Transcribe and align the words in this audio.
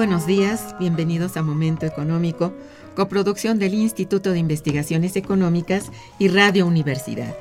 Buenos 0.00 0.26
días, 0.26 0.74
bienvenidos 0.78 1.36
a 1.36 1.42
Momento 1.42 1.84
Económico, 1.84 2.54
coproducción 2.96 3.58
del 3.58 3.74
Instituto 3.74 4.30
de 4.30 4.38
Investigaciones 4.38 5.14
Económicas 5.14 5.90
y 6.18 6.28
Radio 6.28 6.66
Universidad. 6.66 7.36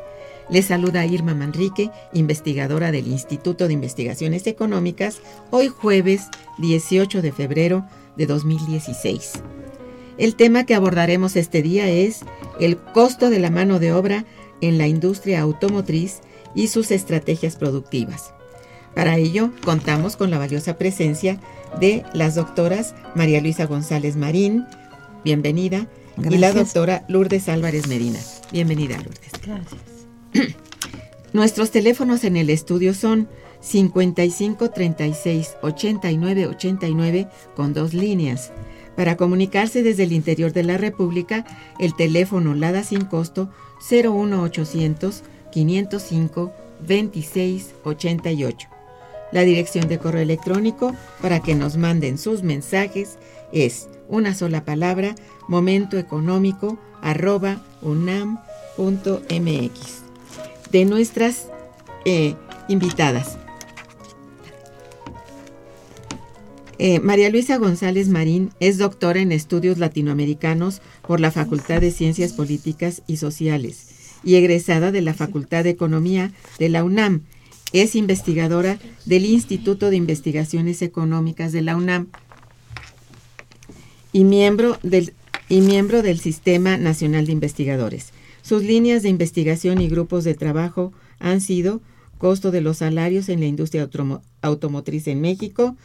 Les 0.49 0.65
saluda 0.65 1.05
Irma 1.05 1.33
Manrique, 1.33 1.89
investigadora 2.11 2.91
del 2.91 3.07
Instituto 3.07 3.67
de 3.67 3.75
Investigaciones 3.75 4.45
Económicas, 4.45 5.21
hoy 5.51 5.69
jueves 5.69 6.27
18 6.57 7.21
de 7.21 7.31
febrero 7.31 7.85
de 8.17 8.25
2016. 8.25 9.41
El 10.17 10.35
tema 10.35 10.65
que 10.65 10.75
abordaremos 10.75 11.37
este 11.37 11.61
día 11.61 11.87
es 11.87 12.25
el 12.59 12.75
costo 12.75 13.29
de 13.29 13.39
la 13.39 13.51
mano 13.51 13.79
de 13.79 13.93
obra 13.93 14.25
en 14.59 14.77
la 14.77 14.87
industria 14.87 15.39
automotriz 15.39 16.19
y 16.55 16.67
sus 16.67 16.91
estrategias 16.91 17.55
productivas. 17.55 18.33
Para 18.95 19.15
ello, 19.15 19.51
contamos 19.63 20.17
con 20.17 20.29
la 20.29 20.39
valiosa 20.39 20.77
presencia 20.77 21.39
de 21.79 22.03
las 22.13 22.35
doctoras 22.35 22.95
María 23.15 23.41
Luisa 23.41 23.65
González 23.65 24.15
Marín, 24.15 24.65
bienvenida, 25.23 25.87
y 26.17 26.37
la 26.37 26.51
doctora 26.51 27.05
Lourdes 27.07 27.47
Álvarez 27.49 27.87
Medina. 27.87 28.19
Bienvenida, 28.51 28.97
Lourdes. 28.97 29.31
Gracias. 29.45 29.81
Nuestros 31.33 31.71
teléfonos 31.71 32.23
en 32.23 32.35
el 32.35 32.49
estudio 32.49 32.93
son 32.93 33.29
55 33.61 34.69
36 34.71 35.55
89 35.61 36.47
89 36.47 37.27
con 37.55 37.73
dos 37.73 37.93
líneas. 37.93 38.51
Para 38.95 39.15
comunicarse 39.15 39.83
desde 39.83 40.03
el 40.03 40.11
interior 40.11 40.51
de 40.51 40.63
la 40.63 40.77
República, 40.77 41.45
el 41.79 41.95
teléfono 41.95 42.53
LADA 42.53 42.83
sin 42.83 43.05
costo 43.05 43.49
01800 43.89 45.23
505 45.51 46.51
26 46.85 47.75
88. 47.83 48.78
La 49.31 49.41
dirección 49.41 49.87
de 49.87 49.99
correo 49.99 50.21
electrónico 50.21 50.95
para 51.21 51.39
que 51.39 51.55
nos 51.55 51.77
manden 51.77 52.17
sus 52.17 52.43
mensajes 52.43 53.17
es 53.51 53.87
una 54.07 54.33
sola 54.33 54.65
palabra, 54.65 55.15
momentoeconómico 55.47 56.79
arroba 57.01 57.63
unam.mx. 57.81 59.19
De 60.71 60.85
nuestras 60.85 61.47
eh, 62.05 62.35
invitadas. 62.67 63.37
Eh, 66.81 67.01
María 67.01 67.29
Luisa 67.29 67.57
González 67.57 68.07
Marín 68.07 68.51
es 68.61 68.77
doctora 68.77 69.19
en 69.19 69.33
estudios 69.33 69.77
latinoamericanos 69.79 70.81
por 71.05 71.19
la 71.19 71.29
Facultad 71.29 71.81
de 71.81 71.91
Ciencias 71.91 72.31
Políticas 72.31 73.01
y 73.05 73.17
Sociales 73.17 73.89
y 74.23 74.35
egresada 74.35 74.91
de 74.91 75.01
la 75.01 75.13
Facultad 75.13 75.65
de 75.65 75.71
Economía 75.71 76.31
de 76.57 76.69
la 76.69 76.85
UNAM 76.85 77.23
es 77.73 77.95
investigadora 77.95 78.79
del 79.05 79.25
Instituto 79.25 79.89
de 79.89 79.97
Investigaciones 79.97 80.81
Económicas 80.81 81.51
de 81.51 81.61
la 81.61 81.75
UNAM 81.75 82.07
y 84.11 84.23
miembro 84.23 84.77
del, 84.81 85.13
y 85.49 85.61
miembro 85.61 86.01
del 86.01 86.19
Sistema 86.19 86.77
Nacional 86.77 87.25
de 87.25 87.31
Investigadores. 87.33 88.11
Sus 88.41 88.63
líneas 88.63 89.03
de 89.03 89.09
investigación 89.09 89.81
y 89.81 89.89
grupos 89.89 90.23
de 90.23 90.33
trabajo 90.33 90.93
han 91.19 91.41
sido 91.41 91.81
costo 92.17 92.51
de 92.51 92.61
los 92.61 92.77
salarios 92.77 93.29
en 93.29 93.39
la 93.39 93.45
industria 93.45 93.89
automotriz 94.41 95.07
en 95.07 95.21
México, 95.21 95.75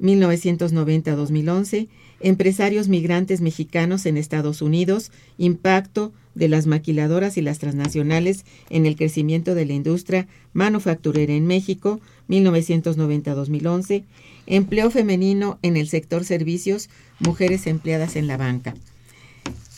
1990-2011, 0.00 1.88
empresarios 2.20 2.88
migrantes 2.88 3.40
mexicanos 3.40 4.06
en 4.06 4.16
Estados 4.16 4.62
Unidos, 4.62 5.10
impacto 5.38 6.12
de 6.34 6.48
las 6.48 6.66
maquiladoras 6.66 7.36
y 7.36 7.42
las 7.42 7.58
transnacionales 7.58 8.44
en 8.70 8.86
el 8.86 8.96
crecimiento 8.96 9.54
de 9.54 9.66
la 9.66 9.72
industria 9.72 10.28
manufacturera 10.52 11.32
en 11.32 11.46
México, 11.46 12.00
1990-2011, 12.28 14.04
empleo 14.46 14.90
femenino 14.90 15.58
en 15.62 15.76
el 15.76 15.88
sector 15.88 16.24
servicios, 16.24 16.88
mujeres 17.18 17.66
empleadas 17.66 18.16
en 18.16 18.26
la 18.26 18.36
banca. 18.36 18.74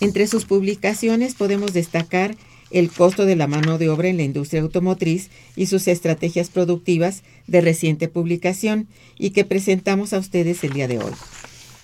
Entre 0.01 0.27
sus 0.27 0.45
publicaciones 0.45 1.35
podemos 1.35 1.73
destacar 1.73 2.37
el 2.71 2.91
costo 2.91 3.25
de 3.25 3.37
la 3.37 3.47
mano 3.47 3.79
de 3.79 3.89
obra 3.89 4.09
en 4.09 4.19
la 4.19 4.25
industria 4.25 4.61
automotriz 4.63 5.31
y 5.57 5.67
sus 5.67 5.89
estrategias 5.89 6.51
productivas 6.51 7.23
de 7.47 7.63
reciente 7.63 8.09
publicación 8.09 8.89
y 9.19 9.31
que 9.31 9.45
presentamos 9.45 10.13
a 10.13 10.19
ustedes 10.19 10.63
el 10.65 10.75
día 10.75 10.87
de 10.87 10.99
hoy 10.99 11.13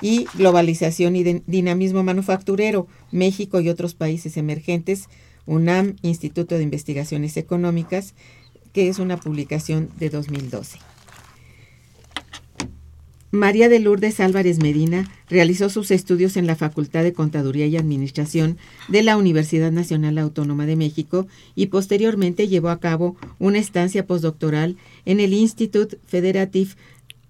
y 0.04 0.26
globalización 0.34 1.16
y 1.16 1.24
dinamismo 1.46 2.02
manufacturero, 2.02 2.86
México 3.10 3.62
y 3.62 3.70
otros 3.70 3.94
países 3.94 4.36
emergentes, 4.36 5.08
UNAM, 5.46 5.96
Instituto 6.02 6.56
de 6.56 6.62
Investigaciones 6.62 7.38
Económicas, 7.38 8.12
que 8.74 8.88
es 8.88 8.98
una 8.98 9.16
publicación 9.16 9.88
de 9.98 10.10
2012. 10.10 10.78
María 13.30 13.70
de 13.70 13.80
Lourdes 13.80 14.20
Álvarez 14.20 14.58
Medina 14.58 15.10
realizó 15.30 15.70
sus 15.70 15.90
estudios 15.90 16.36
en 16.36 16.46
la 16.46 16.54
Facultad 16.54 17.02
de 17.02 17.14
Contaduría 17.14 17.66
y 17.66 17.78
Administración 17.78 18.58
de 18.88 19.02
la 19.04 19.16
Universidad 19.16 19.72
Nacional 19.72 20.18
Autónoma 20.18 20.66
de 20.66 20.76
México 20.76 21.26
y 21.54 21.68
posteriormente 21.68 22.46
llevó 22.46 22.68
a 22.68 22.78
cabo 22.78 23.16
una 23.38 23.58
estancia 23.58 24.06
postdoctoral 24.06 24.76
en 25.06 25.20
el 25.20 25.32
Institut 25.32 25.94
Fédératif 26.06 26.76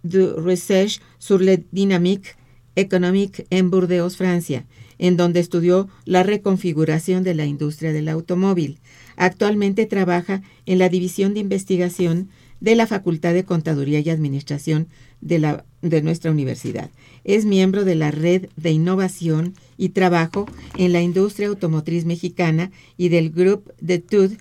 de 0.02 0.32
Recherche 0.32 1.00
sur 1.18 1.40
la 1.40 1.56
Dynamique 1.70 2.34
Economic 2.76 3.46
en 3.50 3.70
Burdeos, 3.70 4.16
Francia, 4.16 4.64
en 4.98 5.16
donde 5.16 5.40
estudió 5.40 5.88
la 6.04 6.22
reconfiguración 6.22 7.24
de 7.24 7.34
la 7.34 7.46
industria 7.46 7.92
del 7.92 8.08
automóvil. 8.08 8.78
Actualmente 9.16 9.86
trabaja 9.86 10.42
en 10.66 10.78
la 10.78 10.88
División 10.88 11.34
de 11.34 11.40
Investigación 11.40 12.28
de 12.60 12.74
la 12.74 12.86
Facultad 12.86 13.34
de 13.34 13.44
Contaduría 13.44 14.00
y 14.00 14.10
Administración 14.10 14.88
de, 15.20 15.38
la, 15.38 15.64
de 15.82 16.02
nuestra 16.02 16.30
universidad. 16.30 16.90
Es 17.24 17.44
miembro 17.44 17.84
de 17.84 17.94
la 17.94 18.10
Red 18.10 18.48
de 18.56 18.70
Innovación 18.70 19.54
y 19.76 19.90
Trabajo 19.90 20.46
en 20.76 20.92
la 20.92 21.02
Industria 21.02 21.48
Automotriz 21.48 22.04
Mexicana 22.04 22.70
y 22.96 23.08
del 23.08 23.30
Groupe 23.30 23.72
d'études 23.80 24.38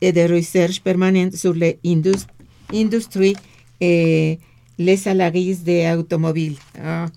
de 0.00 0.28
Recherche 0.28 0.82
Permanente 0.82 1.36
sur 1.36 1.56
l'Industrie 1.56 3.36
eh, 3.80 4.38
les 4.76 4.96
salariés 4.96 5.64
de 5.64 5.86
automóvil. 5.86 6.58
Ah, 6.76 7.10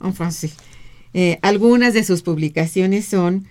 en. 0.00 0.54
Eh, 1.12 1.38
algunas 1.42 1.94
de 1.94 2.04
sus 2.04 2.22
publicaciones 2.22 3.04
son 3.04 3.46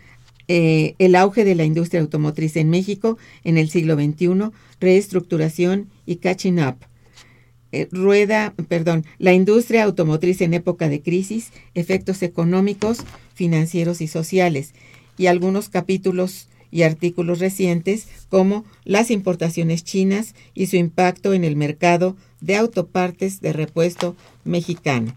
eh, 0.48 0.96
El 1.00 1.16
auge 1.16 1.46
de 1.46 1.56
la 1.56 1.64
industria 1.64 2.02
automotriz 2.02 2.58
en 2.58 2.70
México 2.70 3.18
en 3.44 3.58
el 3.58 3.70
siglo 3.70 3.96
XXI, 3.96 4.52
Reestructuración 4.80 5.90
y 6.06 6.18
Catching 6.18 6.60
Up. 6.60 6.76
Eh, 7.72 7.88
rueda, 7.92 8.54
perdón, 8.68 9.06
la 9.18 9.34
industria 9.34 9.84
automotriz 9.84 10.42
en 10.42 10.54
época 10.54 10.90
de 10.90 11.02
crisis, 11.02 11.52
efectos 11.74 12.22
económicos, 12.22 13.00
financieros 13.34 14.02
y 14.02 14.08
sociales, 14.08 14.74
y 15.18 15.26
algunos 15.28 15.70
capítulos 15.70 16.50
y 16.70 16.84
artículos 16.84 17.40
recientes 17.40 18.08
como 18.30 18.66
las 18.84 19.10
importaciones 19.10 19.84
chinas 19.84 20.36
y 20.54 20.68
su 20.68 20.76
impacto 20.76 21.34
en 21.34 21.44
el 21.44 21.56
mercado 21.56 22.16
de 22.42 22.58
autopartes 22.58 23.42
de 23.42 23.54
repuesto 23.54 24.16
mexicano. 24.44 25.16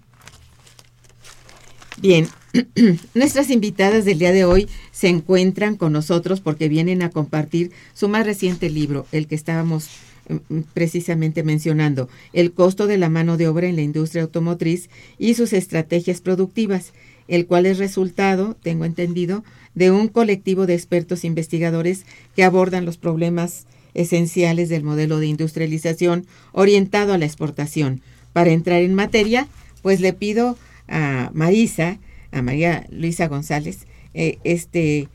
Bien, 1.98 2.28
nuestras 3.14 3.48
invitadas 3.50 4.04
del 4.04 4.18
día 4.18 4.32
de 4.32 4.44
hoy 4.44 4.68
se 4.92 5.08
encuentran 5.08 5.76
con 5.76 5.94
nosotros 5.94 6.40
porque 6.40 6.68
vienen 6.68 7.02
a 7.02 7.08
compartir 7.08 7.70
su 7.94 8.08
más 8.08 8.26
reciente 8.26 8.68
libro, 8.68 9.06
el 9.12 9.26
que 9.26 9.34
estábamos 9.34 9.88
mm, 10.28 10.60
precisamente 10.74 11.42
mencionando, 11.42 12.10
el 12.34 12.52
costo 12.52 12.86
de 12.86 12.98
la 12.98 13.08
mano 13.08 13.38
de 13.38 13.48
obra 13.48 13.66
en 13.66 13.76
la 13.76 13.82
industria 13.82 14.24
automotriz 14.24 14.90
y 15.18 15.34
sus 15.34 15.54
estrategias 15.54 16.20
productivas, 16.20 16.92
el 17.28 17.46
cual 17.46 17.64
es 17.64 17.78
resultado, 17.78 18.58
tengo 18.62 18.84
entendido, 18.84 19.42
de 19.74 19.90
un 19.90 20.08
colectivo 20.08 20.66
de 20.66 20.74
expertos 20.74 21.24
investigadores 21.24 22.04
que 22.34 22.44
abordan 22.44 22.84
los 22.84 22.98
problemas 22.98 23.66
esenciales 23.94 24.68
del 24.68 24.82
modelo 24.82 25.18
de 25.18 25.28
industrialización 25.28 26.26
orientado 26.52 27.14
a 27.14 27.18
la 27.18 27.24
exportación. 27.24 28.02
Para 28.34 28.50
entrar 28.50 28.82
en 28.82 28.92
materia, 28.94 29.48
pues 29.80 30.00
le 30.00 30.12
pido 30.12 30.58
a 30.88 31.30
Marisa, 31.34 31.98
a 32.32 32.42
María 32.42 32.86
Luisa 32.90 33.28
González, 33.28 33.86
eh, 34.14 34.38
este 34.44 35.08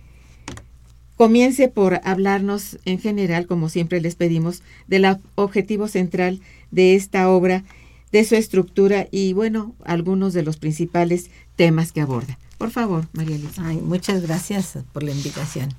comience 1.16 1.68
por 1.68 2.02
hablarnos 2.04 2.80
en 2.86 3.00
general, 3.00 3.46
como 3.46 3.70
siempre 3.70 4.02
les 4.02 4.16
pedimos, 4.16 4.64
del 4.88 5.06
objetivo 5.36 5.88
central 5.88 6.42
de 6.72 6.96
esta 6.96 7.30
obra, 7.30 7.64
de 8.12 8.24
su 8.24 8.36
estructura 8.36 9.08
y, 9.12 9.34
bueno, 9.34 9.76
algunos 9.86 10.34
de 10.34 10.44
los 10.44 10.58
principales 10.58 11.30
temas 11.56 11.92
que 11.92 12.02
aborda. 12.02 12.40
Por 12.58 12.72
favor, 12.72 13.08
María 13.14 13.38
Luisa. 13.38 13.62
muchas 13.84 14.22
gracias 14.22 14.80
por 14.94 15.04
la 15.04 15.12
invitación. 15.12 15.70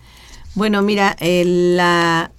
Bueno, 0.54 0.82
mira, 0.82 1.16
la, 1.20 2.30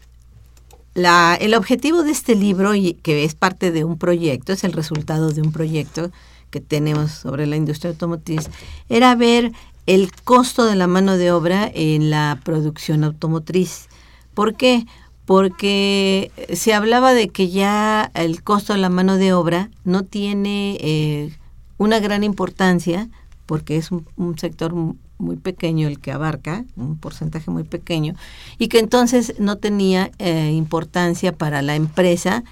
el 1.40 1.54
objetivo 1.56 2.04
de 2.04 2.12
este 2.12 2.36
libro, 2.36 2.76
y 2.76 2.94
que 2.94 3.26
es 3.26 3.36
parte 3.36 3.72
de 3.72 3.84
un 3.84 3.98
proyecto, 3.98 4.54
es 4.54 4.64
el 4.64 4.72
resultado 4.72 5.32
de 5.32 5.42
un 5.42 5.52
proyecto 5.52 6.12
que 6.54 6.62
tenemos 6.62 7.12
sobre 7.12 7.48
la 7.48 7.56
industria 7.56 7.90
automotriz, 7.90 8.48
era 8.88 9.16
ver 9.16 9.52
el 9.88 10.12
costo 10.24 10.66
de 10.66 10.76
la 10.76 10.86
mano 10.86 11.18
de 11.18 11.32
obra 11.32 11.70
en 11.74 12.12
la 12.12 12.40
producción 12.44 13.04
automotriz. 13.04 13.88
¿Por 14.36 14.54
qué? 14.54 14.86
Porque 15.26 16.32
se 16.54 16.76
hablaba 16.76 17.16
de 17.16 17.30
que 17.30 17.50
ya 17.50 18.12
el 18.14 18.44
costo 18.44 18.74
de 18.74 18.80
la 18.80 18.90
mano 18.90 19.18
de 19.18 19.34
obra 19.34 19.72
no 19.84 20.04
tiene 20.04 20.78
eh, 20.80 21.36
una 21.80 22.00
gran 22.00 22.24
importancia, 22.24 23.10
porque 23.48 23.78
es 23.78 23.90
un, 23.90 24.38
sector 24.38 24.76
muy 25.18 25.38
pequeño 25.38 25.88
el 25.88 26.00
que 26.00 26.12
abarca, 26.12 26.66
un 26.76 27.00
porcentaje 27.00 27.50
muy 27.50 27.64
pequeño, 27.64 28.14
y 28.60 28.68
que 28.68 28.78
entonces 28.78 29.34
no 29.40 29.58
tenía 29.58 30.12
eh, 30.20 30.52
importancia 30.52 31.34
para 31.34 31.64
la 31.64 31.76
empresa 31.76 32.44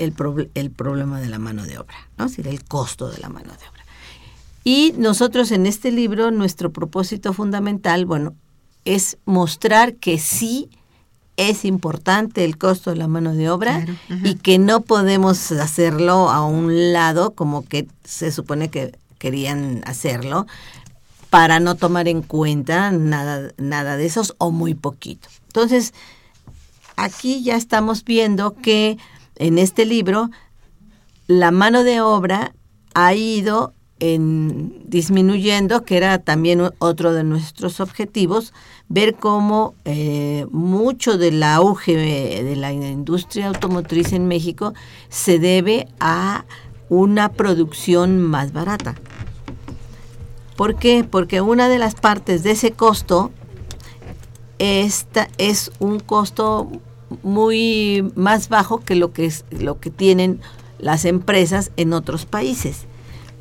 el, 0.00 0.14
el 0.54 0.70
problema 0.70 1.20
de 1.20 1.28
la 1.28 1.38
mano 1.38 1.64
de 1.64 1.78
obra, 1.78 1.96
¿no? 2.18 2.26
Es 2.26 2.38
el 2.38 2.64
costo 2.64 3.08
de 3.10 3.18
la 3.18 3.28
mano 3.28 3.52
de 3.52 3.68
obra. 3.68 3.84
Y 4.64 4.94
nosotros 4.96 5.52
en 5.52 5.66
este 5.66 5.90
libro, 5.92 6.30
nuestro 6.30 6.72
propósito 6.72 7.32
fundamental, 7.32 8.04
bueno, 8.06 8.34
es 8.84 9.18
mostrar 9.24 9.94
que 9.94 10.18
sí 10.18 10.70
es 11.36 11.64
importante 11.64 12.44
el 12.44 12.58
costo 12.58 12.90
de 12.90 12.96
la 12.96 13.08
mano 13.08 13.34
de 13.34 13.48
obra 13.48 13.86
y 14.24 14.34
que 14.34 14.58
no 14.58 14.82
podemos 14.82 15.52
hacerlo 15.52 16.28
a 16.30 16.44
un 16.44 16.92
lado 16.92 17.34
como 17.34 17.64
que 17.64 17.88
se 18.04 18.30
supone 18.32 18.68
que 18.68 18.98
querían 19.18 19.82
hacerlo 19.86 20.46
para 21.30 21.60
no 21.60 21.76
tomar 21.76 22.08
en 22.08 22.22
cuenta 22.22 22.90
nada, 22.90 23.52
nada 23.56 23.96
de 23.96 24.06
esos 24.06 24.34
o 24.38 24.50
muy 24.50 24.74
poquito. 24.74 25.28
Entonces, 25.46 25.94
aquí 26.96 27.42
ya 27.42 27.56
estamos 27.56 28.04
viendo 28.04 28.54
que 28.56 28.98
en 29.40 29.58
este 29.58 29.86
libro, 29.86 30.30
la 31.26 31.50
mano 31.50 31.82
de 31.82 32.00
obra 32.00 32.54
ha 32.94 33.14
ido 33.14 33.72
en 33.98 34.82
disminuyendo, 34.86 35.84
que 35.84 35.96
era 35.96 36.18
también 36.18 36.70
otro 36.78 37.12
de 37.12 37.24
nuestros 37.24 37.80
objetivos, 37.80 38.52
ver 38.88 39.14
cómo 39.14 39.74
eh, 39.84 40.46
mucho 40.50 41.18
del 41.18 41.42
auge 41.42 41.96
de 42.42 42.56
la 42.56 42.72
industria 42.72 43.48
automotriz 43.48 44.12
en 44.12 44.28
México 44.28 44.74
se 45.08 45.38
debe 45.38 45.88
a 46.00 46.44
una 46.88 47.30
producción 47.30 48.20
más 48.20 48.52
barata. 48.52 48.94
¿Por 50.56 50.76
qué? 50.76 51.04
Porque 51.04 51.40
una 51.40 51.68
de 51.68 51.78
las 51.78 51.94
partes 51.94 52.42
de 52.42 52.52
ese 52.52 52.72
costo 52.72 53.30
esta 54.58 55.28
es 55.38 55.72
un 55.78 56.00
costo 56.00 56.70
muy 57.22 58.10
más 58.14 58.48
bajo 58.48 58.80
que 58.80 58.94
lo 58.94 59.12
que 59.12 59.26
es 59.26 59.44
lo 59.50 59.80
que 59.80 59.90
tienen 59.90 60.40
las 60.78 61.04
empresas 61.04 61.72
en 61.76 61.92
otros 61.92 62.26
países. 62.26 62.86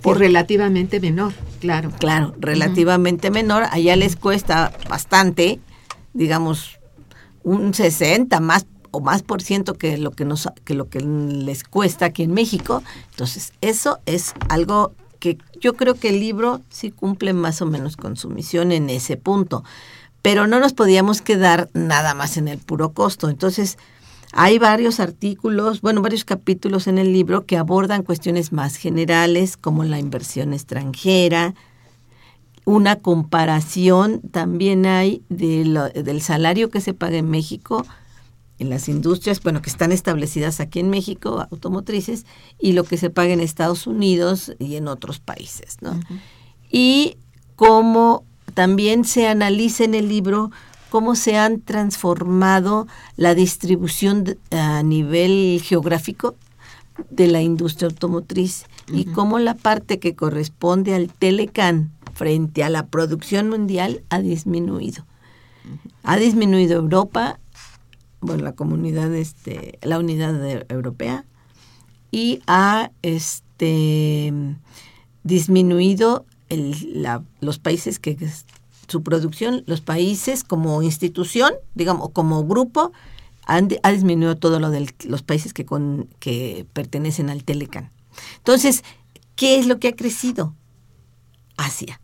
Por 0.02 0.18
relativamente 0.18 1.00
menor, 1.00 1.34
claro. 1.60 1.92
Claro, 2.00 2.34
relativamente 2.40 3.32
menor. 3.32 3.64
Allá 3.70 3.96
les 3.96 4.16
cuesta 4.16 4.72
bastante, 4.90 5.60
digamos, 6.14 6.80
un 7.44 7.74
60 7.74 8.40
más 8.40 8.66
o 8.92 9.02
más 9.02 9.24
por 9.24 9.42
ciento 9.42 9.76
que 9.76 9.98
lo 9.98 10.12
que 10.12 10.26
nos 10.26 10.48
que 10.64 10.74
lo 10.74 10.90
que 10.90 11.00
les 11.02 11.64
cuesta 11.64 12.06
aquí 12.06 12.24
en 12.24 12.34
México. 12.34 12.82
Entonces, 13.12 13.54
eso 13.62 14.00
es 14.06 14.34
algo 14.48 14.94
que 15.20 15.38
yo 15.60 15.74
creo 15.74 15.96
que 15.96 16.10
el 16.10 16.20
libro 16.20 16.62
sí 16.70 16.92
cumple 16.92 17.34
más 17.34 17.62
o 17.62 17.66
menos 17.66 17.98
con 17.98 18.16
su 18.16 18.30
misión 18.30 18.72
en 18.72 18.90
ese 18.90 19.18
punto 19.18 19.64
pero 20.22 20.48
no 20.48 20.60
nos 20.60 20.74
podíamos 20.74 21.22
quedar 21.22 21.70
nada 21.74 22.14
más 22.14 22.38
en 22.38 22.48
el 22.48 22.58
puro 22.58 22.94
costo. 22.94 23.30
Entonces, 23.30 23.78
hay 24.32 24.60
varios 24.60 25.00
artículos, 25.00 25.82
bueno, 25.82 26.02
varios 26.02 26.26
capítulos 26.26 26.88
en 26.88 26.98
el 26.98 27.14
libro 27.14 27.46
que 27.46 27.58
abordan 27.58 28.04
cuestiones 28.04 28.52
más 28.52 28.76
generales 28.76 29.58
como 29.58 29.84
la 29.84 30.00
inversión 30.00 30.54
extranjera, 30.54 31.56
una 32.66 32.98
comparación 32.98 34.22
también 34.32 34.86
hay 34.86 35.24
del 35.30 36.22
salario 36.22 36.70
que 36.70 36.82
se 36.82 36.94
paga 36.94 37.18
en 37.18 37.30
México 37.30 37.86
en 38.60 38.70
las 38.70 38.90
industrias, 38.90 39.42
bueno, 39.42 39.62
que 39.62 39.70
están 39.70 39.92
establecidas 39.92 40.60
aquí 40.60 40.80
en 40.80 40.90
México, 40.90 41.48
automotrices, 41.50 42.26
y 42.60 42.74
lo 42.74 42.84
que 42.84 42.98
se 42.98 43.10
paga 43.10 43.32
en 43.32 43.40
Estados 43.40 43.88
Unidos 43.88 44.54
y 44.60 44.76
en 44.76 44.90
otros 44.90 45.20
países, 45.20 45.78
¿no? 45.82 45.98
Y 46.70 47.18
cómo 47.56 48.26
también 48.54 49.06
se 49.06 49.28
analiza 49.28 49.84
en 49.84 49.96
el 49.96 50.10
libro 50.10 50.52
cómo 50.90 51.16
se 51.16 51.38
han 51.38 51.62
transformado 51.62 52.88
la 53.16 53.36
distribución 53.36 54.38
a 54.52 54.84
nivel 54.84 55.62
geográfico 55.64 56.36
de 57.10 57.28
la 57.28 57.42
industria 57.42 57.88
automotriz 57.88 58.66
y 58.92 59.06
cómo 59.06 59.40
la 59.40 59.56
parte 59.56 60.00
que 60.00 60.16
corresponde 60.16 60.96
al 60.96 61.12
Telecan 61.14 61.92
frente 62.14 62.64
a 62.64 62.70
la 62.70 62.88
producción 62.88 63.50
mundial 63.50 64.04
ha 64.10 64.20
disminuido. 64.20 65.06
Ha 66.04 66.18
disminuido 66.18 66.78
Europa, 66.78 67.40
bueno, 68.20 68.44
la 68.44 68.54
comunidad, 68.54 69.14
este, 69.14 69.78
la 69.82 70.00
unidad 70.00 70.66
europea, 70.70 71.26
y 72.12 72.42
ha 72.48 72.92
este, 73.04 74.34
disminuido 75.24 76.26
los 76.50 77.60
países 77.60 78.00
que 78.00 78.18
su 78.88 79.04
producción, 79.04 79.64
los 79.68 79.82
países 79.82 80.44
como 80.44 80.82
institución, 80.82 81.54
digamos, 81.76 82.10
como 82.10 82.44
grupo, 82.46 82.92
han, 83.46 83.70
ha 83.84 83.92
disminuido 83.92 84.36
todo 84.38 84.60
lo 84.60 84.70
de 84.70 84.94
los 85.06 85.24
países 85.24 85.54
que, 85.54 85.66
con, 85.66 86.10
que 86.20 86.66
pertenecen 86.74 87.30
al 87.30 87.44
Telecan. 87.44 87.92
Entonces, 88.38 88.84
¿qué 89.36 89.60
es 89.60 89.68
lo 89.68 89.80
que 89.80 89.90
ha 89.90 89.96
crecido? 89.96 90.56
Asia. 91.58 92.00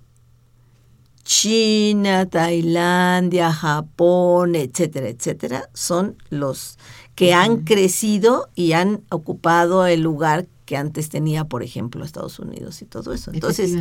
China, 1.24 2.28
Tailandia, 2.28 3.52
Japón, 3.52 4.56
etcétera, 4.56 5.10
etcétera, 5.10 5.70
son 5.74 6.18
los 6.30 6.78
que 7.16 7.34
han 7.34 7.64
crecido 7.64 8.50
y 8.54 8.74
han 8.74 9.04
ocupado 9.10 9.88
el 9.88 10.02
lugar 10.02 10.46
que 10.66 10.78
antes 10.78 11.10
tenía, 11.10 11.46
por 11.46 11.64
ejemplo, 11.64 12.04
Estados 12.04 12.40
Unidos 12.40 12.82
y 12.82 12.86
todo 12.86 13.14
eso. 13.14 13.32
Entonces, 13.32 13.72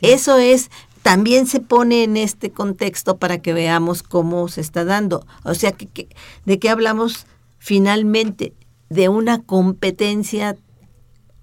eso 0.00 0.38
es, 0.38 0.70
también 1.02 1.46
se 1.46 1.60
pone 1.60 2.04
en 2.04 2.16
este 2.16 2.50
contexto 2.50 3.18
para 3.18 3.38
que 3.38 3.52
veamos 3.52 4.02
cómo 4.02 4.48
se 4.48 4.60
está 4.60 4.84
dando. 4.84 5.26
O 5.44 5.54
sea, 5.54 5.72
que, 5.72 6.08
¿de 6.44 6.58
qué 6.58 6.70
hablamos 6.70 7.26
finalmente? 7.58 8.54
De 8.88 9.08
una 9.08 9.42
competencia 9.42 10.56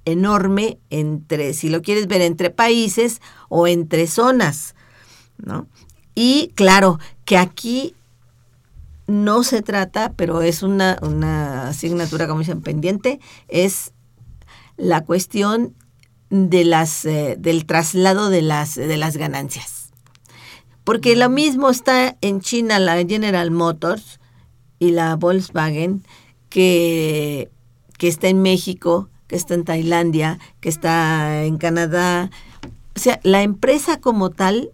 enorme 0.05 0.79
entre, 0.89 1.53
si 1.53 1.69
lo 1.69 1.81
quieres 1.81 2.07
ver, 2.07 2.21
entre 2.21 2.49
países 2.49 3.21
o 3.49 3.67
entre 3.67 4.07
zonas, 4.07 4.75
¿no? 5.37 5.67
Y 6.13 6.51
claro, 6.55 6.99
que 7.25 7.37
aquí 7.37 7.95
no 9.07 9.43
se 9.43 9.61
trata, 9.61 10.13
pero 10.15 10.41
es 10.41 10.63
una, 10.63 10.97
una 11.01 11.67
asignatura, 11.67 12.27
como 12.27 12.39
dicen, 12.39 12.61
pendiente, 12.61 13.19
es 13.47 13.91
la 14.77 15.03
cuestión 15.03 15.73
de 16.29 16.65
las, 16.65 17.05
eh, 17.05 17.35
del 17.39 17.65
traslado 17.65 18.29
de 18.29 18.41
las, 18.41 18.75
de 18.75 18.97
las 18.97 19.17
ganancias. 19.17 19.91
Porque 20.83 21.15
lo 21.15 21.29
mismo 21.29 21.69
está 21.69 22.17
en 22.21 22.41
China 22.41 22.79
la 22.79 23.03
General 23.05 23.51
Motors 23.51 24.19
y 24.79 24.91
la 24.91 25.15
Volkswagen 25.15 26.03
que, 26.49 27.49
que 27.97 28.07
está 28.07 28.27
en 28.27 28.41
México, 28.41 29.09
que 29.27 29.35
está 29.35 29.55
en 29.55 29.63
Tailandia, 29.63 30.39
que 30.59 30.69
está 30.69 31.43
en 31.43 31.57
Canadá. 31.57 32.29
O 32.95 32.99
sea, 32.99 33.19
la 33.23 33.41
empresa 33.41 33.99
como 33.99 34.29
tal 34.29 34.71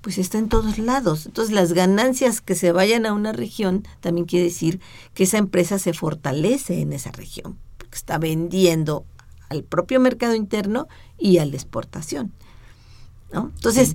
pues 0.00 0.16
está 0.18 0.38
en 0.38 0.48
todos 0.48 0.78
lados. 0.78 1.26
Entonces 1.26 1.54
las 1.54 1.72
ganancias 1.72 2.40
que 2.40 2.54
se 2.54 2.72
vayan 2.72 3.04
a 3.04 3.12
una 3.12 3.32
región 3.32 3.86
también 4.00 4.26
quiere 4.26 4.46
decir 4.46 4.80
que 5.14 5.24
esa 5.24 5.38
empresa 5.38 5.78
se 5.78 5.92
fortalece 5.92 6.80
en 6.80 6.92
esa 6.92 7.12
región, 7.12 7.58
porque 7.76 7.96
está 7.96 8.18
vendiendo 8.18 9.04
al 9.50 9.64
propio 9.64 10.00
mercado 10.00 10.34
interno 10.34 10.88
y 11.18 11.38
a 11.38 11.44
la 11.44 11.54
exportación. 11.54 12.32
¿no? 13.32 13.52
Entonces, 13.54 13.94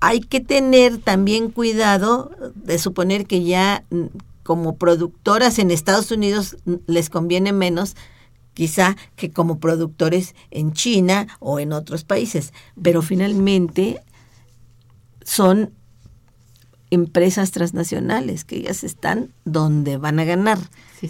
hay 0.00 0.20
que 0.20 0.40
tener 0.40 0.98
también 0.98 1.50
cuidado 1.50 2.30
de 2.54 2.78
suponer 2.78 3.26
que 3.26 3.44
ya 3.44 3.84
mm, 3.90 4.06
como 4.42 4.76
productoras 4.76 5.58
en 5.58 5.70
Estados 5.70 6.10
Unidos 6.10 6.56
mm, 6.64 6.74
les 6.86 7.10
conviene 7.10 7.52
menos 7.52 7.94
quizá 8.54 8.96
que 9.16 9.30
como 9.30 9.60
productores 9.60 10.34
en 10.50 10.72
China 10.72 11.28
o 11.38 11.60
en 11.60 11.72
otros 11.72 12.04
países, 12.04 12.52
pero 12.82 13.00
finalmente 13.00 14.00
son 15.22 15.72
empresas 16.90 17.52
transnacionales 17.52 18.44
que 18.44 18.56
ellas 18.56 18.82
están 18.82 19.32
donde 19.44 19.96
van 19.96 20.18
a 20.18 20.24
ganar. 20.24 20.58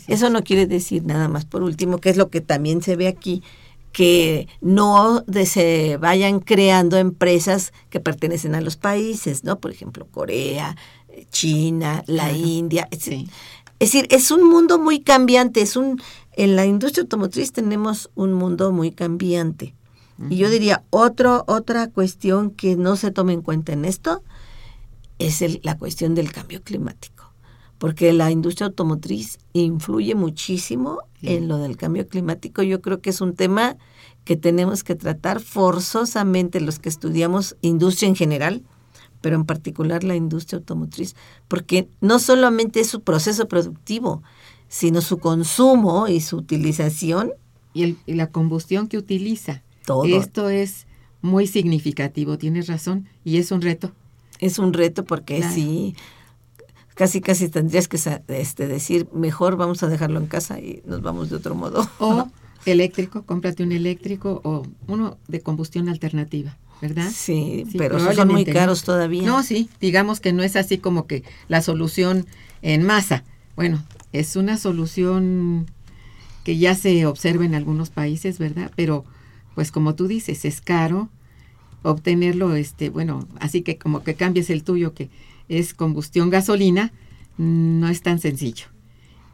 Eso 0.07 0.31
no 0.31 0.45
quiere 0.45 0.67
decir 0.67 1.05
nada 1.05 1.29
más, 1.29 1.47
por 1.47 1.63
último, 1.63 1.99
que 1.99 2.11
es 2.11 2.17
lo 2.17 2.29
que 2.29 2.41
también 2.41 2.83
se 2.83 2.97
ve 2.97 3.09
aquí, 3.09 3.43
que 3.93 4.49
no 4.61 5.25
se 5.45 5.97
vayan 5.97 6.41
creando 6.41 6.97
empresas 6.97 7.73
que 7.89 8.01
pertenecen 8.01 8.55
a 8.55 8.61
los 8.61 8.77
países, 8.77 9.45
¿no? 9.45 9.59
Por 9.59 9.71
ejemplo, 9.71 10.07
Corea, 10.11 10.77
China, 11.31 12.05
la 12.07 12.33
India. 12.33 12.89
Es, 12.91 13.09
es 13.09 13.29
decir, 13.79 14.07
es 14.11 14.31
un 14.31 14.49
mundo 14.49 14.79
muy 14.79 15.01
cambiante, 15.01 15.61
es 15.61 15.77
un 15.77 16.01
en 16.41 16.57
la 16.57 16.65
industria 16.65 17.03
automotriz 17.03 17.53
tenemos 17.53 18.11
un 18.15 18.33
mundo 18.33 18.73
muy 18.73 18.93
cambiante. 18.93 19.75
Y 20.29 20.37
yo 20.37 20.51
diría, 20.51 20.85
otro, 20.91 21.45
otra 21.47 21.89
cuestión 21.89 22.51
que 22.51 22.77
no 22.77 22.97
se 22.97 23.11
toma 23.11 23.33
en 23.33 23.43
cuenta 23.43 23.73
en 23.73 23.85
esto 23.85 24.23
es 25.19 25.43
la 25.65 25.79
cuestión 25.79 26.15
del 26.15 26.31
cambio 26.31 26.63
climático, 26.63 27.30
porque 27.81 28.13
la 28.13 28.31
industria 28.31 28.67
automotriz 28.67 29.39
influye 29.55 30.15
muchísimo 30.15 30.99
en 31.23 31.49
lo 31.49 31.57
del 31.57 31.79
cambio 31.79 32.07
climático. 32.07 32.63
Yo 32.63 32.83
creo 32.83 33.01
que 33.01 33.09
es 33.09 33.23
un 33.23 33.35
tema 33.35 33.79
que 34.25 34.37
tenemos 34.37 34.85
que 34.85 34.95
tratar 34.95 35.41
forzosamente 35.41 36.61
los 36.61 36.79
que 36.79 36.91
estudiamos 36.91 37.57
industria 37.63 38.11
en 38.11 38.17
general, 38.17 38.63
pero 39.23 39.35
en 39.37 39.47
particular 39.47 40.05
la 40.05 40.15
industria 40.15 40.59
automotriz, 40.59 41.17
porque 41.49 41.89
no 42.03 42.19
solamente 42.19 42.81
es 42.81 42.89
su 42.89 43.01
proceso 43.01 43.49
productivo, 43.49 44.23
sino 44.69 45.01
su 45.01 45.17
consumo 45.17 46.07
y 46.07 46.21
su 46.21 46.37
utilización. 46.37 47.33
Y, 47.73 47.97
la 48.05 48.27
combustión 48.27 48.89
que 48.89 48.99
utiliza. 48.99 49.63
Todo. 49.87 50.05
Esto 50.05 50.51
es 50.51 50.87
muy 51.23 51.47
significativo, 51.47 52.37
tienes 52.37 52.67
razón, 52.67 53.09
y 53.25 53.39
es 53.39 53.51
un 53.53 53.63
reto. 53.63 53.93
Es 54.39 54.59
un 54.59 54.75
reto 54.75 55.07
porque 55.07 55.43
sí, 55.43 55.95
casi 57.01 57.23
casi 57.23 57.49
tendrías 57.49 57.89
que 57.89 57.99
este, 58.29 58.67
decir, 58.67 59.09
mejor 59.15 59.57
vamos 59.57 59.83
a 59.83 59.89
dejarlo 59.89 60.21
en 60.21 60.27
casa 60.27 60.61
y 60.61 60.83
nos 60.85 61.01
vamos 61.01 61.31
de 61.31 61.37
otro 61.37 61.55
modo. 61.55 61.89
O 61.99 62.29
eléctrico, 62.67 63.23
cómprate 63.23 63.63
un 63.63 63.73
eléctrico 63.73 64.43
o 64.45 64.67
uno 64.87 65.17
de 65.27 65.41
combustión 65.41 65.89
alternativa. 65.89 66.59
¿verdad? 66.83 67.11
Sí, 67.11 67.65
pero 67.79 67.99
son 68.15 68.29
muy 68.29 68.45
caros 68.45 68.85
todavía. 68.85 69.23
No, 69.23 69.43
sí, 69.43 69.71
digamos 69.81 70.21
que 70.21 70.35
no 70.35 70.43
es 70.43 70.57
así 70.57 70.77
como 70.77 71.07
que 71.07 71.25
la 71.49 71.63
solución 71.63 72.27
en 72.61 72.83
masa. 72.83 73.25
Bueno, 73.57 73.83
es 74.13 74.37
una 74.37 74.59
solución 74.59 75.71
que 76.45 76.59
ya 76.59 76.75
se 76.75 77.07
observa 77.07 77.47
en 77.47 77.55
algunos 77.55 77.89
países, 77.89 78.39
¿verdad? 78.39 78.73
Pero, 78.77 79.07
pues 79.55 79.71
como 79.71 79.95
tú 79.95 80.07
dices, 80.07 80.45
es 80.45 80.61
caro 80.61 81.09
obtenerlo, 81.83 82.57
este, 82.57 82.91
bueno, 82.91 83.27
así 83.39 83.63
que 83.63 83.79
como 83.79 84.03
que 84.03 84.17
cambies 84.17 84.51
el 84.51 84.65
tuyo, 84.65 84.93
que 84.93 85.09
es 85.51 85.75
combustión 85.75 86.31
gasolina, 86.31 86.93
no 87.37 87.89
es 87.89 88.01
tan 88.01 88.19
sencillo. 88.19 88.67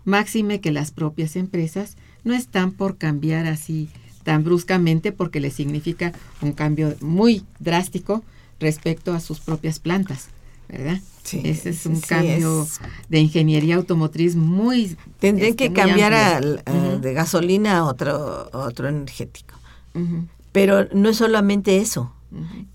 Máxime 0.05 0.61
que 0.61 0.73
las 0.73 0.91
propias 0.91 1.37
empresas 1.37 1.97
no 2.25 2.35
están 2.35 2.73
por 2.73 2.97
cambiar 2.97 3.47
así 3.47 3.89
tan 4.25 4.43
bruscamente 4.43 5.13
porque 5.13 5.39
le 5.39 5.51
significa 5.51 6.13
un 6.41 6.53
cambio 6.53 6.97
muy 7.01 7.45
drástico 7.61 8.25
respecto 8.59 9.13
a 9.13 9.21
sus 9.21 9.41
propias 9.41 9.79
plantas. 9.79 10.31
¿verdad? 10.69 11.01
Sí, 11.23 11.43
Ese 11.45 11.71
es 11.71 11.87
un 11.87 12.01
cambio 12.01 12.67
de 13.09 13.21
ingeniería 13.21 13.77
automotriz 13.77 14.37
muy... 14.37 14.97
Tendrían 15.21 15.55
que 15.55 15.73
cambiar 15.73 16.65
de 17.01 17.13
gasolina 17.13 17.79
a 17.79 17.85
otro, 17.85 18.49
otro 18.53 18.89
energético. 18.89 19.55
Pero 20.53 20.89
no 20.93 21.11
es 21.11 21.17
solamente 21.17 21.79
eso, 21.79 22.13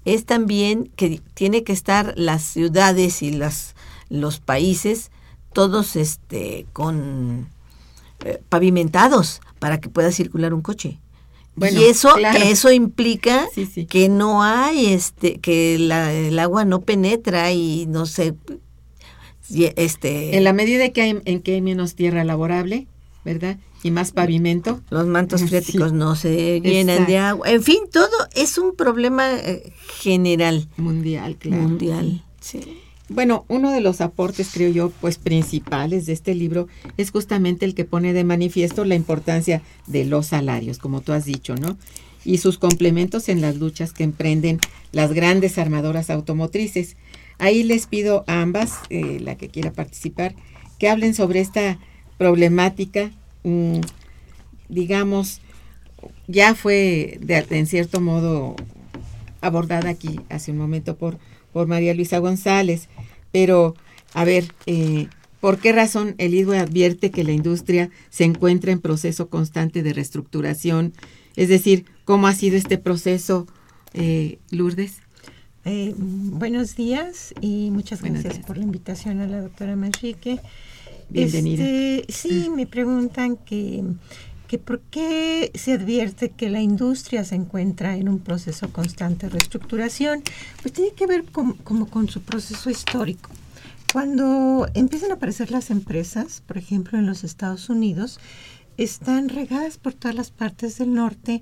es 0.05 0.25
también 0.25 0.91
que 0.95 1.21
tiene 1.33 1.63
que 1.63 1.73
estar 1.73 2.13
las 2.15 2.41
ciudades 2.41 3.21
y 3.21 3.31
las, 3.31 3.75
los 4.09 4.39
países 4.39 5.11
todos 5.53 5.95
este, 5.95 6.65
con 6.73 7.47
eh, 8.25 8.41
pavimentados 8.49 9.41
para 9.59 9.79
que 9.79 9.89
pueda 9.89 10.11
circular 10.11 10.53
un 10.53 10.61
coche 10.61 10.99
y 11.57 11.83
eso, 11.83 12.09
eso 12.17 12.71
implica 12.71 13.47
que 13.89 14.09
no 14.09 14.43
hay, 14.43 14.87
este, 14.87 15.39
que 15.39 15.75
el 15.75 16.39
agua 16.39 16.65
no 16.65 16.81
penetra 16.81 17.51
y 17.51 17.85
no 17.87 18.05
se, 18.05 18.35
este. 19.75 20.37
En 20.37 20.43
la 20.43 20.53
medida 20.53 20.89
que 20.89 21.01
hay, 21.01 21.21
en 21.25 21.41
que 21.41 21.55
hay 21.55 21.61
menos 21.61 21.95
tierra 21.95 22.23
laborable, 22.23 22.87
¿verdad? 23.25 23.57
Y 23.83 23.91
más 23.91 24.11
pavimento. 24.11 24.81
Los 24.89 25.07
mantos 25.07 25.43
freáticos 25.43 25.91
no 25.91 26.15
se 26.15 26.61
llenan 26.61 27.07
de 27.07 27.17
agua. 27.17 27.49
En 27.49 27.63
fin, 27.63 27.79
todo 27.91 28.15
es 28.35 28.57
un 28.57 28.75
problema 28.75 29.33
eh, 29.33 29.73
general. 29.99 30.67
Mundial, 30.77 31.37
claro. 31.37 31.63
Mundial, 31.63 32.23
sí. 32.39 32.61
Bueno, 33.13 33.43
uno 33.49 33.71
de 33.71 33.81
los 33.81 33.99
aportes, 33.99 34.51
creo 34.53 34.69
yo, 34.69 34.89
pues 35.01 35.17
principales 35.17 36.05
de 36.05 36.13
este 36.13 36.33
libro 36.33 36.69
es 36.95 37.11
justamente 37.11 37.65
el 37.65 37.75
que 37.75 37.83
pone 37.83 38.13
de 38.13 38.23
manifiesto 38.23 38.85
la 38.85 38.95
importancia 38.95 39.61
de 39.85 40.05
los 40.05 40.27
salarios, 40.27 40.77
como 40.77 41.01
tú 41.01 41.11
has 41.11 41.25
dicho, 41.25 41.55
¿no? 41.55 41.77
Y 42.23 42.37
sus 42.37 42.57
complementos 42.57 43.27
en 43.27 43.41
las 43.41 43.57
luchas 43.57 43.91
que 43.91 44.05
emprenden 44.05 44.61
las 44.93 45.11
grandes 45.11 45.57
armadoras 45.57 46.09
automotrices. 46.09 46.95
Ahí 47.37 47.63
les 47.63 47.85
pido 47.85 48.23
a 48.27 48.41
ambas, 48.41 48.75
eh, 48.89 49.19
la 49.19 49.35
que 49.35 49.49
quiera 49.49 49.73
participar, 49.73 50.33
que 50.79 50.87
hablen 50.87 51.13
sobre 51.13 51.41
esta 51.41 51.79
problemática, 52.17 53.11
digamos, 54.69 55.41
ya 56.27 56.55
fue 56.55 57.17
de, 57.21 57.45
en 57.49 57.67
cierto 57.67 58.01
modo 58.01 58.55
abordada 59.41 59.89
aquí 59.89 60.19
hace 60.29 60.51
un 60.51 60.57
momento 60.57 60.95
por 60.97 61.17
por 61.51 61.67
María 61.67 61.93
Luisa 61.93 62.19
González. 62.19 62.87
Pero, 63.31 63.75
a 64.13 64.23
ver, 64.23 64.45
eh, 64.65 65.07
¿por 65.39 65.59
qué 65.59 65.71
razón 65.71 66.15
el 66.17 66.33
IDUE 66.33 66.59
advierte 66.59 67.11
que 67.11 67.23
la 67.23 67.31
industria 67.31 67.89
se 68.09 68.23
encuentra 68.23 68.71
en 68.71 68.79
proceso 68.79 69.29
constante 69.29 69.83
de 69.83 69.93
reestructuración? 69.93 70.93
Es 71.35 71.49
decir, 71.49 71.85
¿cómo 72.05 72.27
ha 72.27 72.33
sido 72.33 72.57
este 72.57 72.77
proceso, 72.77 73.47
eh, 73.93 74.39
Lourdes? 74.49 74.97
Eh, 75.63 75.93
buenos 75.97 76.75
días 76.75 77.33
y 77.39 77.69
muchas 77.71 78.01
gracias 78.01 78.39
por 78.39 78.57
la 78.57 78.63
invitación 78.63 79.19
a 79.19 79.27
la 79.27 79.41
doctora 79.41 79.75
Manrique. 79.75 80.39
Bienvenida. 81.11 81.63
Este, 81.63 82.11
sí, 82.11 82.49
me 82.49 82.65
preguntan 82.65 83.37
que 83.37 83.83
que 84.51 84.57
por 84.57 84.81
qué 84.81 85.49
se 85.55 85.71
advierte 85.71 86.31
que 86.31 86.49
la 86.49 86.59
industria 86.59 87.23
se 87.23 87.35
encuentra 87.35 87.95
en 87.95 88.09
un 88.09 88.19
proceso 88.19 88.67
constante 88.73 89.27
de 89.27 89.31
reestructuración, 89.31 90.23
pues 90.61 90.73
tiene 90.73 90.91
que 90.91 91.07
ver 91.07 91.23
como 91.31 91.87
con 91.87 92.09
su 92.09 92.21
proceso 92.21 92.69
histórico. 92.69 93.29
Cuando 93.93 94.67
empiezan 94.73 95.11
a 95.11 95.13
aparecer 95.13 95.51
las 95.51 95.69
empresas, 95.69 96.43
por 96.45 96.57
ejemplo 96.57 96.99
en 96.99 97.05
los 97.05 97.23
Estados 97.23 97.69
Unidos, 97.69 98.19
están 98.75 99.29
regadas 99.29 99.77
por 99.77 99.93
todas 99.93 100.15
las 100.15 100.31
partes 100.31 100.77
del 100.77 100.93
norte, 100.93 101.41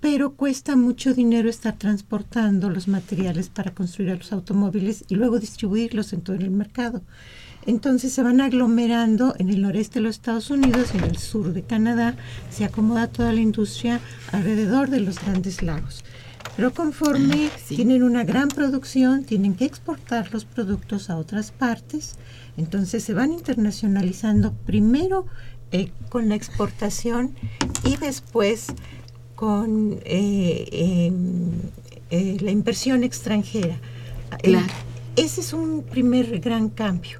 pero 0.00 0.32
cuesta 0.32 0.76
mucho 0.76 1.12
dinero 1.12 1.50
estar 1.50 1.76
transportando 1.76 2.70
los 2.70 2.88
materiales 2.88 3.50
para 3.50 3.74
construir 3.74 4.16
los 4.16 4.32
automóviles 4.32 5.04
y 5.08 5.16
luego 5.16 5.38
distribuirlos 5.38 6.14
en 6.14 6.22
todo 6.22 6.36
el 6.36 6.50
mercado. 6.50 7.02
Entonces 7.66 8.12
se 8.12 8.22
van 8.22 8.40
aglomerando 8.40 9.34
en 9.38 9.50
el 9.50 9.62
noreste 9.62 9.98
de 9.98 10.04
los 10.04 10.16
Estados 10.16 10.50
Unidos 10.50 10.90
y 10.94 10.98
en 10.98 11.04
el 11.04 11.18
sur 11.18 11.52
de 11.52 11.62
Canadá. 11.62 12.16
Se 12.50 12.64
acomoda 12.64 13.06
toda 13.06 13.32
la 13.32 13.40
industria 13.40 14.00
alrededor 14.32 14.88
de 14.90 15.00
los 15.00 15.22
grandes 15.22 15.62
lagos. 15.62 16.04
Pero 16.56 16.72
conforme 16.72 17.46
ah, 17.46 17.58
tienen 17.68 18.02
una 18.02 18.24
gran 18.24 18.48
producción, 18.48 19.24
tienen 19.24 19.54
que 19.54 19.64
exportar 19.64 20.32
los 20.32 20.44
productos 20.44 21.10
a 21.10 21.16
otras 21.16 21.52
partes, 21.52 22.16
entonces 22.56 23.04
se 23.04 23.14
van 23.14 23.32
internacionalizando 23.32 24.52
primero 24.52 25.26
eh, 25.72 25.90
con 26.08 26.28
la 26.28 26.34
exportación 26.34 27.34
y 27.84 27.96
después 27.96 28.66
con 29.36 30.00
eh, 30.04 30.68
em, 30.72 31.52
eh, 32.10 32.36
la 32.40 32.50
inversión 32.50 33.04
extranjera. 33.04 33.78
ese 35.16 35.40
es 35.40 35.52
un 35.52 35.82
primer 35.82 36.40
gran 36.40 36.68
cambio. 36.68 37.19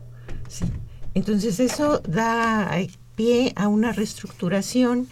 Entonces 1.15 1.61
eso 1.61 2.01
da 2.07 2.71
pie 3.17 3.53
a 3.57 3.69
una 3.69 3.93
reestructuración 3.93 5.09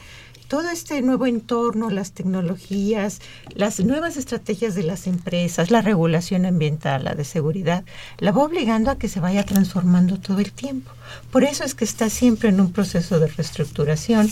todo 0.49 0.71
este 0.71 1.03
nuevo 1.03 1.27
entorno, 1.27 1.91
las 1.91 2.13
tecnologías, 2.13 3.21
las 3.55 3.81
nuevas 3.81 4.17
estrategias 4.17 4.75
de 4.75 4.83
las 4.83 5.07
empresas, 5.07 5.71
la 5.71 5.83
regulación 5.83 6.47
ambiental, 6.47 7.05
la 7.05 7.15
de 7.15 7.25
seguridad, 7.25 7.85
la 8.19 8.33
va 8.33 8.43
obligando 8.43 8.91
a 8.91 8.97
que 8.97 9.09
se 9.09 9.21
vaya 9.21 9.45
transformando 9.45 10.19
todo 10.19 10.39
el 10.39 10.53
tiempo. 10.53 10.91
Por 11.31 11.45
eso 11.45 11.65
es 11.65 11.75
que 11.75 11.85
está 11.85 12.09
siempre 12.09 12.49
en 12.49 12.61
un 12.61 12.73
proceso 12.73 13.21
de 13.21 13.27
reestructuración 13.27 14.31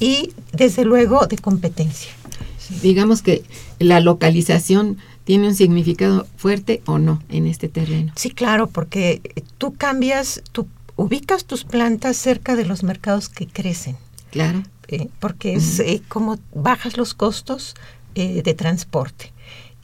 y 0.00 0.32
desde 0.52 0.86
luego 0.86 1.26
de 1.26 1.36
competencia. 1.36 2.12
Digamos 2.82 3.20
que 3.20 3.44
la 3.78 4.00
localización 4.00 4.96
tiene 5.28 5.48
un 5.48 5.54
significado 5.54 6.26
fuerte 6.38 6.80
o 6.86 6.98
no 6.98 7.22
en 7.28 7.46
este 7.46 7.68
terreno. 7.68 8.14
Sí, 8.16 8.30
claro, 8.30 8.66
porque 8.66 9.20
tú 9.58 9.74
cambias, 9.74 10.42
tú 10.52 10.66
ubicas 10.96 11.44
tus 11.44 11.64
plantas 11.64 12.16
cerca 12.16 12.56
de 12.56 12.64
los 12.64 12.82
mercados 12.82 13.28
que 13.28 13.46
crecen. 13.46 13.98
Claro. 14.30 14.62
Eh, 14.88 15.08
porque 15.20 15.52
es 15.52 15.80
eh, 15.80 16.00
como 16.08 16.38
bajas 16.54 16.96
los 16.96 17.12
costos 17.12 17.74
eh, 18.14 18.40
de 18.42 18.54
transporte. 18.54 19.34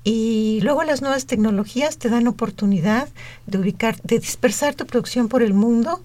Y 0.03 0.61
luego 0.63 0.83
las 0.83 1.03
nuevas 1.03 1.27
tecnologías 1.27 1.99
te 1.99 2.09
dan 2.09 2.27
oportunidad 2.27 3.11
de 3.45 3.59
ubicar, 3.59 4.01
de 4.01 4.21
dispersar 4.21 4.75
tu 4.75 4.87
producción 4.87 5.29
por 5.29 5.43
el 5.43 5.53
mundo 5.53 6.01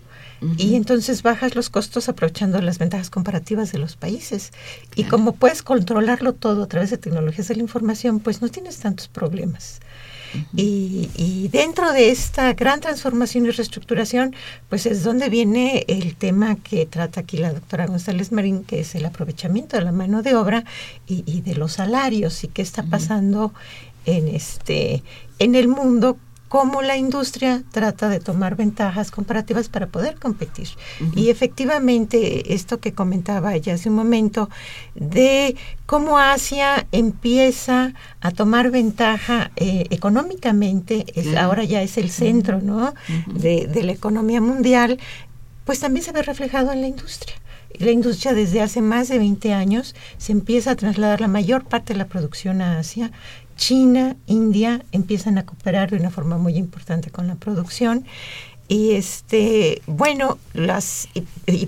y 0.58 0.75
entonces 0.75 1.22
bajas 1.22 1.55
los 1.55 1.69
costos 1.69 2.08
aprovechando 2.10 2.62
las 2.62 2.79
ventajas 2.79 3.10
comparativas 3.10 3.72
de 3.72 3.79
los 3.79 3.96
países. 3.96 4.51
Y 4.96 5.03
como 5.05 5.34
puedes 5.34 5.62
controlarlo 5.62 6.34
todo 6.34 6.63
a 6.63 6.67
través 6.67 6.89
de 6.91 6.98
tecnologías 6.98 7.48
de 7.50 7.55
la 7.55 7.62
información, 7.62 8.19
pues 8.19 8.41
no 8.41 8.50
tienes 8.50 8.77
tantos 8.79 9.08
problemas. 9.08 9.79
Y, 10.55 11.48
dentro 11.51 11.91
de 11.91 12.12
esta 12.12 12.53
gran 12.53 12.81
transformación 12.81 13.46
y 13.46 13.51
reestructuración, 13.51 14.36
pues 14.69 14.86
es 14.86 15.03
donde 15.03 15.29
viene 15.29 15.86
el 15.88 16.15
tema 16.15 16.55
que 16.55 16.86
trata 16.86 17.22
aquí 17.22 17.38
la 17.38 17.53
doctora 17.53 17.88
González 17.88 18.31
Marín, 18.31 18.63
que 18.63 18.81
es 18.81 18.96
el 18.96 19.05
aprovechamiento 19.05 19.77
de 19.77 19.84
la 19.84 19.91
mano 19.91 20.22
de 20.22 20.36
obra 20.36 20.65
y, 21.08 21.41
de 21.41 21.55
los 21.55 21.74
salarios 21.74 22.43
y 22.43 22.48
qué 22.48 22.62
está 22.62 22.84
pasando 22.84 23.53
en 24.05 24.27
este 24.27 25.03
en 25.39 25.55
el 25.55 25.67
mundo 25.67 26.17
cómo 26.50 26.82
la 26.82 26.98
industria 26.98 27.63
trata 27.72 28.10
de 28.10 28.20
tomar 28.20 28.56
ventajas 28.56 29.12
comparativas 29.12 29.70
para 29.70 29.88
poder 29.88 30.15
competir. 30.15 30.68
Y 31.15 31.29
efectivamente, 31.29 32.53
esto 32.53 32.79
que 32.79 32.94
comentaba 32.94 33.56
ya 33.56 33.75
hace 33.75 33.89
un 33.89 33.96
momento, 33.96 34.50
de 34.96 35.56
cómo 35.86 36.18
Asia 36.18 36.88
empieza 36.91 37.94
a 38.20 38.32
tomar 38.32 38.72
ventaja 38.72 39.51
eh, 39.56 39.86
económicamente, 39.91 41.06
es, 41.15 41.38
ahora 41.38 41.63
ya 41.63 41.84
es 41.84 41.98
el 41.98 42.10
centro 42.10 42.60
¿no? 42.62 42.94
de, 43.27 43.68
de 43.68 43.84
la 43.84 43.91
economía 43.91 44.41
mundial, 44.41 45.00
pues 45.65 45.79
también 45.79 46.03
se 46.03 46.12
ve 46.12 46.24
reflejado 46.24 46.72
en 46.72 46.82
la 46.82 46.88
industria. 46.88 47.36
La 47.77 47.91
industria 47.91 48.34
desde 48.34 48.62
hace 48.62 48.82
más 48.82 49.08
de 49.08 49.19
20 49.19 49.54
años 49.54 49.95
se 50.17 50.32
empieza 50.32 50.71
a 50.71 50.76
trasladar 50.76 51.21
la 51.21 51.28
mayor 51.28 51.63
parte 51.63 51.93
de 51.93 52.00
la 52.00 52.08
producción 52.08 52.62
a 52.62 52.80
Asia 52.80 53.12
China, 53.60 54.15
India 54.26 54.84
empiezan 54.93 55.38
a 55.38 55.45
cooperar 55.45 55.91
de 55.91 55.98
una 55.98 56.10
forma 56.10 56.38
muy 56.38 56.56
importante 56.56 57.12
con 57.12 57.28
la 57.28 57.36
producción. 57.36 58.06
Y 58.69 58.91
este, 58.91 59.82
bueno, 59.86 60.39
las, 60.54 61.10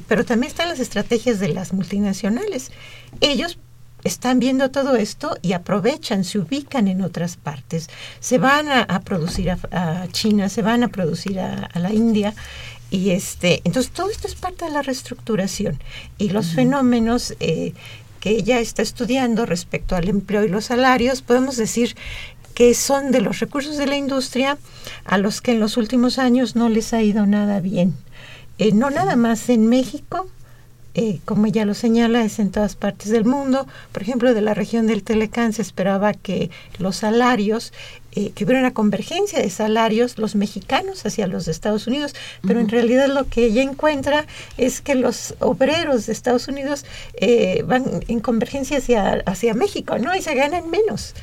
pero 0.08 0.24
también 0.24 0.50
están 0.50 0.70
las 0.70 0.80
estrategias 0.80 1.40
de 1.40 1.50
las 1.50 1.74
multinacionales. 1.74 2.72
Ellos 3.20 3.60
están 4.06 4.40
viendo 4.40 4.72
todo 4.72 4.96
esto 4.96 5.38
y 5.42 5.52
aprovechan, 5.52 6.24
se 6.24 6.40
ubican 6.40 6.88
en 6.88 7.02
otras 7.02 7.36
partes, 7.36 7.90
se 8.20 8.38
van 8.38 8.70
a, 8.70 9.02
producir 9.02 9.52
a, 9.52 10.08
China, 10.12 10.48
se 10.48 10.62
van 10.62 10.84
a 10.84 10.88
producir 10.88 11.40
a, 11.40 11.70
la 11.76 11.92
India. 11.92 12.34
Y 12.90 13.12
este, 13.12 13.62
entonces 13.64 13.92
todo 13.92 14.10
esto 14.10 14.28
es 14.28 14.36
parte 14.36 14.66
de 14.66 14.72
la 14.72 14.82
reestructuración 14.82 15.80
y 16.18 16.30
los 16.30 16.54
fenómenos 16.54 17.36
eh, 17.40 17.74
que 18.22 18.30
ella 18.30 18.62
está 18.62 18.82
estudiando 18.82 19.46
respecto 19.46 19.98
al 19.98 20.08
empleo 20.08 20.46
y 20.46 20.48
los 20.48 20.66
salarios, 20.66 21.22
podemos 21.22 21.58
decir 21.58 21.98
que 22.54 22.74
son 22.74 23.12
de 23.12 23.20
los 23.20 23.40
recursos 23.40 23.78
de 23.78 23.88
la 23.88 23.98
industria 23.98 24.58
a 25.04 25.18
los 25.18 25.42
que 25.42 25.52
en 25.52 25.60
los 25.60 25.76
últimos 25.76 26.20
años 26.20 26.56
no 26.56 26.70
les 26.70 26.94
ha 26.94 27.02
ido 27.02 27.26
nada 27.26 27.60
bien. 27.60 27.96
Eh, 28.60 28.72
no 28.72 28.90
nada 28.92 29.16
más 29.16 29.50
en 29.50 29.68
México, 29.68 30.28
eh, 30.94 31.20
como 31.26 31.46
ella 31.46 31.66
lo 31.66 31.74
señala, 31.74 32.24
es 32.24 32.38
en 32.40 32.52
todas 32.52 32.76
partes 32.76 33.10
del 33.10 33.26
mundo. 33.26 33.66
Por 33.92 34.02
ejemplo, 34.02 34.34
de 34.34 34.42
la 34.42 34.54
región 34.54 34.88
del 34.88 35.04
Telecán 35.04 35.54
se 35.54 35.62
esperaba 35.62 36.14
que 36.14 36.52
los 36.78 36.98
salarios 36.98 37.74
eh, 38.14 38.32
que 38.36 38.44
hubiera 38.44 38.60
una 38.60 38.74
convergencia 38.74 39.40
de 39.40 39.50
salarios 39.50 40.18
los 40.18 40.36
mexicanos 40.36 41.06
hacia 41.06 41.28
los 41.28 41.46
de 41.46 41.52
Estados 41.52 41.88
Unidos, 41.88 42.14
pero 42.46 42.60
en 42.60 42.70
realidad 42.70 43.08
lo 43.08 43.28
que 43.28 43.46
ella 43.46 43.62
encuentra 43.62 44.26
es 44.58 44.82
que 44.82 44.96
los 44.96 45.36
obreros 45.40 46.06
de 46.06 46.14
Estados 46.14 46.48
Unidos 46.48 46.86
eh, 47.14 47.64
van 47.66 47.86
en 48.08 48.20
convergencia 48.20 48.78
hacia, 48.78 49.24
hacia 49.26 49.54
México, 49.54 49.98
¿no? 49.98 50.16
Y 50.16 50.22
se 50.22 50.36
ganan 50.36 50.70
menos. 50.70 51.14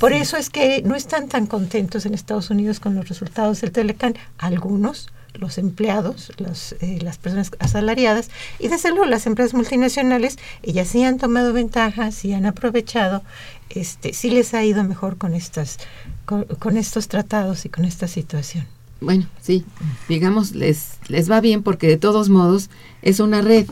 Por 0.00 0.12
eso 0.12 0.36
es 0.36 0.50
que 0.50 0.82
no 0.82 0.94
están 0.94 1.28
tan 1.28 1.46
contentos 1.46 2.04
en 2.04 2.14
Estados 2.14 2.50
Unidos 2.50 2.78
con 2.78 2.94
los 2.94 3.08
resultados 3.08 3.60
del 3.60 3.72
Telecán, 3.72 4.14
algunos, 4.36 5.08
los 5.34 5.58
empleados, 5.58 6.32
los, 6.38 6.72
eh, 6.80 6.98
las 7.02 7.18
personas 7.18 7.50
asalariadas 7.58 8.28
y 8.58 8.68
desde 8.68 8.90
luego 8.90 9.06
las 9.06 9.26
empresas 9.26 9.54
multinacionales, 9.54 10.38
ellas 10.62 10.88
sí 10.88 11.04
han 11.04 11.18
tomado 11.18 11.52
ventaja, 11.52 12.10
sí 12.12 12.32
han 12.32 12.46
aprovechado 12.46 13.22
este, 13.70 14.12
sí 14.12 14.30
les 14.30 14.54
ha 14.54 14.64
ido 14.64 14.84
mejor 14.84 15.16
con 15.16 15.34
estas, 15.34 15.78
con, 16.24 16.76
estos 16.76 17.08
tratados 17.08 17.64
y 17.64 17.68
con 17.68 17.84
esta 17.84 18.08
situación. 18.08 18.66
Bueno, 19.00 19.26
sí, 19.40 19.64
digamos, 20.08 20.54
les, 20.54 20.98
les 21.08 21.30
va 21.30 21.40
bien 21.40 21.62
porque 21.62 21.86
de 21.86 21.96
todos 21.96 22.28
modos 22.28 22.68
es 23.02 23.20
una 23.20 23.42
red, 23.42 23.66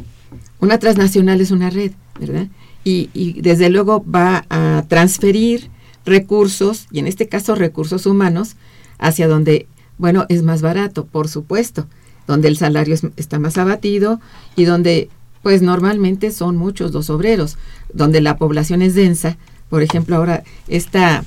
una 0.61 0.79
transnacional 0.79 1.41
es 1.41 1.51
una 1.51 1.71
red, 1.71 1.93
¿verdad? 2.21 2.47
Y, 2.85 3.11
y 3.13 3.41
desde 3.41 3.69
luego 3.69 4.05
va 4.05 4.47
a 4.49 4.85
transferir 4.89 5.71
recursos, 6.05 6.87
y 6.91 7.01
en 7.01 7.09
este 7.09 7.29
caso 7.29 7.55
recursos 7.55 8.07
humanos, 8.07 8.57
hacia 8.99 9.29
donde, 9.29 9.67
bueno, 9.99 10.25
es 10.29 10.43
más 10.43 10.63
barato, 10.63 11.05
por 11.05 11.29
supuesto, 11.29 11.87
donde 12.27 12.49
el 12.49 12.57
salario 12.57 12.97
está 13.17 13.39
más 13.39 13.59
abatido 13.59 14.21
y 14.55 14.65
donde, 14.65 15.11
pues 15.43 15.63
normalmente 15.63 16.31
son 16.31 16.57
muchos 16.57 16.93
los 16.93 17.11
obreros, 17.11 17.59
donde 17.93 18.21
la 18.21 18.37
población 18.37 18.83
es 18.83 18.95
densa, 18.95 19.37
por 19.69 19.83
ejemplo, 19.83 20.17
ahora 20.17 20.45
esta 20.69 21.25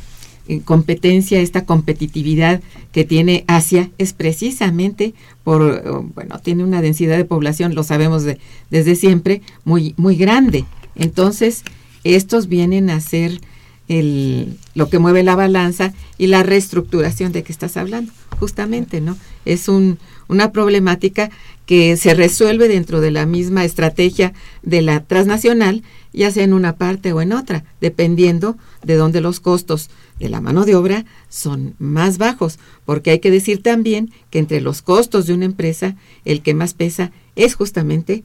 eh, 0.47 0.62
competencia, 0.65 1.39
esta 1.39 1.65
competitividad 1.65 2.62
que 2.91 3.04
tiene 3.04 3.43
Asia 3.47 3.91
es 3.97 4.13
precisamente 4.13 5.13
por, 5.43 5.62
eh, 5.62 5.89
bueno, 6.15 6.39
tiene 6.39 6.63
una 6.63 6.82
densidad 6.82 7.17
de 7.17 7.25
población, 7.25 7.75
lo 7.75 7.84
sabemos 7.84 8.23
desde 8.69 8.95
siempre, 8.95 9.41
muy, 9.63 9.93
muy 9.97 10.15
grande. 10.15 10.65
Entonces, 10.95 11.63
estos 12.04 12.47
vienen 12.47 12.89
a 12.89 12.99
ser 12.99 13.41
el, 13.89 14.58
lo 14.75 14.89
que 14.89 14.99
mueve 14.99 15.23
la 15.23 15.36
balanza 15.36 15.93
y 16.17 16.28
la 16.28 16.43
reestructuración 16.43 17.32
de 17.32 17.43
que 17.43 17.52
estás 17.52 17.75
hablando, 17.75 18.12
justamente, 18.39 19.02
¿no? 19.02 19.17
Es 19.45 19.67
un, 19.67 19.97
una 20.28 20.52
problemática 20.52 21.30
que 21.65 21.97
se 21.97 22.13
resuelve 22.13 22.67
dentro 22.67 23.02
de 23.02 23.12
la 23.12 23.25
misma 23.25 23.65
estrategia 23.65 24.34
de 24.63 24.82
la 24.82 25.04
transnacional 25.04 25.84
ya 26.13 26.32
sea 26.32 26.43
en 26.43 26.54
una 26.54 26.76
parte 26.76 27.13
o 27.13 27.22
en 27.22 27.34
otra, 27.34 27.63
dependiendo 27.82 28.58
de 28.84 28.95
dónde 28.95 29.22
los 29.22 29.39
costos 29.39 29.89
de 30.19 30.30
la 30.30 30.41
mano 30.41 30.65
de 30.65 30.76
obra 30.76 31.06
son 31.30 31.76
más 31.80 32.17
bajos, 32.17 32.60
porque 32.86 33.12
hay 33.12 33.19
que 33.19 33.32
decir 33.32 33.62
también 33.62 34.12
que 34.30 34.39
entre 34.39 34.62
los 34.62 34.82
costos 34.82 35.28
de 35.28 35.34
una 35.34 35.45
empresa, 35.45 35.95
el 36.26 36.41
que 36.41 36.54
más 36.54 36.74
pesa 36.74 37.12
es 37.36 37.56
justamente 37.56 38.24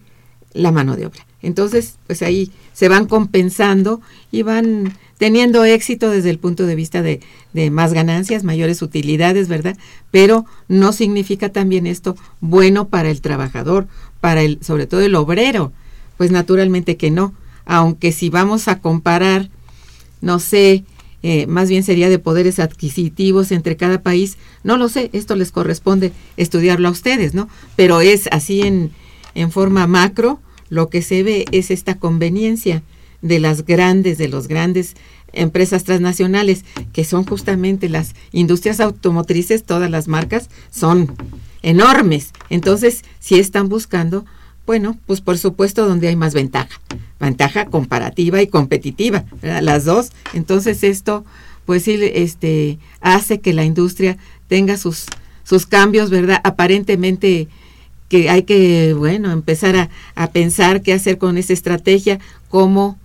la 0.53 0.73
mano 0.73 0.97
de 0.97 1.07
obra. 1.07 1.27
Entonces, 1.43 1.97
pues 2.07 2.23
ahí 2.23 2.51
se 2.73 2.89
van 2.89 3.07
compensando 3.07 4.01
y 4.31 4.43
van 4.43 4.95
teniendo 5.19 5.65
éxito 5.65 6.11
desde 6.11 6.31
el 6.31 6.39
punto 6.39 6.67
de 6.67 6.75
vista 6.75 7.03
de, 7.03 7.21
de, 7.53 7.71
más 7.71 7.93
ganancias, 7.93 8.45
mayores 8.45 8.81
utilidades, 8.83 9.49
¿verdad? 9.49 9.77
Pero 10.11 10.47
no 10.69 10.93
significa 10.93 11.51
también 11.51 11.87
esto 11.87 12.17
bueno 12.41 12.89
para 12.89 13.11
el 13.11 13.21
trabajador, 13.21 13.87
para 14.21 14.43
el, 14.43 14.59
sobre 14.63 14.87
todo 14.87 15.03
el 15.03 15.15
obrero. 15.15 15.73
Pues 16.17 16.31
naturalmente 16.31 16.97
que 16.97 17.11
no. 17.11 17.35
Aunque 17.65 18.13
si 18.13 18.31
vamos 18.31 18.69
a 18.69 18.81
comparar, 18.81 19.51
no 20.21 20.39
sé, 20.39 20.85
eh, 21.23 21.47
más 21.47 21.69
bien 21.69 21.83
sería 21.83 22.11
de 22.11 22.19
poderes 22.19 22.59
adquisitivos 22.59 23.51
entre 23.51 23.77
cada 23.77 24.03
país, 24.03 24.37
no 24.63 24.77
lo 24.77 24.89
sé, 24.89 25.11
esto 25.13 25.37
les 25.37 25.53
corresponde 25.53 26.13
estudiarlo 26.37 26.89
a 26.89 26.91
ustedes, 26.91 27.35
¿no? 27.35 27.49
Pero 27.77 28.01
es 28.01 28.29
así 28.31 28.63
en, 28.63 28.91
en 29.35 29.51
forma 29.51 29.87
macro, 29.87 30.41
lo 30.69 30.89
que 30.91 31.03
se 31.03 31.23
ve 31.23 31.47
es 31.51 31.71
esta 31.71 31.95
conveniencia 31.99 32.83
de 33.23 33.39
las 33.39 33.65
grandes, 33.65 34.19
de 34.19 34.29
los 34.29 34.49
grandes 34.49 34.97
empresas 35.33 35.85
transnacionales, 35.85 36.65
que 36.93 37.05
son 37.05 37.25
justamente 37.25 37.89
las 37.89 38.15
industrias 38.33 38.81
automotrices, 38.81 39.65
todas 39.65 39.91
las 39.91 40.09
marcas 40.09 40.51
son 40.71 41.15
enormes. 41.63 42.33
Entonces, 42.51 43.03
si 43.19 43.39
están 43.39 43.69
buscando, 43.69 44.25
bueno, 44.67 44.97
pues 45.07 45.21
por 45.21 45.39
supuesto 45.39 45.87
donde 45.87 46.09
hay 46.09 46.17
más 46.17 46.35
ventaja, 46.35 46.81
ventaja 47.21 47.67
comparativa 47.67 48.41
y 48.41 48.47
competitiva, 48.47 49.25
las 49.43 49.85
dos. 49.85 50.13
Entonces 50.33 50.83
esto, 50.83 51.25
pues 51.67 51.85
sí, 51.85 51.99
este, 52.01 52.79
hace 53.01 53.41
que 53.41 53.53
la 53.53 53.65
industria 53.65 54.17
tenga 54.49 54.77
sus, 54.77 55.07
sus 55.45 55.67
cambios, 55.67 56.11
¿verdad? 56.11 56.41
Aparentemente 56.45 57.49
que 58.09 58.31
hay 58.31 58.45
que, 58.45 58.95
bueno, 58.95 59.33
empezar 59.33 59.77
a, 59.77 59.91
a 60.15 60.31
pensar 60.31 60.83
qué 60.83 60.93
hacer 60.93 61.19
con 61.19 61.37
esa 61.37 61.53
estrategia, 61.53 62.21
cómo 62.49 62.99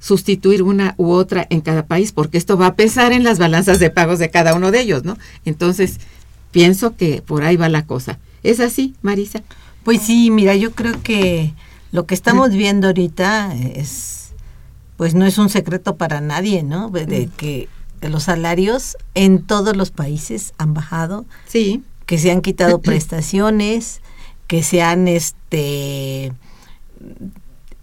sustituir 0.00 0.62
una 0.62 0.94
u 0.96 1.10
otra 1.10 1.46
en 1.50 1.60
cada 1.60 1.86
país, 1.86 2.10
porque 2.12 2.38
esto 2.38 2.56
va 2.56 2.68
a 2.68 2.74
pesar 2.74 3.12
en 3.12 3.22
las 3.22 3.38
balanzas 3.38 3.78
de 3.78 3.90
pagos 3.90 4.18
de 4.18 4.30
cada 4.30 4.54
uno 4.54 4.70
de 4.70 4.80
ellos, 4.80 5.04
¿no? 5.04 5.18
Entonces, 5.44 5.98
pienso 6.50 6.96
que 6.96 7.22
por 7.22 7.44
ahí 7.44 7.56
va 7.56 7.68
la 7.68 7.84
cosa. 7.86 8.18
¿Es 8.42 8.60
así, 8.60 8.94
Marisa? 9.02 9.42
Pues 9.84 10.02
sí, 10.02 10.30
mira, 10.30 10.54
yo 10.54 10.72
creo 10.72 11.02
que 11.02 11.54
lo 11.92 12.06
que 12.06 12.14
estamos 12.14 12.50
viendo 12.50 12.88
ahorita 12.88 13.54
es, 13.54 14.32
pues 14.96 15.14
no 15.14 15.24
es 15.24 15.38
un 15.38 15.48
secreto 15.48 15.96
para 15.96 16.20
nadie, 16.20 16.62
¿no? 16.62 16.90
De 16.90 17.28
que 17.36 17.68
los 18.02 18.24
salarios 18.24 18.96
en 19.14 19.42
todos 19.42 19.76
los 19.76 19.90
países 19.90 20.52
han 20.58 20.74
bajado. 20.74 21.24
Sí. 21.46 21.82
Que 22.06 22.18
se 22.18 22.30
han 22.30 22.42
quitado 22.42 22.80
prestaciones, 22.82 24.00
que 24.46 24.62
se 24.62 24.82
han, 24.82 25.08
este, 25.08 26.32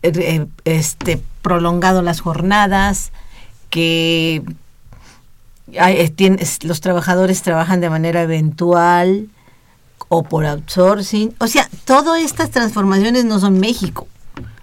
este, 0.02 1.22
prolongado 1.42 2.02
las 2.02 2.22
jornadas, 2.22 3.12
que 3.70 4.44
los 6.62 6.82
trabajadores 6.82 7.42
trabajan 7.42 7.82
de 7.82 7.90
manera 7.90 8.22
eventual 8.22 9.28
o 10.10 10.24
por 10.24 10.46
outsourcing. 10.46 11.36
O 11.40 11.48
sea, 11.48 11.70
todas 11.86 12.22
estas 12.22 12.52
transformaciones 12.52 13.26
no 13.26 13.40
son 13.40 13.60
México. 13.60 14.08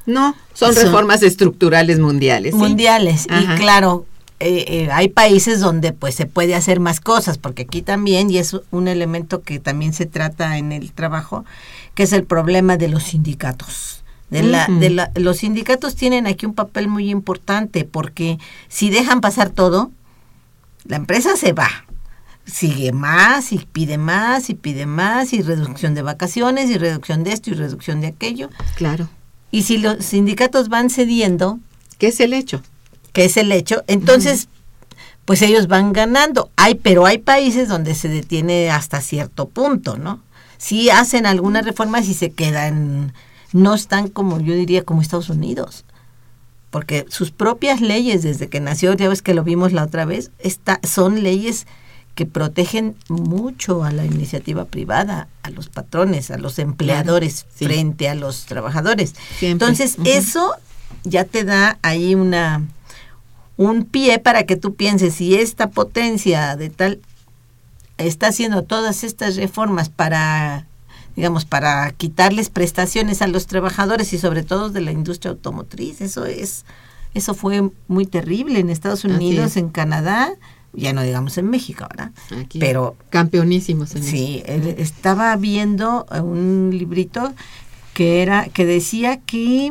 No, 0.06 0.34
son, 0.52 0.74
son 0.74 0.84
reformas 0.84 1.22
estructurales 1.22 1.98
mundiales. 1.98 2.52
¿sí? 2.52 2.58
Mundiales. 2.58 3.26
Ajá. 3.30 3.54
Y 3.54 3.58
claro, 3.58 4.06
eh, 4.40 4.64
eh, 4.68 4.88
hay 4.92 5.08
países 5.08 5.60
donde 5.60 5.92
pues 5.92 6.14
se 6.14 6.26
puede 6.26 6.54
hacer 6.54 6.80
más 6.80 7.00
cosas, 7.00 7.38
porque 7.38 7.62
aquí 7.62 7.82
también, 7.82 8.30
y 8.30 8.38
es 8.38 8.56
un 8.70 8.88
elemento 8.88 9.42
que 9.42 9.60
también 9.60 9.92
se 9.92 10.06
trata 10.06 10.58
en 10.58 10.72
el 10.72 10.92
trabajo, 10.92 11.44
que 11.94 12.02
es 12.02 12.12
el 12.12 12.24
problema 12.24 12.76
de 12.76 12.88
los 12.88 13.04
sindicatos. 13.04 14.02
De 14.30 14.42
la, 14.42 14.66
de 14.66 14.90
la, 14.90 15.12
los 15.14 15.38
sindicatos 15.38 15.94
tienen 15.94 16.26
aquí 16.26 16.44
un 16.44 16.54
papel 16.54 16.88
muy 16.88 17.08
importante 17.08 17.84
porque 17.84 18.38
si 18.68 18.90
dejan 18.90 19.20
pasar 19.20 19.50
todo, 19.50 19.92
la 20.84 20.96
empresa 20.96 21.36
se 21.36 21.52
va. 21.52 21.83
Sigue 22.46 22.92
más 22.92 23.52
y 23.52 23.58
pide 23.58 23.98
más 23.98 24.50
y 24.50 24.54
pide 24.54 24.86
más 24.86 25.32
y 25.32 25.42
reducción 25.42 25.94
de 25.94 26.02
vacaciones 26.02 26.70
y 26.70 26.78
reducción 26.78 27.24
de 27.24 27.32
esto 27.32 27.50
y 27.50 27.54
reducción 27.54 28.00
de 28.00 28.08
aquello. 28.08 28.50
Claro. 28.76 29.08
Y 29.50 29.62
si 29.62 29.78
los 29.78 30.04
sindicatos 30.04 30.68
van 30.68 30.90
cediendo. 30.90 31.58
¿Qué 31.98 32.08
es 32.08 32.20
el 32.20 32.32
hecho? 32.32 32.60
¿Qué 33.12 33.26
es 33.26 33.36
el 33.36 33.52
hecho? 33.52 33.84
Entonces, 33.86 34.44
uh 34.44 34.46
-huh. 34.46 34.96
pues 35.24 35.42
ellos 35.42 35.68
van 35.68 35.92
ganando. 35.92 36.50
Hay, 36.56 36.74
pero 36.74 37.06
hay 37.06 37.18
países 37.18 37.68
donde 37.68 37.94
se 37.94 38.08
detiene 38.08 38.70
hasta 38.70 39.00
cierto 39.00 39.48
punto, 39.48 39.96
¿no? 39.96 40.20
Sí 40.58 40.90
hacen 40.90 41.24
algunas 41.24 41.64
reformas 41.64 42.08
y 42.08 42.14
se 42.14 42.32
quedan 42.32 43.12
no 43.54 43.72
están 43.72 44.08
como 44.08 44.40
yo 44.40 44.52
diría 44.52 44.82
como 44.82 45.00
Estados 45.00 45.30
Unidos 45.30 45.84
porque 46.74 47.06
sus 47.08 47.30
propias 47.30 47.80
leyes 47.80 48.24
desde 48.24 48.48
que 48.48 48.58
nació 48.58 48.94
ya 48.94 49.08
ves 49.08 49.22
que 49.22 49.32
lo 49.32 49.44
vimos 49.44 49.72
la 49.72 49.84
otra 49.84 50.04
vez 50.04 50.32
está, 50.40 50.80
son 50.82 51.22
leyes 51.22 51.68
que 52.14 52.26
protegen 52.26 52.96
mucho 53.08 53.84
a 53.84 53.90
la 53.90 54.04
iniciativa 54.04 54.64
privada 54.64 55.28
a 55.42 55.50
los 55.50 55.68
patrones 55.68 56.30
a 56.30 56.38
los 56.38 56.58
empleadores 56.58 57.46
sí. 57.54 57.64
frente 57.64 58.08
a 58.08 58.14
los 58.14 58.46
trabajadores 58.46 59.14
Siempre. 59.38 59.66
entonces 59.66 59.96
uh 59.98 60.02
-huh. 60.02 60.08
eso 60.08 60.54
ya 61.04 61.24
te 61.24 61.44
da 61.44 61.78
ahí 61.82 62.14
una 62.14 62.62
un 63.56 63.84
pie 63.84 64.18
para 64.18 64.44
que 64.44 64.56
tú 64.56 64.74
pienses 64.74 65.14
si 65.14 65.34
esta 65.34 65.70
potencia 65.70 66.56
de 66.56 66.70
tal 66.70 67.00
está 67.98 68.28
haciendo 68.28 68.62
todas 68.62 69.04
estas 69.04 69.36
reformas 69.36 69.88
para 69.88 70.66
digamos, 71.16 71.44
para 71.44 71.92
quitarles 71.92 72.50
prestaciones 72.50 73.22
a 73.22 73.28
los 73.28 73.46
trabajadores 73.46 74.12
y 74.12 74.18
sobre 74.18 74.42
todo 74.42 74.70
de 74.70 74.80
la 74.80 74.92
industria 74.92 75.30
automotriz. 75.30 76.00
Eso 76.00 76.26
es, 76.26 76.64
eso 77.14 77.34
fue 77.34 77.70
muy 77.86 78.06
terrible 78.06 78.58
en 78.58 78.70
Estados 78.70 79.04
Unidos, 79.04 79.56
en 79.56 79.68
Canadá, 79.68 80.32
ya 80.76 80.92
no 80.92 81.02
digamos 81.02 81.38
en 81.38 81.48
México, 81.48 81.86
¿verdad? 81.88 82.12
Aquí, 82.38 82.58
Pero 82.58 82.96
campeonísimos. 83.10 83.94
En 83.94 84.02
sí, 84.02 84.42
él 84.46 84.74
estaba 84.78 85.34
viendo 85.36 86.06
un 86.10 86.70
librito 86.72 87.32
que 87.92 88.22
era 88.22 88.48
que 88.48 88.64
decía 88.64 89.20
que 89.20 89.70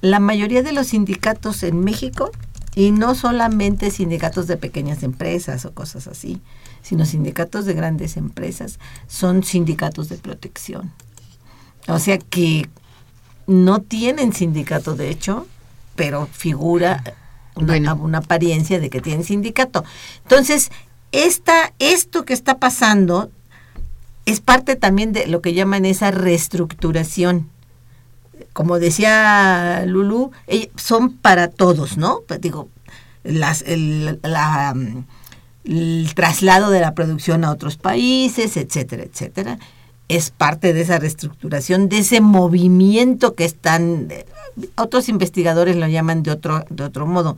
la 0.00 0.20
mayoría 0.20 0.62
de 0.62 0.72
los 0.72 0.88
sindicatos 0.88 1.62
en 1.62 1.80
México 1.80 2.30
y 2.74 2.90
no 2.90 3.14
solamente 3.14 3.90
sindicatos 3.90 4.46
de 4.46 4.56
pequeñas 4.56 5.02
empresas 5.02 5.64
o 5.64 5.72
cosas 5.72 6.06
así, 6.06 6.42
sino 6.82 7.06
sindicatos 7.06 7.64
de 7.64 7.72
grandes 7.72 8.16
empresas, 8.16 8.78
son 9.08 9.42
sindicatos 9.42 10.08
de 10.08 10.18
protección. 10.18 10.92
O 11.88 11.98
sea 11.98 12.18
que 12.18 12.68
no 13.46 13.80
tienen 13.80 14.32
sindicato, 14.32 14.94
de 14.94 15.08
hecho, 15.08 15.46
pero 15.94 16.26
figura 16.26 17.02
una, 17.56 17.66
bueno. 17.66 17.94
una 17.94 18.18
apariencia 18.18 18.78
de 18.78 18.90
que 18.90 19.00
tienen 19.00 19.24
sindicato. 19.24 19.84
Entonces, 20.22 20.70
esta, 21.12 21.72
esto 21.78 22.24
que 22.24 22.34
está 22.34 22.58
pasando 22.58 23.30
es 24.26 24.40
parte 24.40 24.76
también 24.76 25.12
de 25.12 25.26
lo 25.26 25.40
que 25.40 25.54
llaman 25.54 25.86
esa 25.86 26.10
reestructuración. 26.10 27.48
Como 28.52 28.78
decía 28.78 29.84
Lulu, 29.86 30.30
son 30.76 31.12
para 31.12 31.48
todos, 31.48 31.96
¿no? 31.96 32.20
Pues 32.26 32.40
digo, 32.40 32.68
las, 33.22 33.62
el, 33.62 34.18
la, 34.22 34.74
el 35.64 36.10
traslado 36.14 36.70
de 36.70 36.80
la 36.80 36.94
producción 36.94 37.44
a 37.44 37.50
otros 37.50 37.76
países, 37.76 38.56
etcétera, 38.56 39.04
etcétera, 39.04 39.58
es 40.08 40.30
parte 40.30 40.72
de 40.72 40.82
esa 40.82 40.98
reestructuración, 40.98 41.88
de 41.88 41.98
ese 41.98 42.20
movimiento 42.20 43.34
que 43.34 43.44
están, 43.44 44.08
otros 44.76 45.08
investigadores 45.08 45.76
lo 45.76 45.88
llaman 45.88 46.22
de 46.22 46.30
otro, 46.30 46.64
de 46.70 46.84
otro 46.84 47.06
modo, 47.06 47.36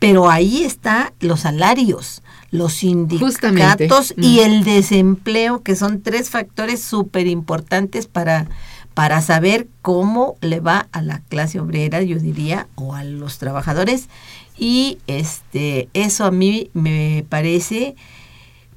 pero 0.00 0.30
ahí 0.30 0.64
está 0.64 1.12
los 1.20 1.40
salarios, 1.40 2.22
los 2.50 2.72
sindicatos 2.72 4.14
y 4.16 4.38
mm. 4.38 4.40
el 4.40 4.64
desempleo, 4.64 5.62
que 5.62 5.76
son 5.76 6.00
tres 6.00 6.30
factores 6.30 6.82
súper 6.82 7.26
importantes 7.26 8.06
para, 8.06 8.48
para 8.94 9.20
saber 9.20 9.68
cómo 9.82 10.36
le 10.40 10.60
va 10.60 10.88
a 10.90 11.02
la 11.02 11.20
clase 11.28 11.60
obrera, 11.60 12.02
yo 12.02 12.18
diría, 12.18 12.66
o 12.76 12.94
a 12.94 13.04
los 13.04 13.38
trabajadores. 13.38 14.08
Y 14.58 14.98
este 15.06 15.88
eso 15.94 16.24
a 16.24 16.30
mí 16.30 16.70
me 16.74 17.24
parece 17.28 17.94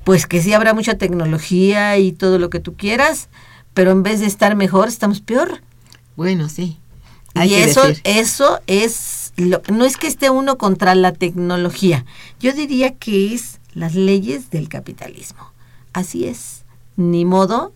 pues 0.03 0.27
que 0.27 0.41
sí 0.41 0.53
habrá 0.53 0.73
mucha 0.73 0.97
tecnología 0.97 1.97
y 1.97 2.11
todo 2.11 2.39
lo 2.39 2.49
que 2.49 2.59
tú 2.59 2.75
quieras, 2.75 3.29
pero 3.73 3.91
en 3.91 4.03
vez 4.03 4.19
de 4.19 4.25
estar 4.27 4.55
mejor 4.55 4.87
estamos 4.87 5.21
peor. 5.21 5.61
Bueno, 6.15 6.49
sí. 6.49 6.77
y 7.35 7.53
eso 7.53 7.87
decir. 7.87 8.01
eso 8.03 8.59
es 8.67 9.33
lo, 9.35 9.61
no 9.71 9.85
es 9.85 9.97
que 9.97 10.07
esté 10.07 10.29
uno 10.29 10.57
contra 10.57 10.95
la 10.95 11.13
tecnología. 11.13 12.05
Yo 12.39 12.53
diría 12.53 12.95
que 12.95 13.33
es 13.33 13.59
las 13.73 13.95
leyes 13.95 14.51
del 14.51 14.69
capitalismo. 14.69 15.51
Así 15.93 16.25
es. 16.25 16.63
Ni 16.95 17.25
modo. 17.25 17.73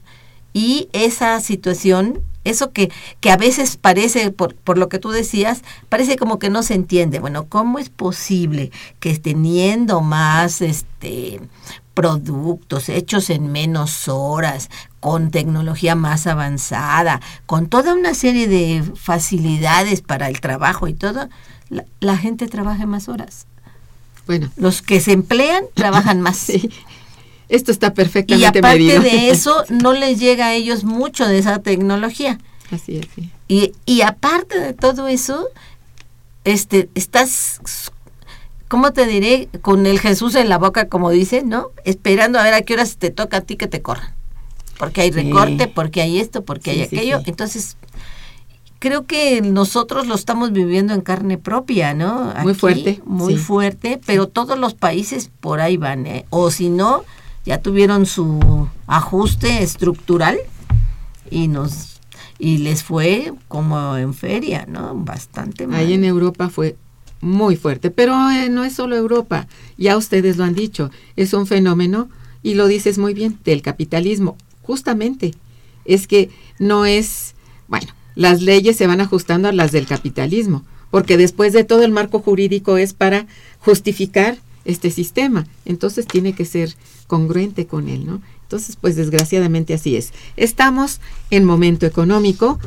Y 0.53 0.89
esa 0.93 1.39
situación 1.39 2.21
eso 2.47 2.71
que, 2.71 2.91
que 3.19 3.29
a 3.29 3.37
veces 3.37 3.77
parece, 3.77 4.31
por, 4.31 4.55
por 4.55 4.77
lo 4.77 4.89
que 4.89 4.99
tú 4.99 5.09
decías, 5.09 5.63
parece 5.89 6.15
como 6.15 6.39
que 6.39 6.49
no 6.49 6.63
se 6.63 6.75
entiende. 6.75 7.19
Bueno, 7.19 7.47
¿cómo 7.47 7.77
es 7.77 7.89
posible 7.89 8.71
que 8.99 9.17
teniendo 9.17 10.01
más 10.01 10.61
este 10.61 11.41
productos 11.97 12.89
hechos 12.89 13.31
en 13.31 13.51
menos 13.51 14.07
horas, 14.07 14.69
con 14.99 15.31
tecnología 15.31 15.95
más 15.95 16.27
avanzada, 16.27 17.21
con 17.47 17.69
toda 17.69 17.95
una 17.95 18.13
serie 18.13 18.47
de 18.47 18.83
facilidades 18.95 20.01
para 20.01 20.29
el 20.29 20.39
trabajo 20.39 20.88
y 20.88 20.93
todo, 20.93 21.27
la, 21.99 22.17
gente 22.17 22.45
trabaja 22.45 22.86
más 22.86 23.10
horas. 23.10 23.47
Bueno, 24.27 24.51
los 24.57 24.83
que 24.83 24.99
se 24.99 25.12
emplean 25.12 25.63
trabajan 25.73 26.21
más. 26.21 26.38
sí. 26.38 26.69
Esto 27.49 27.71
está 27.71 27.95
perfectamente 27.95 28.43
Y 28.43 28.60
aparte 28.60 28.99
de 28.99 29.29
eso, 29.31 29.63
no 29.69 29.93
les 29.93 30.19
llega 30.19 30.47
a 30.47 30.53
ellos 30.53 30.83
mucho 30.83 31.25
de 31.27 31.39
esa 31.39 31.63
tecnología. 31.63 32.38
Así 32.69 32.97
es. 32.97 33.07
Sí. 33.15 33.31
Y, 33.47 33.71
y 33.88 34.01
aparte 34.01 34.60
de 34.60 34.73
todo 34.73 35.07
eso, 35.07 35.47
este, 36.43 36.89
estás 36.93 37.60
¿cómo 38.67 38.91
te 38.93 39.06
diré? 39.06 39.49
Con 39.62 39.86
el 39.86 39.99
Jesús 39.99 40.36
en 40.36 40.49
la 40.49 40.58
boca, 40.58 40.88
como 40.88 41.10
dicen, 41.10 41.49
¿no? 41.49 41.71
Esperando 41.84 42.39
a 42.39 42.43
ver 42.43 42.53
a 42.53 42.62
qué 42.62 42.73
horas 42.73 42.97
te 42.97 43.10
toca 43.10 43.38
a 43.38 43.41
ti 43.41 43.56
que 43.56 43.67
te 43.67 43.82
corran. 43.82 44.13
Porque 44.77 45.01
hay 45.01 45.12
recorte, 45.12 45.67
porque 45.67 46.01
hay 46.01 46.19
esto, 46.19 46.43
porque 46.43 46.71
hay 46.71 46.82
aquello. 46.84 47.21
Entonces, 47.25 47.77
creo 48.80 49.06
que 49.06 49.41
nosotros 49.41 50.06
lo 50.06 50.15
estamos 50.15 50.51
viviendo 50.51 50.93
en 50.93 51.01
carne 51.01 51.38
propia, 51.38 51.93
¿no? 51.93 52.34
muy 52.43 52.53
fuerte. 52.53 53.01
Muy 53.06 53.38
fuerte, 53.38 53.99
pero 54.06 54.27
todos 54.27 54.58
los 54.60 54.75
países 54.75 55.32
por 55.39 55.62
ahí 55.62 55.77
van, 55.77 56.06
¿eh? 56.06 56.25
O 56.30 56.51
si 56.51 56.69
no, 56.69 57.03
ya 57.45 57.60
tuvieron 57.60 58.06
su 58.06 58.67
ajuste 58.86 59.63
estructural 59.63 60.38
y 61.32 61.47
nos 61.47 61.97
y 62.39 62.60
les 62.60 62.84
fue 62.84 63.34
como 63.47 63.97
en 63.97 64.13
feria, 64.13 64.65
¿no? 64.67 64.93
Bastante 64.93 65.65
mal. 65.65 65.80
Ahí 65.80 65.93
en 65.93 66.03
Europa 66.03 66.49
fue 66.49 66.75
muy 67.21 67.56
fuerte. 67.56 67.91
Pero 67.91 68.30
eh, 68.30 68.49
no 68.49 68.63
es 68.63 68.73
solo 68.73 68.95
Europa, 68.95 69.47
ya 69.77 69.97
ustedes 69.97 70.38
lo 70.38 70.43
han 70.43 70.56
dicho, 70.56 70.91
es 71.15 71.34
un 71.34 71.47
fenómeno, 71.47 72.10
y 72.43 72.53
lo 72.53 72.67
dices 72.67 72.97
muy 72.97 73.13
bien, 73.13 73.38
del 73.43 73.62
capitalismo. 73.62 74.38
Justamente, 74.62 75.34
es 75.86 76.08
que 76.08 76.30
no 76.60 76.86
es, 76.86 77.36
bueno, 77.67 77.88
las 78.15 78.41
leyes 78.41 78.75
se 78.75 78.88
van 78.88 79.01
ajustando 79.01 79.47
a 79.47 79.53
las 79.53 79.71
del 79.71 79.88
capitalismo, 79.88 80.63
porque 80.91 81.17
después 81.17 81.53
de 81.53 81.63
todo 81.63 81.84
el 81.84 81.91
marco 81.91 82.19
jurídico 82.19 82.77
es 82.77 82.93
para 82.93 83.27
justificar 83.60 84.38
este 84.65 84.91
sistema, 84.91 85.47
entonces 85.65 86.08
tiene 86.08 86.34
que 86.34 86.45
ser 86.45 86.75
congruente 87.08 87.67
con 87.67 87.88
él, 87.88 88.06
¿no? 88.06 88.21
Entonces, 88.43 88.77
pues 88.80 88.95
desgraciadamente 88.95 89.73
así 89.73 89.97
es. 89.97 90.13
Estamos 90.38 91.01
en 91.32 91.43
momento 91.43 91.86
económico, 91.86 92.60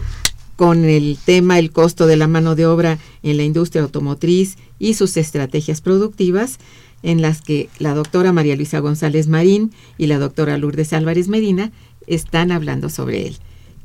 con 0.61 0.85
el 0.85 1.17
tema 1.17 1.59
el 1.59 1.73
costo 1.73 2.07
de 2.07 2.19
la 2.19 2.29
mano 2.29 2.55
de 2.55 2.67
obra 2.67 2.99
en 3.23 3.39
la 3.39 3.45
industria 3.45 3.81
automotriz 3.81 4.59
y 4.79 4.93
sus 4.93 5.17
estrategias 5.17 5.81
productivas, 5.81 6.59
en 7.03 7.23
las 7.23 7.41
que 7.41 7.71
la 7.79 7.95
doctora 7.95 8.35
María 8.35 8.57
Luisa 8.57 8.79
González 8.81 9.27
Marín 9.27 9.73
y 9.97 10.07
la 10.07 10.19
doctora 10.19 10.59
Lourdes 10.59 10.93
Álvarez 10.93 11.29
Medina 11.29 11.73
están 12.07 12.53
hablando 12.53 12.91
sobre 12.91 13.27
él. 13.27 13.39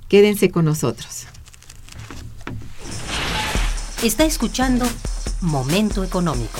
Quédense 0.09 0.51
con 0.51 0.65
nosotros. 0.65 1.27
Está 4.03 4.25
escuchando 4.25 4.85
Momento 5.39 6.03
Económico. 6.03 6.59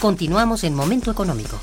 Continuamos 0.00 0.64
en 0.64 0.74
Momento 0.74 1.10
Económico. 1.10 1.60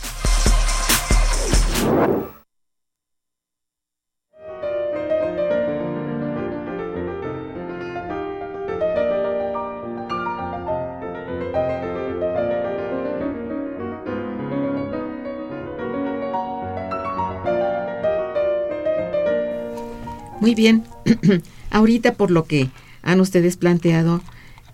Muy 20.40 20.54
bien, 20.54 20.84
ahorita 21.72 22.14
por 22.14 22.30
lo 22.30 22.46
que 22.46 22.70
han 23.02 23.20
ustedes 23.20 23.58
planteado, 23.58 24.22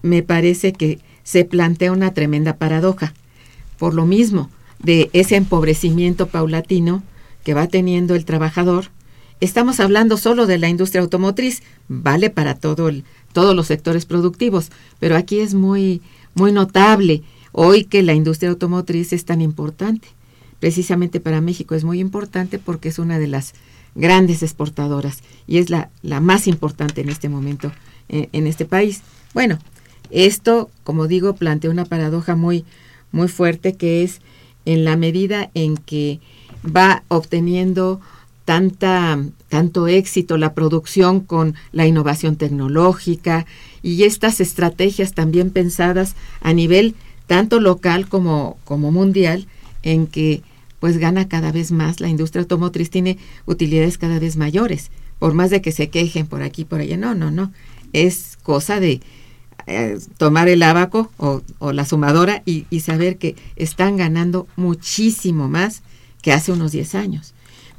me 0.01 0.21
parece 0.21 0.73
que 0.73 0.99
se 1.23 1.45
plantea 1.45 1.93
una 1.93 2.13
tremenda 2.13 2.57
paradoja 2.57 3.13
por 3.77 3.93
lo 3.93 4.05
mismo, 4.05 4.49
de 4.79 5.09
ese 5.13 5.35
empobrecimiento 5.35 6.27
paulatino 6.27 7.03
que 7.43 7.53
va 7.53 7.67
teniendo 7.67 8.15
el 8.15 8.25
trabajador, 8.25 8.85
estamos 9.39 9.79
hablando 9.79 10.17
solo 10.17 10.45
de 10.45 10.57
la 10.57 10.69
industria 10.69 11.01
automotriz, 11.01 11.63
vale 11.87 12.29
para 12.29 12.55
todo 12.55 12.89
el, 12.89 13.03
todos 13.33 13.55
los 13.55 13.67
sectores 13.67 14.05
productivos, 14.05 14.71
pero 14.99 15.15
aquí 15.15 15.39
es 15.39 15.53
muy, 15.53 16.01
muy 16.35 16.51
notable 16.51 17.23
hoy 17.51 17.85
que 17.85 18.03
la 18.03 18.13
industria 18.13 18.49
automotriz 18.49 19.13
es 19.13 19.25
tan 19.25 19.41
importante. 19.41 20.07
Precisamente 20.59 21.19
para 21.19 21.41
México 21.41 21.75
es 21.75 21.83
muy 21.83 21.99
importante 21.99 22.57
porque 22.57 22.89
es 22.89 22.99
una 22.99 23.19
de 23.19 23.27
las 23.27 23.53
grandes 23.95 24.43
exportadoras 24.43 25.21
y 25.45 25.57
es 25.57 25.69
la, 25.69 25.89
la 26.01 26.19
más 26.19 26.47
importante 26.47 27.01
en 27.01 27.09
este 27.09 27.29
momento 27.29 27.71
en, 28.07 28.29
en 28.31 28.47
este 28.47 28.65
país. 28.65 29.01
Bueno, 29.33 29.59
esto, 30.09 30.69
como 30.83 31.07
digo, 31.07 31.35
plantea 31.35 31.69
una 31.69 31.85
paradoja 31.85 32.35
muy, 32.35 32.65
muy 33.13 33.29
fuerte 33.29 33.77
que 33.77 34.03
es 34.03 34.19
en 34.65 34.83
la 34.83 34.97
medida 34.97 35.49
en 35.53 35.77
que 35.77 36.19
va 36.65 37.03
obteniendo 37.07 38.01
tanta, 38.43 39.23
tanto 39.47 39.87
éxito 39.87 40.37
la 40.37 40.53
producción 40.53 41.21
con 41.21 41.55
la 41.71 41.87
innovación 41.87 42.35
tecnológica 42.35 43.45
y 43.81 44.03
estas 44.03 44.41
estrategias 44.41 45.13
también 45.13 45.49
pensadas 45.49 46.15
a 46.41 46.53
nivel 46.53 46.95
tanto 47.27 47.59
local 47.59 48.07
como, 48.07 48.57
como 48.65 48.91
mundial, 48.91 49.47
en 49.81 50.07
que 50.07 50.41
pues 50.79 50.97
gana 50.97 51.29
cada 51.29 51.53
vez 51.53 51.71
más, 51.71 52.01
la 52.01 52.09
industria 52.09 52.41
automotriz 52.41 52.89
tiene 52.89 53.17
utilidades 53.45 53.97
cada 53.97 54.19
vez 54.19 54.35
mayores, 54.35 54.91
por 55.19 55.33
más 55.33 55.49
de 55.49 55.61
que 55.61 55.71
se 55.71 55.89
quejen 55.89 56.27
por 56.27 56.43
aquí 56.43 56.65
por 56.65 56.81
allá, 56.81 56.97
no, 56.97 57.15
no, 57.15 57.31
no, 57.31 57.53
es 57.93 58.37
cosa 58.43 58.81
de 58.81 58.99
eh, 59.67 59.97
tomar 60.17 60.49
el 60.49 60.63
abaco 60.63 61.11
o, 61.17 61.41
la 61.71 61.85
sumadora 61.85 62.43
y, 62.45 62.65
y, 62.69 62.81
saber 62.81 63.17
que 63.17 63.35
están 63.55 63.97
ganando 63.97 64.47
muchísimo 64.55 65.47
más 65.47 65.83
que 66.21 66.33
hace 66.33 66.51
unos 66.51 66.71
10 66.71 66.95
años. 66.95 67.33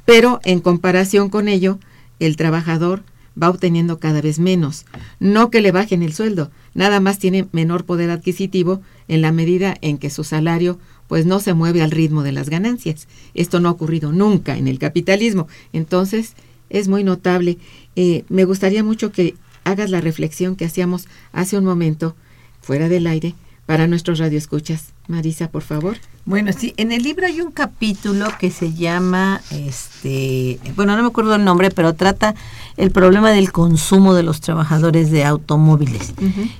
Pero 0.05 0.39
en 0.43 0.59
comparación 0.59 1.29
con 1.29 1.47
ello, 1.47 1.79
el 2.19 2.37
trabajador 2.37 3.03
va 3.41 3.49
obteniendo 3.49 3.99
cada 3.99 4.21
vez 4.21 4.39
menos. 4.39 4.85
No 5.19 5.49
que 5.49 5.61
le 5.61 5.71
bajen 5.71 6.03
el 6.03 6.13
sueldo, 6.13 6.51
nada 6.73 6.99
más 6.99 7.19
tiene 7.19 7.47
menor 7.51 7.85
poder 7.85 8.09
adquisitivo 8.09 8.81
en 9.07 9.21
la 9.21 9.31
medida 9.31 9.75
en 9.81 9.97
que 9.97 10.09
su 10.09 10.23
salario 10.23 10.79
pues 11.07 11.25
no 11.25 11.39
se 11.39 11.53
mueve 11.53 11.81
al 11.81 11.91
ritmo 11.91 12.23
de 12.23 12.31
las 12.31 12.49
ganancias. 12.49 13.07
Esto 13.33 13.59
no 13.59 13.69
ha 13.69 13.73
ocurrido 13.73 14.11
nunca 14.11 14.57
en 14.57 14.67
el 14.67 14.79
capitalismo. 14.79 15.47
Entonces, 15.71 16.33
es 16.69 16.87
muy 16.87 17.03
notable. 17.03 17.57
Eh, 17.95 18.23
me 18.29 18.45
gustaría 18.45 18.83
mucho 18.83 19.11
que 19.11 19.35
hagas 19.65 19.89
la 19.89 19.99
reflexión 19.99 20.55
que 20.55 20.65
hacíamos 20.65 21.07
hace 21.33 21.57
un 21.57 21.65
momento, 21.65 22.15
fuera 22.61 22.87
del 22.87 23.07
aire, 23.07 23.35
para 23.65 23.87
nuestros 23.87 24.19
radioescuchas. 24.19 24.93
Marisa, 25.07 25.49
por 25.49 25.63
favor. 25.63 25.97
Bueno, 26.25 26.51
sí, 26.57 26.73
en 26.77 26.91
el 26.91 27.03
libro 27.03 27.27
hay 27.27 27.41
un 27.41 27.51
capítulo 27.51 28.27
que 28.39 28.49
se 28.49 28.73
llama, 28.73 29.41
este, 29.51 30.59
bueno, 30.75 30.95
no 30.95 31.03
me 31.03 31.09
acuerdo 31.09 31.35
el 31.35 31.43
nombre, 31.43 31.69
pero 31.69 31.93
trata 31.93 32.33
el 32.77 32.91
problema 32.91 33.31
del 33.31 33.51
consumo 33.51 34.13
de 34.13 34.23
los 34.23 34.41
trabajadores 34.41 35.11
de 35.11 35.25
automóviles. 35.25 36.13
Uh 36.19 36.23
-huh. 36.23 36.51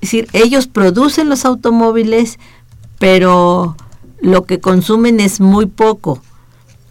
Es 0.00 0.10
decir, 0.12 0.28
ellos 0.32 0.66
producen 0.66 1.28
los 1.28 1.44
automóviles, 1.44 2.38
pero 2.98 3.76
lo 4.20 4.44
que 4.44 4.60
consumen 4.60 5.20
es 5.20 5.40
muy 5.40 5.66
poco. 5.66 6.22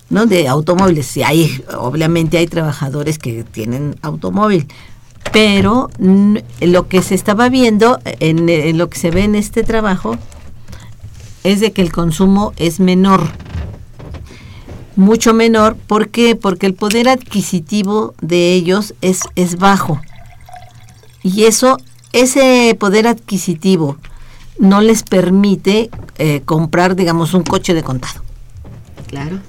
¿no? 0.10 0.28
de 0.28 0.48
automóviles. 0.48 1.08
Sí, 1.08 1.24
hay, 1.24 1.64
obviamente 1.78 2.38
hay 2.38 2.46
trabajadores 2.46 3.18
que 3.18 3.44
tienen 3.44 3.96
automóvil, 4.04 4.68
pero 5.32 5.90
lo 6.62 6.88
que 6.88 7.02
se 7.02 7.16
estaba 7.16 7.50
viendo, 7.50 8.00
en, 8.06 8.48
en, 8.50 8.78
lo 8.78 8.90
que 8.90 8.98
se 8.98 9.12
ve 9.12 9.24
en 9.24 9.36
este 9.36 9.64
trabajo, 9.64 10.18
es 11.44 11.60
de 11.60 11.72
que 11.72 11.82
el 11.82 11.92
consumo 11.92 12.54
es 12.58 12.80
menor. 12.80 13.22
Mucho 14.96 15.34
menor, 15.34 15.76
¿por 15.76 16.10
qué? 16.10 16.36
Porque 16.36 16.66
el 16.66 16.74
poder 16.74 17.10
adquisitivo 17.10 18.16
de 18.22 18.54
ellos 18.54 18.94
es, 19.02 19.22
es 19.36 19.58
bajo. 19.58 20.00
Y 21.22 21.44
eso, 21.44 21.78
ese 22.14 22.76
poder 22.80 23.08
adquisitivo 23.08 23.98
no 24.58 24.82
les 24.82 25.04
permite 25.04 25.90
eh, 26.18 26.42
comprar, 26.46 26.96
digamos, 26.96 27.34
un 27.34 27.44
coche 27.44 27.74
de 27.74 27.84
contado. 27.84 28.22
Claro. 29.08 29.40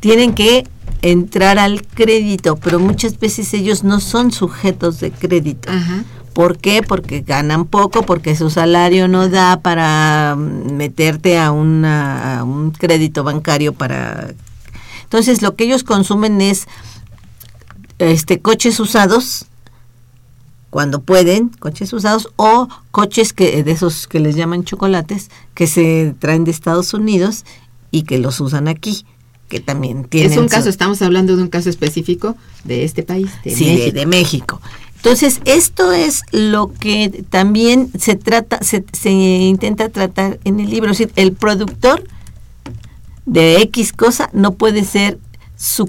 Tienen 0.00 0.34
que 0.34 0.66
entrar 1.02 1.58
al 1.58 1.86
crédito, 1.86 2.56
pero 2.56 2.78
muchas 2.78 3.18
veces 3.18 3.52
ellos 3.54 3.84
no 3.84 4.00
son 4.00 4.32
sujetos 4.32 5.00
de 5.00 5.10
crédito. 5.10 5.70
Ajá. 5.70 6.04
¿Por 6.32 6.58
qué? 6.58 6.82
Porque 6.82 7.22
ganan 7.22 7.66
poco, 7.66 8.02
porque 8.02 8.36
su 8.36 8.50
salario 8.50 9.08
no 9.08 9.28
da 9.28 9.60
para 9.60 10.36
meterte 10.36 11.38
a, 11.38 11.50
una, 11.50 12.38
a 12.38 12.44
un 12.44 12.70
crédito 12.70 13.24
bancario 13.24 13.72
para... 13.72 14.32
Entonces 15.02 15.42
lo 15.42 15.56
que 15.56 15.64
ellos 15.64 15.82
consumen 15.82 16.40
es 16.40 16.68
este 17.98 18.40
coches 18.40 18.78
usados 18.78 19.46
cuando 20.70 21.02
pueden, 21.02 21.48
coches 21.48 21.92
usados 21.92 22.30
o 22.36 22.68
coches 22.92 23.32
que 23.32 23.64
de 23.64 23.72
esos 23.72 24.06
que 24.06 24.20
les 24.20 24.36
llaman 24.36 24.64
chocolates 24.64 25.30
que 25.52 25.66
se 25.66 26.14
traen 26.20 26.44
de 26.44 26.52
Estados 26.52 26.94
Unidos 26.94 27.44
y 27.90 28.04
que 28.04 28.18
los 28.18 28.40
usan 28.40 28.68
aquí 28.68 29.04
que 29.50 29.60
también 29.60 30.04
tienen 30.04 30.32
es 30.32 30.38
un 30.38 30.48
caso 30.48 30.70
estamos 30.70 31.02
hablando 31.02 31.36
de 31.36 31.42
un 31.42 31.48
caso 31.48 31.68
específico 31.68 32.36
de 32.64 32.84
este 32.84 33.02
país 33.02 33.28
de 33.44 33.50
sí 33.50 33.64
México. 33.66 33.84
De, 33.84 33.92
de, 33.92 34.06
México 34.06 34.60
entonces 34.96 35.40
esto 35.44 35.92
es 35.92 36.22
lo 36.30 36.72
que 36.72 37.24
también 37.28 37.90
se 37.98 38.16
trata 38.16 38.62
se, 38.62 38.84
se 38.92 39.10
intenta 39.10 39.90
tratar 39.90 40.38
en 40.44 40.60
el 40.60 40.70
libro 40.70 40.92
es 40.92 40.98
decir, 40.98 41.12
el 41.16 41.32
productor 41.32 42.04
de 43.26 43.56
X 43.62 43.92
cosa 43.92 44.30
no 44.32 44.52
puede 44.52 44.84
ser 44.84 45.18
su 45.56 45.88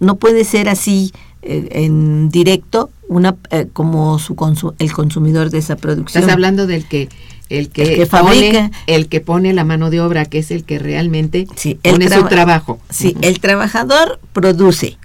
no 0.00 0.16
puede 0.16 0.44
ser 0.44 0.68
así 0.68 1.12
eh, 1.42 1.68
en 1.70 2.28
directo 2.28 2.90
una 3.08 3.36
eh, 3.50 3.68
como 3.72 4.18
su 4.18 4.34
consu 4.34 4.74
el 4.80 4.92
consumidor 4.92 5.50
de 5.50 5.58
esa 5.58 5.76
producción. 5.76 6.22
Estás 6.22 6.32
hablando 6.32 6.66
del 6.66 6.86
que 6.86 7.08
el 7.48 7.70
que, 7.70 7.82
el 7.82 7.96
que 7.96 8.06
fabrica, 8.06 8.52
pone, 8.52 8.70
el 8.86 9.08
que 9.08 9.20
pone 9.20 9.52
la 9.52 9.64
mano 9.64 9.90
de 9.90 10.00
obra, 10.00 10.24
que 10.24 10.38
es 10.38 10.50
el 10.50 10.64
que 10.64 10.78
realmente 10.78 11.46
sí, 11.56 11.74
pone 11.76 12.08
su 12.08 12.24
trabajo. 12.26 12.80
Sí, 12.90 13.14
uh 13.16 13.20
-huh. 13.20 13.26
el 13.26 13.40
trabajador 13.40 14.20
produce 14.32 14.98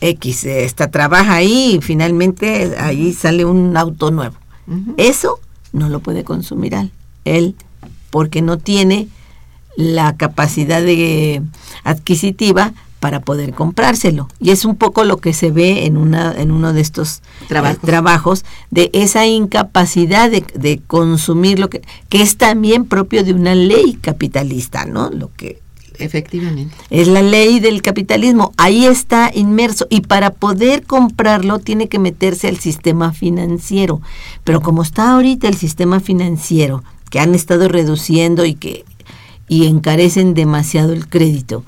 X, 0.00 0.44
está 0.44 0.90
trabaja 0.90 1.34
ahí 1.34 1.76
y 1.76 1.80
finalmente 1.80 2.74
ahí 2.78 3.12
sale 3.12 3.44
un 3.44 3.76
auto 3.76 4.10
nuevo. 4.10 4.36
Uh 4.66 4.74
-huh. 4.74 4.94
Eso 4.98 5.40
no 5.72 5.88
lo 5.88 6.00
puede 6.00 6.24
consumir 6.24 6.74
él, 6.74 6.90
él 7.24 7.54
porque 8.10 8.42
no 8.42 8.58
tiene 8.58 9.08
la 9.76 10.16
capacidad 10.16 10.82
de 10.82 11.42
adquisitiva 11.84 12.72
para 13.06 13.20
poder 13.20 13.54
comprárselo. 13.54 14.26
Y 14.40 14.50
es 14.50 14.64
un 14.64 14.74
poco 14.74 15.04
lo 15.04 15.18
que 15.18 15.32
se 15.32 15.52
ve 15.52 15.86
en, 15.86 15.96
una, 15.96 16.34
en 16.36 16.50
uno 16.50 16.72
de 16.72 16.80
estos 16.80 17.22
trabajos, 17.46 17.76
eh, 17.76 17.86
trabajos 17.86 18.44
de 18.72 18.90
esa 18.94 19.24
incapacidad 19.28 20.28
de, 20.28 20.44
de, 20.56 20.80
consumir 20.84 21.60
lo 21.60 21.70
que, 21.70 21.82
que 22.08 22.20
es 22.20 22.36
también 22.36 22.84
propio 22.84 23.22
de 23.22 23.32
una 23.32 23.54
ley 23.54 23.96
capitalista, 24.00 24.86
¿no? 24.86 25.08
Lo 25.10 25.30
que 25.36 25.60
efectivamente 26.00 26.74
es 26.90 27.06
la 27.06 27.22
ley 27.22 27.60
del 27.60 27.80
capitalismo. 27.80 28.52
Ahí 28.56 28.86
está 28.86 29.30
inmerso 29.32 29.86
y 29.88 30.00
para 30.00 30.30
poder 30.30 30.82
comprarlo 30.82 31.60
tiene 31.60 31.86
que 31.86 32.00
meterse 32.00 32.48
al 32.48 32.58
sistema 32.58 33.12
financiero. 33.12 34.00
Pero 34.42 34.62
como 34.62 34.82
está 34.82 35.12
ahorita 35.12 35.46
el 35.46 35.56
sistema 35.56 36.00
financiero, 36.00 36.82
que 37.08 37.20
han 37.20 37.36
estado 37.36 37.68
reduciendo 37.68 38.44
y 38.44 38.56
que 38.56 38.84
y 39.48 39.66
encarecen 39.66 40.34
demasiado 40.34 40.92
el 40.92 41.06
crédito, 41.06 41.62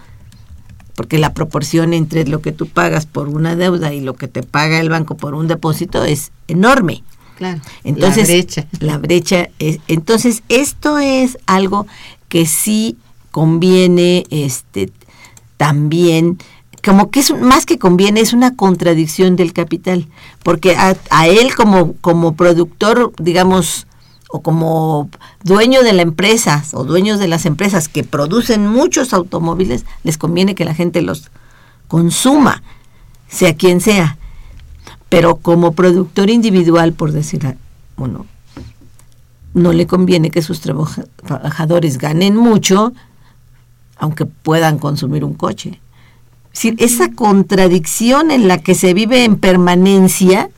porque 0.99 1.19
la 1.19 1.33
proporción 1.33 1.95
entre 1.95 2.27
lo 2.27 2.43
que 2.43 2.51
tú 2.51 2.67
pagas 2.67 3.07
por 3.07 3.29
una 3.29 3.55
deuda 3.55 3.95
y 3.95 4.01
lo 4.01 4.15
que 4.15 4.27
te 4.27 4.43
paga 4.43 4.81
el 4.81 4.89
banco 4.89 5.17
por 5.17 5.35
un 5.35 5.47
depósito 5.47 6.03
es 6.03 6.33
enorme. 6.49 7.05
Claro. 7.37 7.61
Entonces, 7.85 8.27
la 8.29 8.35
brecha. 8.35 8.67
La 8.81 8.99
brecha 8.99 9.49
es, 9.61 9.79
entonces 9.87 10.43
esto 10.49 10.99
es 10.99 11.39
algo 11.47 11.87
que 12.29 12.47
sí 12.47 12.97
conviene 13.31 14.25
este 14.31 14.91
también 15.57 16.39
como 16.85 17.13
que 17.13 17.21
es 17.21 17.33
más 17.33 17.65
que 17.65 17.79
conviene 17.79 18.19
es 18.21 18.33
una 18.33 18.57
contradicción 18.57 19.37
del 19.37 19.53
capital 19.53 20.09
porque 20.43 20.75
a, 20.75 20.97
a 21.11 21.29
él 21.29 21.55
como 21.55 21.93
como 22.01 22.35
productor 22.35 23.13
digamos 23.19 23.87
o 24.29 24.43
como 24.43 25.09
dueño 25.43 25.83
de 25.83 25.93
la 25.93 26.03
empresa 26.03 26.63
o 26.73 26.85
dueños 26.85 27.19
de 27.19 27.29
las 27.29 27.47
empresas 27.47 27.89
que 27.89 28.05
producen 28.05 28.67
muchos 28.67 29.13
automóviles, 29.13 29.87
les 30.05 30.19
conviene 30.19 30.55
que 30.55 30.65
la 30.65 30.75
gente 30.75 31.03
los 31.03 31.31
consuma, 31.89 32.63
sea 33.29 33.57
quien 33.57 33.81
sea. 33.81 34.19
Pero 35.09 35.37
como 35.37 35.73
productor 35.73 36.29
individual, 36.29 36.93
por 36.93 37.13
decir, 37.13 37.57
bueno, 37.97 38.27
no 39.55 39.73
le 39.73 39.87
conviene 39.87 40.31
que 40.31 40.43
sus 40.43 40.61
trabajadores 40.61 41.99
ganen 41.99 42.37
mucho, 42.37 42.93
aunque 43.97 44.27
puedan 44.27 44.79
consumir 44.79 45.25
un 45.25 45.35
coche. 45.35 45.81
Si 46.59 46.75
esa 46.79 47.13
contradicción 47.13 48.33
en 48.33 48.49
la 48.49 48.59
que 48.59 48.75
se 48.75 48.93
vive 48.93 49.23
en 49.23 49.37
permanencia 49.37 50.51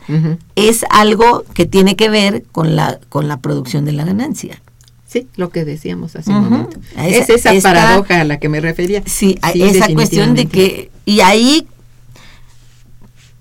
es 0.57 0.84
algo 0.88 1.44
que 1.53 1.66
tiene 1.66 1.94
que 1.94 2.09
ver 2.09 2.42
con 2.53 2.74
la, 2.74 2.98
con 3.11 3.28
la 3.28 3.36
producción 3.40 3.84
de 3.84 3.92
la 3.92 4.05
ganancia. 4.07 4.62
Sí, 5.07 5.26
lo 5.36 5.51
que 5.51 5.64
decíamos 5.66 6.16
hace 6.16 6.30
un 6.30 6.44
momento. 6.44 6.78
Esa- 6.96 7.34
es 7.34 7.44
esa 7.46 7.53
paradoja 7.62 8.20
a 8.20 8.24
la 8.24 8.38
que 8.38 8.48
me 8.48 8.61
refería. 8.61 9.03
Sí, 9.05 9.36
a- 9.42 9.53
Sí, 9.53 9.62
esa 9.62 9.86
cuestión 9.94 10.34
de 10.34 10.46
que, 10.46 10.90
y 11.05 11.20
ahí, 11.20 11.66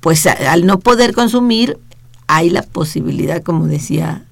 pues 0.02 0.26
a- 0.28 0.52
al 0.52 0.66
no 0.66 0.80
poder 0.80 1.14
consumir, 1.14 1.78
hay 2.28 2.50
la 2.50 2.64
posibilidad, 2.64 3.42
como 3.42 3.68
decía 3.68 4.26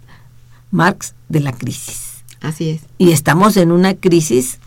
Marx, 0.72 1.14
de 1.30 1.40
la 1.40 1.52
crisis. 1.54 2.24
Así 2.42 2.72
es. 2.72 2.82
Y 2.98 3.12
estamos 3.12 3.56
en 3.58 3.72
una 3.72 3.94
crisis. 3.96 4.60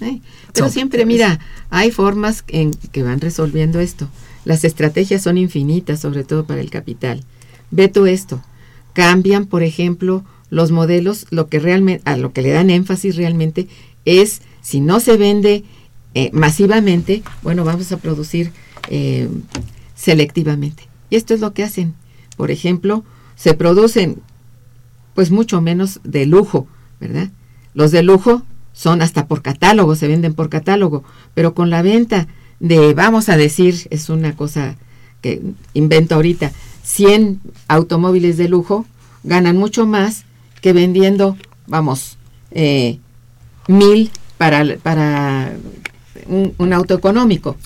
¿Eh? 0.00 0.20
Pero 0.52 0.68
siempre, 0.68 1.04
mira, 1.06 1.40
hay 1.70 1.90
formas 1.90 2.44
en 2.48 2.70
que 2.70 3.02
van 3.02 3.20
resolviendo 3.20 3.80
esto. 3.80 4.08
Las 4.44 4.64
estrategias 4.64 5.22
son 5.22 5.38
infinitas, 5.38 6.00
sobre 6.00 6.24
todo 6.24 6.46
para 6.46 6.60
el 6.60 6.70
capital. 6.70 7.24
Ve 7.70 7.88
tú 7.88 8.06
esto. 8.06 8.42
Cambian, 8.92 9.46
por 9.46 9.62
ejemplo, 9.62 10.24
los 10.50 10.70
modelos, 10.70 11.26
lo 11.30 11.48
que 11.48 11.58
realmente, 11.58 12.02
a 12.10 12.16
lo 12.16 12.32
que 12.32 12.42
le 12.42 12.50
dan 12.50 12.70
énfasis 12.70 13.16
realmente 13.16 13.68
es, 14.04 14.40
si 14.62 14.80
no 14.80 15.00
se 15.00 15.16
vende 15.16 15.64
eh, 16.14 16.30
masivamente, 16.32 17.22
bueno, 17.42 17.64
vamos 17.64 17.92
a 17.92 17.98
producir 17.98 18.52
eh, 18.88 19.28
selectivamente. 19.94 20.88
Y 21.10 21.16
esto 21.16 21.34
es 21.34 21.40
lo 21.40 21.52
que 21.52 21.64
hacen. 21.64 21.94
Por 22.36 22.50
ejemplo, 22.50 23.04
se 23.36 23.54
producen 23.54 24.20
pues 25.14 25.30
mucho 25.30 25.60
menos 25.60 26.00
de 26.04 26.26
lujo, 26.26 26.66
¿verdad? 27.00 27.30
Los 27.74 27.90
de 27.90 28.02
lujo 28.02 28.42
son 28.78 29.02
hasta 29.02 29.26
por 29.26 29.42
catálogo, 29.42 29.96
se 29.96 30.06
venden 30.06 30.34
por 30.34 30.48
catálogo, 30.48 31.02
pero 31.34 31.52
con 31.52 31.68
la 31.68 31.82
venta 31.82 32.28
de, 32.60 32.94
vamos 32.94 33.28
a 33.28 33.36
decir, 33.36 33.88
es 33.90 34.08
una 34.08 34.36
cosa 34.36 34.76
que 35.20 35.42
invento 35.74 36.14
ahorita, 36.14 36.52
100 36.84 37.40
automóviles 37.66 38.36
de 38.36 38.48
lujo 38.48 38.86
ganan 39.24 39.56
mucho 39.56 39.84
más 39.84 40.26
que 40.60 40.72
vendiendo, 40.72 41.36
vamos, 41.66 42.18
eh, 42.52 43.00
mil 43.66 44.12
para, 44.36 44.76
para 44.76 45.54
un, 46.28 46.54
un 46.56 46.72
auto 46.72 46.94
económico. 46.94 47.56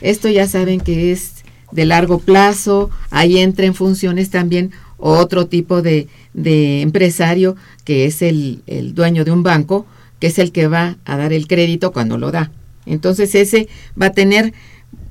Esto 0.00 0.28
ya 0.28 0.48
saben 0.48 0.80
que 0.80 1.12
es 1.12 1.44
de 1.70 1.84
largo 1.84 2.18
plazo, 2.18 2.90
ahí 3.10 3.38
entra 3.38 3.66
en 3.66 3.74
funciones 3.74 4.30
también 4.30 4.72
otro 4.96 5.46
tipo 5.46 5.80
de, 5.80 6.08
de 6.34 6.80
empresario 6.80 7.54
que 7.84 8.06
es 8.06 8.20
el, 8.20 8.62
el 8.66 8.96
dueño 8.96 9.24
de 9.24 9.30
un 9.30 9.44
banco, 9.44 9.86
que 10.20 10.28
es 10.28 10.38
el 10.38 10.52
que 10.52 10.68
va 10.68 10.98
a 11.04 11.16
dar 11.16 11.32
el 11.32 11.48
crédito 11.48 11.92
cuando 11.92 12.18
lo 12.18 12.30
da. 12.30 12.52
Entonces 12.86 13.34
ese 13.34 13.68
va 14.00 14.06
a 14.06 14.12
tener 14.12 14.54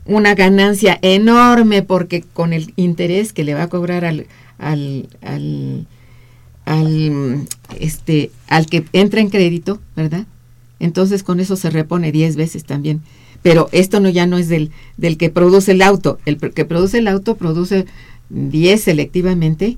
una 0.05 0.33
ganancia 0.33 0.97
enorme 1.01 1.83
porque 1.83 2.21
con 2.21 2.53
el 2.53 2.73
interés 2.77 3.33
que 3.33 3.43
le 3.43 3.53
va 3.53 3.63
a 3.63 3.69
cobrar 3.69 4.05
al, 4.05 4.27
al, 4.57 5.07
al, 5.21 5.87
al, 6.65 7.47
este, 7.79 8.31
al 8.47 8.65
que 8.67 8.85
entra 8.93 9.21
en 9.21 9.29
crédito, 9.29 9.79
¿verdad? 9.95 10.25
Entonces 10.79 11.23
con 11.23 11.39
eso 11.39 11.55
se 11.55 11.69
repone 11.69 12.11
10 12.11 12.35
veces 12.37 12.63
también. 12.63 13.01
Pero 13.41 13.69
esto 13.71 13.99
no 13.99 14.09
ya 14.09 14.25
no 14.25 14.37
es 14.37 14.49
del, 14.49 14.71
del 14.97 15.17
que 15.17 15.29
produce 15.29 15.71
el 15.71 15.81
auto. 15.81 16.19
El 16.25 16.37
que 16.37 16.65
produce 16.65 16.97
el 16.97 17.07
auto 17.07 17.35
produce 17.35 17.85
10 18.29 18.81
selectivamente. 18.81 19.77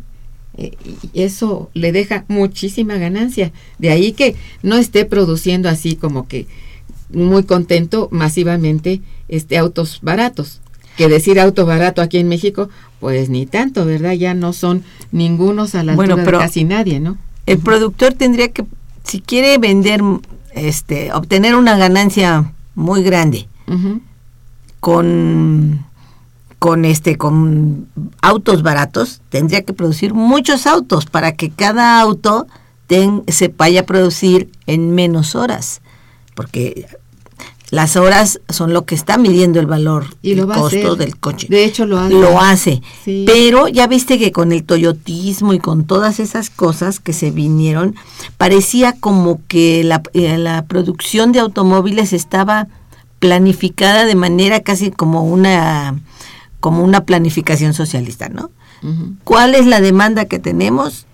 Eh, 0.57 0.71
y 1.13 1.21
eso 1.21 1.69
le 1.73 1.91
deja 1.91 2.25
muchísima 2.27 2.95
ganancia. 2.95 3.51
De 3.79 3.89
ahí 3.89 4.11
que 4.13 4.35
no 4.63 4.77
esté 4.77 5.05
produciendo 5.05 5.69
así 5.69 5.95
como 5.95 6.27
que 6.27 6.47
muy 7.13 7.43
contento 7.43 8.07
masivamente 8.11 9.01
este 9.27 9.57
autos 9.57 9.99
baratos. 10.01 10.59
Que 10.97 11.07
decir 11.07 11.39
auto 11.39 11.65
barato 11.65 12.01
aquí 12.01 12.17
en 12.17 12.27
México, 12.27 12.69
pues 12.99 13.29
ni 13.29 13.45
tanto, 13.45 13.85
¿verdad? 13.85 14.11
Ya 14.13 14.33
no 14.33 14.51
son 14.53 14.83
ningunos 15.11 15.73
a 15.73 15.83
la 15.83 15.95
Bueno, 15.95 16.13
altura 16.15 16.25
pero- 16.25 16.37
de 16.39 16.43
casi 16.45 16.63
nadie, 16.65 16.99
¿no? 16.99 17.17
El 17.45 17.57
productor 17.59 18.13
tendría 18.13 18.49
que, 18.49 18.65
si 19.03 19.19
quiere 19.21 19.57
vender, 19.57 20.01
este, 20.53 21.11
obtener 21.13 21.55
una 21.55 21.77
ganancia 21.77 22.53
muy 22.75 23.03
grande 23.03 23.47
con, 24.79 25.85
con 26.61 26.85
este, 26.85 27.17
con 27.17 27.87
autos 28.21 28.61
baratos, 28.61 29.21
tendría 29.29 29.63
que 29.63 29.73
producir 29.73 30.13
muchos 30.13 30.67
autos 30.67 31.07
para 31.07 31.31
que 31.31 31.49
cada 31.49 31.99
auto 31.99 32.45
ten- 32.85 33.23
se 33.29 33.47
vaya 33.47 33.81
a 33.81 33.85
producir 33.87 34.47
en 34.67 34.91
menos 34.91 35.33
horas, 35.33 35.81
porque 36.35 36.85
las 37.71 37.95
horas 37.95 38.41
son 38.49 38.73
lo 38.73 38.85
que 38.85 38.93
está 38.93 39.17
midiendo 39.17 39.59
el 39.59 39.65
valor 39.65 40.05
Y 40.21 40.33
el 40.33 40.45
costo 40.45 40.95
del 40.95 41.17
coche. 41.17 41.47
De 41.49 41.65
hecho, 41.65 41.87
lo 41.87 41.97
hace. 41.97 42.13
Lo 42.13 42.39
hace. 42.39 42.81
Sí. 43.03 43.23
Pero 43.25 43.67
ya 43.67 43.87
viste 43.87 44.19
que 44.19 44.31
con 44.31 44.51
el 44.51 44.63
toyotismo 44.63 45.53
y 45.55 45.59
con 45.59 45.85
todas 45.85 46.19
esas 46.19 46.51
cosas 46.51 46.99
que 46.99 47.13
se 47.13 47.31
vinieron, 47.31 47.95
parecía 48.37 48.93
como 48.99 49.41
que 49.47 49.83
la, 49.83 50.03
eh, 50.13 50.37
la 50.37 50.65
producción 50.65 51.31
de 51.31 51.39
automóviles 51.39 52.13
estaba 52.13 52.67
planificada 53.17 54.05
de 54.05 54.13
manera 54.15 54.59
casi 54.59 54.91
como 54.91 55.23
una 55.23 55.99
como 56.61 56.81
una 56.83 57.03
planificación 57.05 57.73
socialista, 57.73 58.29
¿no? 58.29 58.49
¿Cuál 59.25 59.53
es 59.55 59.65
la 59.67 59.81
demanda 59.81 60.25
que 60.25 60.39
tenemos? 60.39 61.05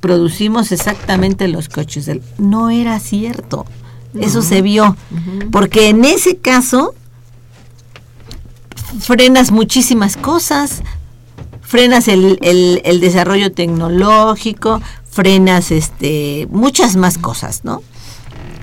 Producimos 0.00 0.70
exactamente 0.70 1.48
los 1.48 1.68
coches. 1.70 2.04
del- 2.06 2.22
No 2.38 2.68
era 2.70 3.00
cierto. 3.00 3.64
Eso 4.20 4.42
se 4.42 4.60
vio. 4.60 4.96
Porque 5.50 5.88
en 5.88 6.04
ese 6.04 6.36
caso 6.36 6.94
frenas 9.00 9.50
muchísimas 9.50 10.16
cosas. 10.16 10.82
Frenas 11.62 12.08
el, 12.08 12.38
el- 12.42 12.82
el 12.84 13.00
desarrollo 13.00 13.50
tecnológico, 13.52 14.80
frenas 15.10 15.70
este 15.70 16.46
muchas 16.50 16.96
más 16.96 17.16
cosas, 17.18 17.64
¿no? 17.64 17.82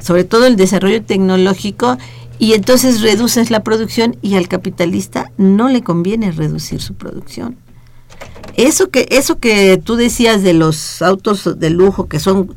Sobre 0.01 0.23
todo 0.23 0.45
el 0.45 0.55
desarrollo 0.55 1.01
tecnológico 1.03 1.97
y 2.39 2.53
entonces 2.53 3.01
reduces 3.01 3.51
la 3.51 3.63
producción 3.63 4.17
y 4.21 4.35
al 4.35 4.47
capitalista 4.47 5.31
no 5.37 5.67
le 5.67 5.83
conviene 5.83 6.31
reducir 6.31 6.81
su 6.81 6.95
producción. 6.95 7.57
Eso 8.55 8.89
que 8.89 9.07
eso 9.11 9.39
que 9.39 9.77
tú 9.77 9.95
decías 9.95 10.41
de 10.41 10.53
los 10.53 11.01
autos 11.01 11.59
de 11.59 11.69
lujo 11.69 12.07
que 12.07 12.19
son 12.19 12.55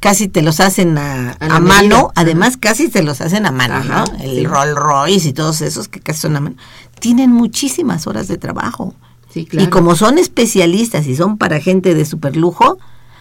casi 0.00 0.28
te 0.28 0.42
los 0.42 0.60
hacen 0.60 0.98
a, 0.98 1.36
A 1.40 1.60
mano, 1.60 1.96
Ajá. 1.96 2.12
además 2.16 2.56
casi 2.56 2.88
te 2.88 3.02
los 3.02 3.20
hacen 3.20 3.46
a 3.46 3.50
mano, 3.50 3.74
Ajá, 3.74 4.04
¿no? 4.04 4.24
El 4.24 4.36
sí. 4.36 4.46
Rolls 4.46 4.74
Royce 4.74 5.28
y 5.28 5.32
todos 5.32 5.60
esos 5.60 5.88
que 5.88 6.00
casi 6.00 6.20
son 6.20 6.36
a 6.36 6.40
mano. 6.40 6.56
Tienen 6.98 7.32
muchísimas 7.32 8.06
horas 8.06 8.28
de 8.28 8.38
trabajo. 8.38 8.94
Sí, 9.30 9.44
claro. 9.46 9.66
Y 9.66 9.70
como 9.70 9.96
son 9.96 10.18
especialistas 10.18 11.06
y 11.06 11.16
son 11.16 11.36
para 11.38 11.60
gente 11.60 11.94
de 11.94 12.04
superlujo, 12.04 12.78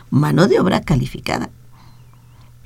mano 0.10 0.48
de 0.48 0.60
obra 0.60 0.82
calificada. 0.82 1.50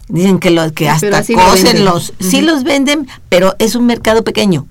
Dicen 0.10 0.40
que, 0.40 0.50
lo, 0.50 0.72
que 0.74 0.86
Sí, 0.86 0.90
hasta 0.90 1.22
lo 1.34 1.54
venden. 1.54 1.86
los... 1.86 2.14
Sí 2.20 2.42
los 2.42 2.64
venden, 2.64 3.08
pero 3.30 3.56
es 3.60 3.76
un 3.76 3.86
mercado 3.86 4.24
pequeño. 4.24 4.68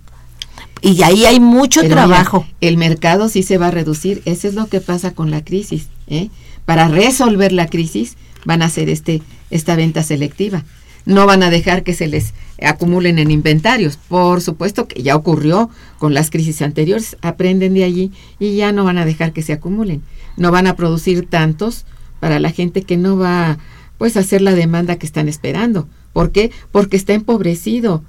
Y 0.82 1.02
ahí 1.02 1.26
hay 1.26 1.40
mucho 1.40 1.80
Pero 1.80 1.94
mira, 1.94 2.06
trabajo. 2.06 2.46
el 2.60 2.76
mercado 2.76 3.28
sí 3.28 3.42
se 3.42 3.56
va 3.58 3.68
a 3.68 3.70
reducir. 3.70 4.22
Eso 4.24 4.48
es 4.48 4.54
lo 4.54 4.66
que 4.66 4.80
pasa 4.80 5.12
con 5.12 5.30
la 5.30 5.44
crisis. 5.44 5.88
¿eh? 6.08 6.28
Para 6.64 6.88
resolver 6.88 7.52
la 7.52 7.66
crisis 7.68 8.16
van 8.44 8.62
a 8.62 8.66
hacer 8.66 8.88
este 8.88 9.22
esta 9.50 9.76
venta 9.76 10.02
selectiva. 10.02 10.64
No 11.04 11.24
van 11.24 11.42
a 11.42 11.50
dejar 11.50 11.84
que 11.84 11.94
se 11.94 12.06
les 12.06 12.34
acumulen 12.62 13.18
en 13.18 13.30
inventarios. 13.30 13.96
Por 13.96 14.40
supuesto 14.42 14.86
que 14.86 15.02
ya 15.02 15.16
ocurrió 15.16 15.70
con 15.98 16.12
las 16.14 16.30
crisis 16.30 16.60
anteriores. 16.62 17.16
Aprenden 17.22 17.74
de 17.74 17.84
allí 17.84 18.12
y 18.38 18.56
ya 18.56 18.72
no 18.72 18.84
van 18.84 18.98
a 18.98 19.04
dejar 19.06 19.32
que 19.32 19.42
se 19.42 19.52
acumulen. 19.54 20.02
No 20.36 20.50
van 20.50 20.66
a 20.66 20.76
producir 20.76 21.26
tantos 21.26 21.86
para 22.20 22.38
la 22.40 22.50
gente 22.50 22.82
que 22.82 22.96
no 22.96 23.16
va 23.16 23.58
pues 23.98 24.16
hacer 24.16 24.40
la 24.40 24.54
demanda 24.54 24.96
que 24.96 25.06
están 25.06 25.28
esperando. 25.28 25.88
¿Por 26.12 26.32
qué? 26.32 26.50
Porque 26.72 26.96
está 26.96 27.12
empobrecido 27.12 28.02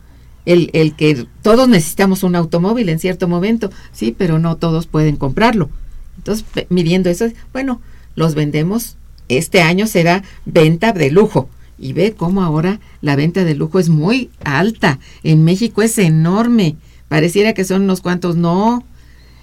el, 0.45 0.69
el 0.73 0.95
que 0.95 1.27
todos 1.41 1.67
necesitamos 1.67 2.23
un 2.23 2.35
automóvil 2.35 2.89
en 2.89 2.99
cierto 2.99 3.27
momento, 3.27 3.69
sí, 3.91 4.15
pero 4.17 4.39
no 4.39 4.55
todos 4.55 4.87
pueden 4.87 5.17
comprarlo. 5.17 5.69
Entonces, 6.17 6.45
midiendo 6.69 7.09
eso, 7.09 7.27
bueno, 7.53 7.81
los 8.15 8.35
vendemos, 8.35 8.97
este 9.27 9.61
año 9.61 9.87
será 9.87 10.23
venta 10.45 10.91
de 10.93 11.11
lujo. 11.11 11.49
Y 11.81 11.93
ve 11.93 12.13
cómo 12.13 12.43
ahora 12.43 12.81
la 12.99 13.15
venta 13.15 13.45
de 13.45 13.55
lujo 13.55 13.79
es 13.79 13.87
muy 13.87 14.31
alta. 14.43 14.99
En 15.23 15.45
México 15.45 15.81
es 15.81 15.97
enorme. 15.97 16.75
Pareciera 17.07 17.53
que 17.53 17.63
son 17.63 17.83
unos 17.83 18.01
cuantos. 18.01 18.35
No, 18.35 18.83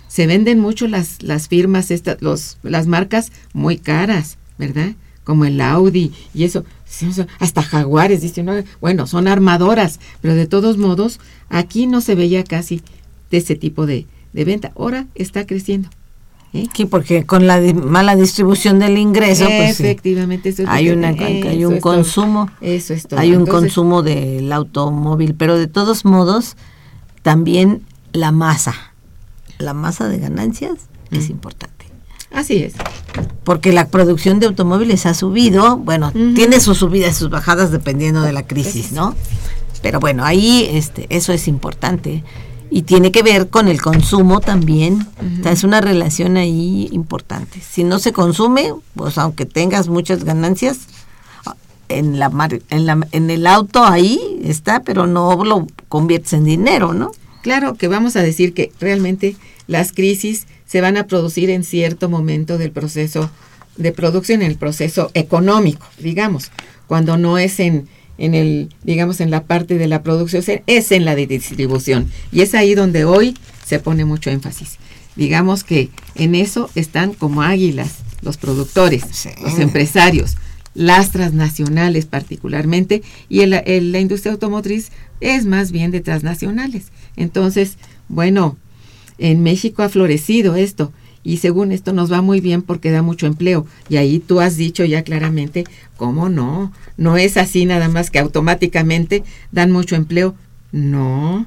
se 0.06 0.26
venden 0.26 0.60
mucho 0.60 0.86
las, 0.86 1.22
las 1.22 1.48
firmas, 1.48 1.90
estas, 1.90 2.20
los, 2.20 2.58
las 2.62 2.86
marcas 2.86 3.32
muy 3.54 3.78
caras, 3.78 4.36
¿verdad? 4.58 4.92
Como 5.26 5.44
el 5.44 5.60
Audi 5.60 6.12
y 6.32 6.44
eso. 6.44 6.64
Hasta 7.40 7.62
jaguares, 7.62 8.22
dice 8.22 8.40
uno. 8.40 8.54
Bueno, 8.80 9.06
son 9.06 9.28
armadoras, 9.28 10.00
pero 10.22 10.34
de 10.34 10.46
todos 10.46 10.78
modos, 10.78 11.18
aquí 11.50 11.86
no 11.86 12.00
se 12.00 12.14
veía 12.14 12.44
casi 12.44 12.80
de 13.30 13.38
ese 13.38 13.56
tipo 13.56 13.84
de, 13.86 14.06
de 14.32 14.44
venta. 14.44 14.72
Ahora 14.76 15.06
está 15.16 15.44
creciendo. 15.44 15.90
¿eh? 16.54 16.68
Sí, 16.74 16.84
porque 16.86 17.26
con 17.26 17.48
la 17.48 17.58
di- 17.60 17.74
mala 17.74 18.14
distribución 18.14 18.78
del 18.78 18.96
ingreso, 18.98 19.46
pues 19.46 19.76
sí, 19.76 19.82
Efectivamente, 19.82 20.50
eso 20.50 20.62
es 20.62 20.68
hay, 20.68 20.90
una, 20.90 21.08
hay 21.08 21.40
eso 21.42 21.68
un 21.68 21.74
es 21.74 21.80
todo. 21.82 21.92
consumo. 21.94 22.50
Eso 22.60 22.94
es 22.94 23.08
todo. 23.08 23.18
Hay 23.18 23.32
un 23.32 23.40
Entonces, 23.40 23.62
consumo 23.74 24.02
del 24.02 24.50
automóvil, 24.52 25.34
pero 25.34 25.58
de 25.58 25.66
todos 25.66 26.04
modos, 26.04 26.56
también 27.22 27.82
la 28.12 28.30
masa. 28.30 28.74
La 29.58 29.74
masa 29.74 30.08
de 30.08 30.18
ganancias 30.18 30.74
es 31.10 31.30
importante. 31.30 31.75
Así 32.36 32.62
es. 32.62 32.74
Porque 33.42 33.72
la 33.72 33.88
producción 33.88 34.38
de 34.38 34.46
automóviles 34.46 35.06
ha 35.06 35.14
subido, 35.14 35.76
bueno, 35.78 36.12
tiene 36.34 36.60
sus 36.60 36.78
subidas 36.78 37.16
y 37.16 37.18
sus 37.18 37.30
bajadas 37.30 37.72
dependiendo 37.72 38.22
de 38.22 38.32
la 38.32 38.46
crisis, 38.46 38.92
¿no? 38.92 39.14
Pero 39.82 39.98
bueno, 40.00 40.24
ahí 40.24 40.68
este, 40.70 41.06
eso 41.08 41.32
es 41.32 41.48
importante. 41.48 42.22
Y 42.70 42.82
tiene 42.82 43.12
que 43.12 43.22
ver 43.22 43.48
con 43.48 43.68
el 43.68 43.80
consumo 43.80 44.40
también. 44.40 45.06
O 45.40 45.42
sea, 45.42 45.52
es 45.52 45.64
una 45.64 45.80
relación 45.80 46.36
ahí 46.36 46.88
importante. 46.92 47.60
Si 47.60 47.84
no 47.84 47.98
se 48.00 48.12
consume, 48.12 48.74
pues 48.94 49.16
aunque 49.18 49.46
tengas 49.46 49.88
muchas 49.88 50.24
ganancias, 50.24 50.78
en, 51.88 52.18
la, 52.18 52.28
mar- 52.30 52.60
en, 52.70 52.84
la, 52.86 52.98
en 53.12 53.30
el 53.30 53.46
auto 53.46 53.84
ahí 53.84 54.40
está, 54.42 54.80
pero 54.80 55.06
no 55.06 55.44
lo 55.44 55.68
conviertes 55.88 56.32
en 56.32 56.44
dinero, 56.44 56.92
¿no? 56.92 57.12
Claro 57.42 57.74
que 57.74 57.86
vamos 57.86 58.16
a 58.16 58.22
decir 58.22 58.52
que 58.52 58.72
realmente 58.80 59.36
las 59.68 59.92
crisis 59.92 60.48
se 60.66 60.80
van 60.80 60.96
a 60.96 61.06
producir 61.06 61.50
en 61.50 61.64
cierto 61.64 62.08
momento 62.08 62.58
del 62.58 62.70
proceso 62.72 63.30
de 63.76 63.92
producción, 63.92 64.42
en 64.42 64.50
el 64.50 64.56
proceso 64.56 65.10
económico, 65.14 65.86
digamos, 65.98 66.50
cuando 66.86 67.16
no 67.18 67.36
es 67.38 67.60
en, 67.60 67.86
en 68.18 68.34
el, 68.34 68.70
digamos, 68.84 69.20
en 69.20 69.30
la 69.30 69.44
parte 69.44 69.76
de 69.76 69.86
la 69.86 70.02
producción, 70.02 70.42
es 70.66 70.92
en 70.92 71.04
la 71.04 71.14
de 71.14 71.26
distribución. 71.26 72.10
Y 72.32 72.40
es 72.40 72.54
ahí 72.54 72.74
donde 72.74 73.04
hoy 73.04 73.36
se 73.66 73.78
pone 73.78 74.04
mucho 74.06 74.30
énfasis. 74.30 74.78
Digamos 75.14 75.62
que 75.64 75.90
en 76.14 76.34
eso 76.34 76.70
están 76.74 77.12
como 77.12 77.42
águilas 77.42 77.96
los 78.22 78.38
productores, 78.38 79.02
Sí. 79.12 79.28
los 79.42 79.58
empresarios, 79.58 80.36
las 80.74 81.10
transnacionales 81.10 82.06
particularmente, 82.06 83.02
y 83.28 83.40
el- 83.40 83.54
el- 83.66 83.92
la 83.92 84.00
industria 84.00 84.32
automotriz 84.32 84.90
es 85.20 85.44
más 85.44 85.70
bien 85.70 85.90
de 85.90 86.00
transnacionales. 86.00 86.86
Entonces, 87.16 87.76
bueno, 88.08 88.56
en 89.18 89.42
México 89.42 89.82
ha 89.82 89.88
florecido 89.88 90.56
esto 90.56 90.92
y 91.26 91.38
según 91.38 91.72
esto 91.72 91.92
nos 91.92 92.12
va 92.12 92.22
muy 92.22 92.40
bien 92.40 92.62
porque 92.62 92.92
da 92.92 93.02
mucho 93.02 93.26
empleo. 93.26 93.66
Y 93.88 93.96
ahí 93.96 94.20
tú 94.20 94.38
has 94.38 94.56
dicho 94.56 94.84
ya 94.84 95.02
claramente, 95.02 95.64
¿cómo 95.96 96.28
no? 96.28 96.72
No 96.96 97.16
es 97.16 97.36
así 97.36 97.66
nada 97.66 97.88
más 97.88 98.12
que 98.12 98.20
automáticamente 98.20 99.24
dan 99.50 99.72
mucho 99.72 99.96
empleo. 99.96 100.36
No. 100.70 101.46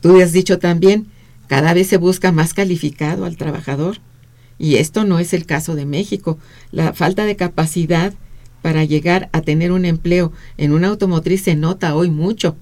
Tú 0.00 0.18
has 0.22 0.32
dicho 0.32 0.58
también, 0.58 1.08
cada 1.46 1.74
vez 1.74 1.88
se 1.88 1.98
busca 1.98 2.32
más 2.32 2.54
calificado 2.54 3.26
al 3.26 3.36
trabajador. 3.36 3.98
Y 4.58 4.76
esto 4.76 5.04
no 5.04 5.18
es 5.18 5.34
el 5.34 5.44
caso 5.44 5.74
de 5.74 5.84
México. 5.84 6.38
La 6.72 6.94
falta 6.94 7.26
de 7.26 7.36
capacidad 7.36 8.14
para 8.62 8.82
llegar 8.84 9.28
a 9.32 9.42
tener 9.42 9.72
un 9.72 9.84
empleo 9.84 10.32
en 10.56 10.72
una 10.72 10.88
automotriz 10.88 11.42
se 11.42 11.54
nota 11.54 11.94
hoy 11.94 12.08
mucho. 12.08 12.56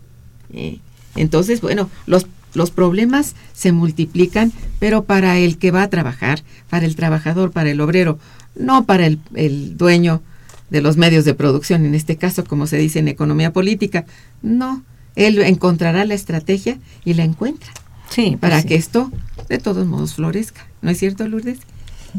Eh, 0.53 0.81
entonces, 1.15 1.61
bueno, 1.61 1.89
los, 2.07 2.27
los 2.55 2.71
problemas 2.71 3.35
se 3.53 3.73
multiplican, 3.73 4.53
pero 4.79 5.05
para 5.05 5.39
el 5.39 5.59
que 5.59 5.71
va 5.71 5.83
a 5.83 5.91
trabajar, 5.91 6.43
para 6.71 6.87
el 6.87 6.97
trabajador, 6.97 7.51
para 7.51 7.71
el 7.71 7.81
obrero, 7.81 8.19
no 8.57 8.85
para 8.85 9.07
el, 9.07 9.19
el 9.35 9.77
dueño 9.77 10.23
de 10.71 10.81
los 10.81 10.97
medios 10.97 11.25
de 11.25 11.35
producción, 11.35 11.85
en 11.85 11.95
este 11.95 12.17
caso, 12.17 12.45
como 12.45 12.67
se 12.67 12.79
dice 12.79 12.99
en 13.01 13.09
economía 13.09 13.53
política. 13.53 14.07
No, 14.43 14.83
él 15.17 15.39
encontrará 15.43 16.05
la 16.05 16.15
estrategia 16.15 16.79
y 17.05 17.15
la 17.15 17.25
encuentra 17.25 17.71
Sí, 18.11 18.37
para 18.41 18.57
pues 18.57 18.63
sí. 18.63 18.69
que 18.69 18.75
esto 18.77 19.11
de 19.49 19.59
todos 19.59 19.87
modos 19.87 20.15
florezca. 20.15 20.67
¿No 20.83 20.91
es 20.91 20.99
cierto, 20.99 21.27
Lourdes? 21.27 21.59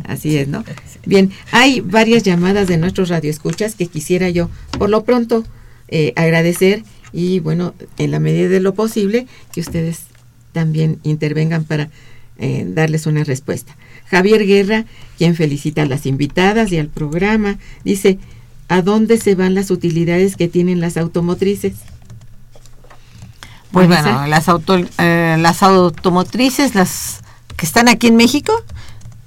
Así 0.04 0.38
es, 0.38 0.48
¿no? 0.50 0.64
Bien, 1.06 1.32
hay 1.52 1.80
varias 1.80 2.24
llamadas 2.24 2.68
de 2.68 2.78
nuestros 2.78 3.10
radioescuchas 3.10 3.76
que 3.76 3.88
quisiera 3.88 4.30
yo, 4.30 4.50
por 4.78 4.90
lo 4.90 5.06
pronto, 5.06 5.46
eh, 5.88 6.12
agradecer 6.18 6.84
y, 7.14 7.40
bueno, 7.40 7.74
en 7.98 8.12
la 8.12 8.20
medida 8.20 8.50
de 8.50 8.60
lo 8.60 8.74
posible, 8.74 9.28
que 9.54 9.62
ustedes 9.62 10.02
también 10.56 11.00
intervengan 11.04 11.66
para 11.66 11.90
eh, 12.38 12.66
darles 12.66 13.08
una 13.08 13.26
respuesta. 13.26 13.76
Javier 14.10 14.48
Guerra, 14.48 14.86
quien 15.18 15.36
felicita 15.36 15.82
a 15.82 15.86
las 15.86 16.06
invitadas 16.06 16.72
y 16.72 16.78
al 16.78 16.88
programa, 16.88 17.58
dice, 17.84 18.20
¿a 18.70 18.82
dónde 18.82 19.20
se 19.20 19.36
van 19.36 19.54
las 19.54 19.70
utilidades 19.70 20.38
que 20.38 20.48
tienen 20.48 20.80
las 20.80 20.96
automotrices? 20.96 21.74
Pues 23.72 23.90
bueno, 23.90 24.28
las, 24.28 24.48
auto, 24.48 24.78
eh, 24.98 25.36
las 25.38 25.62
automotrices, 25.62 26.74
las 26.74 27.20
que 27.58 27.66
están 27.66 27.90
aquí 27.90 28.08
en 28.08 28.16
México, 28.16 28.54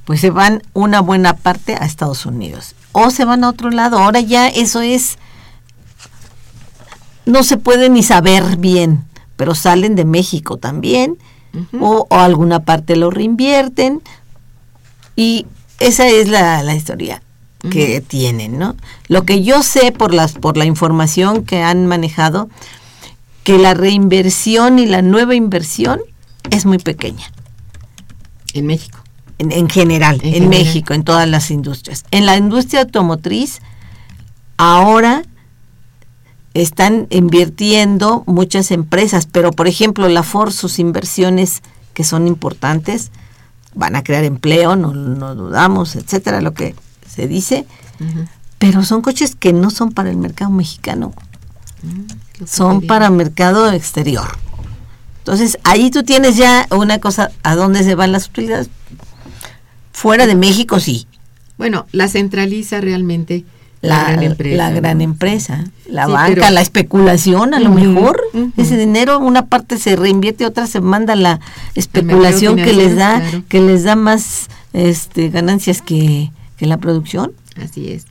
pues 0.06 0.22
se 0.22 0.30
van 0.30 0.62
una 0.72 1.00
buena 1.00 1.36
parte 1.36 1.74
a 1.74 1.84
Estados 1.84 2.24
Unidos. 2.24 2.74
O 2.92 3.10
se 3.10 3.26
van 3.26 3.44
a 3.44 3.50
otro 3.50 3.70
lado. 3.70 3.98
Ahora 3.98 4.20
ya 4.20 4.48
eso 4.48 4.80
es... 4.80 5.18
No 7.26 7.42
se 7.42 7.58
puede 7.58 7.90
ni 7.90 8.02
saber 8.02 8.56
bien, 8.56 9.04
pero 9.38 9.54
salen 9.54 9.94
de 9.96 10.04
México 10.04 10.58
también. 10.58 11.16
O, 11.80 12.06
o 12.10 12.14
alguna 12.14 12.60
parte 12.60 12.94
lo 12.94 13.10
reinvierten. 13.10 14.02
Y 15.16 15.46
esa 15.80 16.06
es 16.06 16.28
la, 16.28 16.62
la 16.62 16.74
historia 16.74 17.22
que 17.70 18.00
tienen, 18.00 18.58
¿no? 18.58 18.76
Lo 19.08 19.24
que 19.24 19.42
yo 19.42 19.62
sé 19.62 19.90
por 19.90 20.12
las 20.14 20.34
por 20.34 20.56
la 20.58 20.66
información 20.66 21.44
que 21.44 21.62
han 21.62 21.86
manejado 21.86 22.48
que 23.44 23.58
la 23.58 23.72
reinversión 23.74 24.78
y 24.78 24.86
la 24.86 25.00
nueva 25.02 25.34
inversión 25.34 26.00
es 26.50 26.66
muy 26.66 26.78
pequeña 26.78 27.32
En 28.54 28.66
México. 28.66 28.98
en, 29.38 29.50
en 29.50 29.68
general, 29.70 30.16
En 30.22 30.26
en, 30.26 30.32
general. 30.34 30.50
México, 30.50 30.94
en 30.94 31.02
todas 31.02 31.26
las 31.28 31.50
industrias. 31.50 32.04
En 32.10 32.26
la 32.26 32.36
industria 32.36 32.82
automotriz, 32.82 33.60
ahora 34.58 35.22
están 36.54 37.06
invirtiendo 37.10 38.24
muchas 38.26 38.70
empresas, 38.70 39.26
pero 39.26 39.52
por 39.52 39.68
ejemplo, 39.68 40.08
la 40.08 40.22
Ford, 40.22 40.52
sus 40.52 40.78
inversiones 40.78 41.62
que 41.94 42.04
son 42.04 42.26
importantes, 42.26 43.10
van 43.74 43.96
a 43.96 44.02
crear 44.02 44.24
empleo, 44.24 44.76
no, 44.76 44.92
no 44.92 45.34
dudamos, 45.34 45.96
etcétera, 45.96 46.40
lo 46.40 46.54
que 46.54 46.74
se 47.08 47.28
dice, 47.28 47.66
pero 48.58 48.84
son 48.84 49.02
coches 49.02 49.36
que 49.36 49.52
no 49.52 49.70
son 49.70 49.92
para 49.92 50.10
el 50.10 50.16
mercado 50.16 50.50
mexicano, 50.50 51.12
que 52.32 52.46
son 52.46 52.86
para 52.86 53.10
mercado 53.10 53.70
exterior. 53.70 54.26
Entonces, 55.18 55.58
ahí 55.62 55.90
tú 55.90 56.04
tienes 56.04 56.36
ya 56.36 56.66
una 56.70 57.00
cosa, 57.00 57.30
¿a 57.42 57.54
dónde 57.54 57.84
se 57.84 57.94
van 57.94 58.12
las 58.12 58.28
utilidades? 58.28 58.70
Fuera 59.92 60.26
de 60.26 60.34
México, 60.34 60.80
sí. 60.80 61.06
Bueno, 61.58 61.86
la 61.92 62.08
centraliza 62.08 62.80
realmente 62.80 63.44
la, 63.80 64.02
La, 64.04 64.12
gran 64.12 64.22
empresa. 64.24 64.56
la 64.56 64.70
¿no? 64.70 64.76
gran 64.76 65.00
empresa, 65.00 65.64
la 65.88 66.06
Sí, 66.06 66.12
banca, 66.12 66.34
pero- 66.42 66.50
la 66.50 66.60
especulación, 66.60 67.54
a 67.54 67.60
lo 67.60 67.70
mejor. 67.70 68.20
Ese 68.56 68.76
dinero, 68.76 69.18
una 69.20 69.46
parte 69.46 69.78
se 69.78 69.94
reinvierte, 69.96 70.46
otra 70.46 70.66
se 70.66 70.80
manda 70.80 71.14
la 71.16 71.40
especulación 71.74 72.56
que 72.56 72.72
les 72.72 72.96
da, 72.96 73.20
claro. 73.20 73.44
que 73.48 73.60
les 73.60 73.84
da 73.84 73.94
más 73.96 74.48
este, 74.72 75.28
ganancias 75.30 75.80
que, 75.82 76.30
que 76.56 76.66
la 76.66 76.76
producción. 76.78 77.32
Así 77.62 77.90
es. 77.92 78.06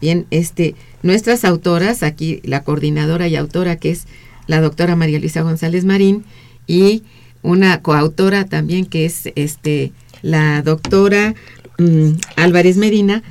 Bien, 0.00 0.26
este, 0.30 0.74
nuestras 1.02 1.44
autoras, 1.44 2.02
aquí 2.02 2.40
la 2.44 2.62
coordinadora 2.62 3.28
y 3.28 3.36
autora 3.36 3.76
que 3.76 3.90
es 3.90 4.06
la 4.46 4.60
doctora 4.60 4.96
María 4.96 5.18
Luisa 5.18 5.40
González 5.42 5.84
Marín 5.84 6.24
y 6.66 7.02
una 7.42 7.80
coautora 7.82 8.44
también 8.44 8.84
que 8.86 9.04
es 9.06 9.28
este 9.36 9.92
la 10.22 10.62
doctora 10.62 11.34
mm, 11.78 12.08
Álvarez 12.36 12.76
Medina, 12.76 13.22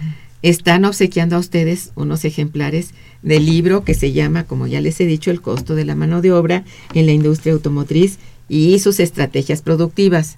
están 0.43 0.85
obsequiando 0.85 1.37
a 1.37 1.39
ustedes 1.39 1.91
unos 1.95 2.25
ejemplares 2.25 2.91
del 3.21 3.45
libro 3.45 3.83
que 3.83 3.95
se 3.95 4.11
llama, 4.11 4.43
como 4.43 4.67
ya 4.67 4.81
les 4.81 4.99
he 4.99 5.05
dicho, 5.05 5.31
El 5.31 5.41
costo 5.41 5.73
de 5.73 5.85
la 5.85 5.95
mano 5.95 6.21
de 6.21 6.33
obra 6.33 6.65
en 6.93 7.05
la 7.05 7.13
industria 7.13 7.53
automotriz 7.53 8.19
y 8.49 8.77
sus 8.79 8.99
estrategias 8.99 9.61
productivas. 9.61 10.37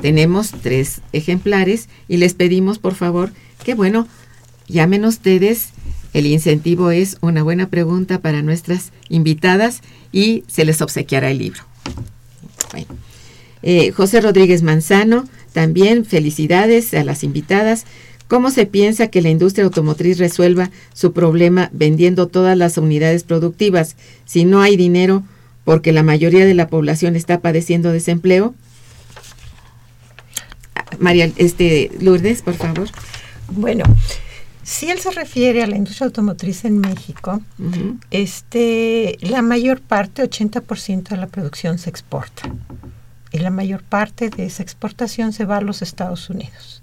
Tenemos 0.00 0.52
tres 0.62 1.00
ejemplares 1.12 1.88
y 2.06 2.18
les 2.18 2.34
pedimos 2.34 2.78
por 2.78 2.94
favor 2.94 3.32
que 3.64 3.74
bueno, 3.74 4.06
llamen 4.68 5.04
ustedes. 5.04 5.70
El 6.12 6.26
incentivo 6.26 6.90
es 6.90 7.16
una 7.22 7.42
buena 7.42 7.70
pregunta 7.70 8.20
para 8.20 8.42
nuestras 8.42 8.92
invitadas 9.08 9.80
y 10.12 10.44
se 10.46 10.66
les 10.66 10.82
obsequiará 10.82 11.30
el 11.30 11.38
libro. 11.38 11.62
Bueno. 12.72 12.88
Eh, 13.62 13.92
José 13.92 14.20
Rodríguez 14.20 14.62
Manzano, 14.62 15.28
también 15.52 16.04
felicidades 16.04 16.92
a 16.94 17.04
las 17.04 17.22
invitadas. 17.22 17.86
¿Cómo 18.32 18.50
se 18.50 18.64
piensa 18.64 19.08
que 19.08 19.20
la 19.20 19.28
industria 19.28 19.66
automotriz 19.66 20.16
resuelva 20.16 20.70
su 20.94 21.12
problema 21.12 21.68
vendiendo 21.74 22.28
todas 22.28 22.56
las 22.56 22.78
unidades 22.78 23.24
productivas 23.24 23.94
si 24.24 24.46
no 24.46 24.62
hay 24.62 24.78
dinero 24.78 25.22
porque 25.64 25.92
la 25.92 26.02
mayoría 26.02 26.46
de 26.46 26.54
la 26.54 26.68
población 26.68 27.14
está 27.14 27.40
padeciendo 27.40 27.92
desempleo? 27.92 28.54
María, 30.98 31.30
este, 31.36 31.90
Lourdes, 32.00 32.40
por 32.40 32.54
favor. 32.54 32.88
Bueno, 33.50 33.84
si 34.62 34.90
él 34.90 34.98
se 34.98 35.10
refiere 35.10 35.62
a 35.62 35.66
la 35.66 35.76
industria 35.76 36.06
automotriz 36.06 36.64
en 36.64 36.78
México, 36.78 37.42
este, 38.10 39.18
la 39.20 39.42
mayor 39.42 39.82
parte, 39.82 40.22
80% 40.22 41.10
de 41.10 41.16
la 41.18 41.26
producción 41.26 41.76
se 41.76 41.90
exporta. 41.90 42.50
Y 43.30 43.40
la 43.40 43.50
mayor 43.50 43.82
parte 43.82 44.30
de 44.30 44.46
esa 44.46 44.62
exportación 44.62 45.34
se 45.34 45.44
va 45.44 45.58
a 45.58 45.60
los 45.60 45.82
Estados 45.82 46.30
Unidos. 46.30 46.81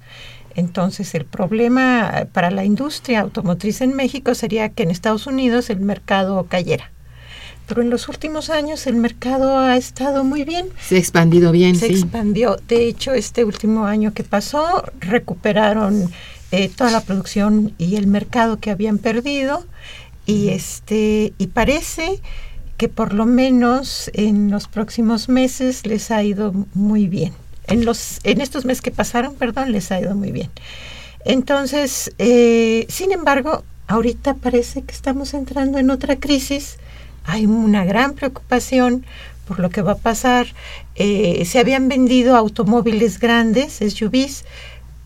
Entonces, 0.56 1.14
el 1.16 1.26
problema 1.26 2.28
para 2.34 2.52
la 2.52 2.66
industria 2.66 3.22
automotriz 3.22 3.82
en 3.82 3.96
México 3.96 4.34
sería 4.36 4.70
que 4.70 4.84
en 4.84 4.92
Estados 4.92 5.28
Unidos 5.28 5.70
el 5.70 5.80
mercado 5.80 6.46
cayera. 6.50 6.92
pero 7.68 7.84
en 7.84 7.92
los 7.92 8.10
últimos 8.10 8.50
años 8.50 8.88
el 8.88 8.96
mercado 8.96 9.60
ha 9.60 9.78
estado 9.78 10.24
muy 10.24 10.44
bien. 10.44 10.70
Se 10.82 10.96
ha 10.96 10.98
expandido 11.00 11.52
bien, 11.52 11.76
Se 11.76 11.88
sí. 11.88 11.94
expandió. 11.94 12.58
De 12.68 12.88
hecho, 12.88 13.14
este 13.14 13.46
último 13.46 13.86
año 13.86 14.12
que 14.14 14.24
pasó, 14.24 14.84
recuperaron 15.00 16.10
eh, 16.52 16.70
toda 16.76 16.90
la 16.90 17.02
producción 17.02 17.74
y 17.78 17.96
el 17.98 18.08
mercado 18.08 18.60
que 18.60 18.72
habían 18.72 18.98
perdido. 18.98 19.66
Y 20.26 20.50
este, 20.50 21.34
y 21.38 21.48
parece 21.48 22.20
que 22.78 22.90
por 22.90 23.14
lo 23.14 23.26
menos 23.28 24.10
en 24.14 24.50
los 24.50 24.68
próximos 24.68 25.30
meses 25.30 25.86
les 25.86 26.10
ha 26.10 26.24
ido 26.24 26.54
muy 26.74 27.08
bien. 27.08 27.34
En 27.70 27.86
los, 27.86 28.20
en 28.24 28.42
estos 28.42 28.66
meses 28.66 28.82
que 28.82 28.92
pasaron, 28.92 29.36
perdón, 29.36 29.72
les 29.72 29.92
ha 29.92 30.00
ido 30.00 30.16
muy 30.16 30.32
bien. 30.32 30.50
Entonces, 31.26 32.12
eh, 32.18 32.86
sin 32.90 33.12
embargo, 33.12 33.64
ahorita 33.88 34.36
parece 34.36 34.84
que 34.84 34.94
estamos 34.94 35.34
entrando 35.34 35.78
en 35.78 35.90
otra 35.90 36.18
crisis. 36.18 36.78
Hay 37.26 37.46
una 37.46 37.86
gran 37.86 38.14
preocupación 38.14 39.06
por 39.48 39.60
lo 39.60 39.70
que 39.70 39.82
va 39.82 39.94
a 39.94 39.98
pasar. 39.98 40.48
Eh, 40.96 41.44
se 41.46 41.60
habían 41.60 41.88
vendido 41.88 42.36
automóviles 42.36 43.20
grandes, 43.20 43.80
SUVs, 43.80 44.46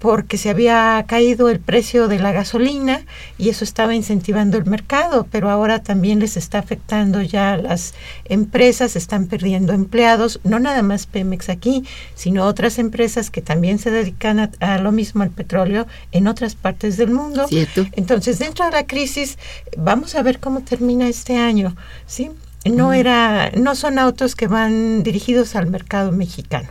porque 0.03 0.37
se 0.37 0.49
había 0.49 1.01
caído 1.07 1.47
el 1.47 1.61
precio 1.61 2.09
de 2.09 2.19
la 2.19 2.33
gasolina 2.33 3.05
y 3.37 3.47
eso 3.47 3.63
estaba 3.63 3.95
incentivando 3.95 4.57
el 4.57 4.65
mercado, 4.65 5.25
pero 5.31 5.49
ahora 5.49 5.81
también 5.81 6.19
les 6.19 6.35
está 6.35 6.59
afectando 6.59 7.21
ya 7.21 7.55
las 7.55 7.93
empresas, 8.25 8.97
están 8.97 9.27
perdiendo 9.27 9.71
empleados, 9.71 10.41
no 10.43 10.59
nada 10.59 10.81
más 10.81 11.05
Pemex 11.05 11.47
aquí, 11.47 11.85
sino 12.15 12.43
otras 12.45 12.79
empresas 12.79 13.29
que 13.29 13.41
también 13.41 13.79
se 13.79 13.91
dedican 13.91 14.41
a, 14.41 14.51
a 14.59 14.77
lo 14.77 14.91
mismo 14.91 15.23
al 15.23 15.29
petróleo 15.29 15.87
en 16.11 16.27
otras 16.27 16.55
partes 16.55 16.97
del 16.97 17.11
mundo. 17.11 17.47
Cierto. 17.47 17.87
Entonces, 17.93 18.39
dentro 18.39 18.65
de 18.65 18.71
la 18.71 18.85
crisis, 18.85 19.37
vamos 19.77 20.15
a 20.15 20.21
ver 20.21 20.41
cómo 20.41 20.63
termina 20.63 21.07
este 21.07 21.37
año, 21.37 21.77
¿sí? 22.07 22.29
No 22.69 22.91
era, 22.91 23.51
no 23.51 23.73
son 23.73 23.97
autos 23.99 24.35
que 24.35 24.47
van 24.47 25.01
dirigidos 25.01 25.55
al 25.55 25.67
mercado 25.67 26.11
mexicano. 26.11 26.67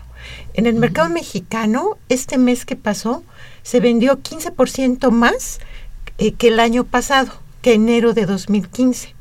En 0.54 0.66
el 0.66 0.74
mercado 0.74 1.08
mexicano, 1.08 1.98
este 2.08 2.38
mes 2.38 2.64
que 2.64 2.76
pasó, 2.76 3.22
se 3.62 3.80
vendió 3.80 4.22
15% 4.22 5.10
más 5.10 5.60
eh, 6.18 6.32
que 6.32 6.48
el 6.48 6.60
año 6.60 6.84
pasado, 6.84 7.32
que 7.62 7.74
enero 7.74 8.12
de 8.12 8.26
2015. 8.26 9.14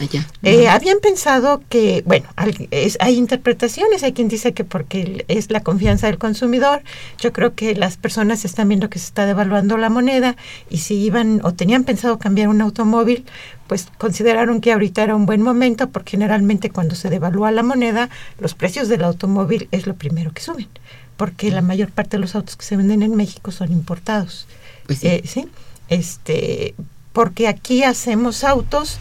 Allá. 0.00 0.26
Eh, 0.42 0.68
habían 0.68 0.98
pensado 1.00 1.62
que, 1.68 2.02
bueno, 2.06 2.26
es- 2.70 2.96
hay 3.00 3.16
interpretaciones, 3.16 4.02
hay 4.02 4.12
quien 4.12 4.28
dice 4.28 4.52
que 4.54 4.64
porque 4.64 5.24
es 5.28 5.50
la 5.50 5.60
confianza 5.60 6.06
del 6.06 6.18
consumidor, 6.18 6.82
yo 7.20 7.32
creo 7.32 7.54
que 7.54 7.74
las 7.74 7.96
personas 7.96 8.44
están 8.44 8.68
viendo 8.68 8.88
que 8.90 8.98
se 8.98 9.06
está 9.06 9.26
devaluando 9.26 9.76
la 9.76 9.90
moneda 9.90 10.36
y 10.70 10.78
si 10.78 10.94
iban 10.96 11.40
o 11.42 11.52
tenían 11.54 11.84
pensado 11.84 12.18
cambiar 12.18 12.48
un 12.48 12.60
automóvil, 12.60 13.24
pues 13.66 13.88
consideraron 13.98 14.60
que 14.60 14.72
ahorita 14.72 15.02
era 15.02 15.14
un 15.16 15.26
buen 15.26 15.42
momento 15.42 15.88
porque 15.90 16.12
generalmente 16.12 16.70
cuando 16.70 16.94
se 16.94 17.10
devalúa 17.10 17.50
la 17.50 17.62
moneda, 17.62 18.08
los 18.38 18.54
precios 18.54 18.88
del 18.88 19.04
automóvil 19.04 19.68
es 19.72 19.86
lo 19.86 19.94
primero 19.94 20.32
que 20.32 20.40
suben, 20.42 20.68
porque 21.16 21.50
la 21.50 21.60
mayor 21.62 21.90
parte 21.90 22.16
de 22.16 22.20
los 22.20 22.34
autos 22.34 22.56
que 22.56 22.64
se 22.64 22.76
venden 22.76 23.02
en 23.02 23.14
México 23.16 23.50
son 23.52 23.72
importados. 23.72 24.46
Pues 24.86 25.00
sí. 25.00 25.08
Eh, 25.08 25.22
sí, 25.26 25.46
este, 25.90 26.74
porque 27.12 27.48
aquí 27.48 27.82
hacemos 27.82 28.44
autos 28.44 28.98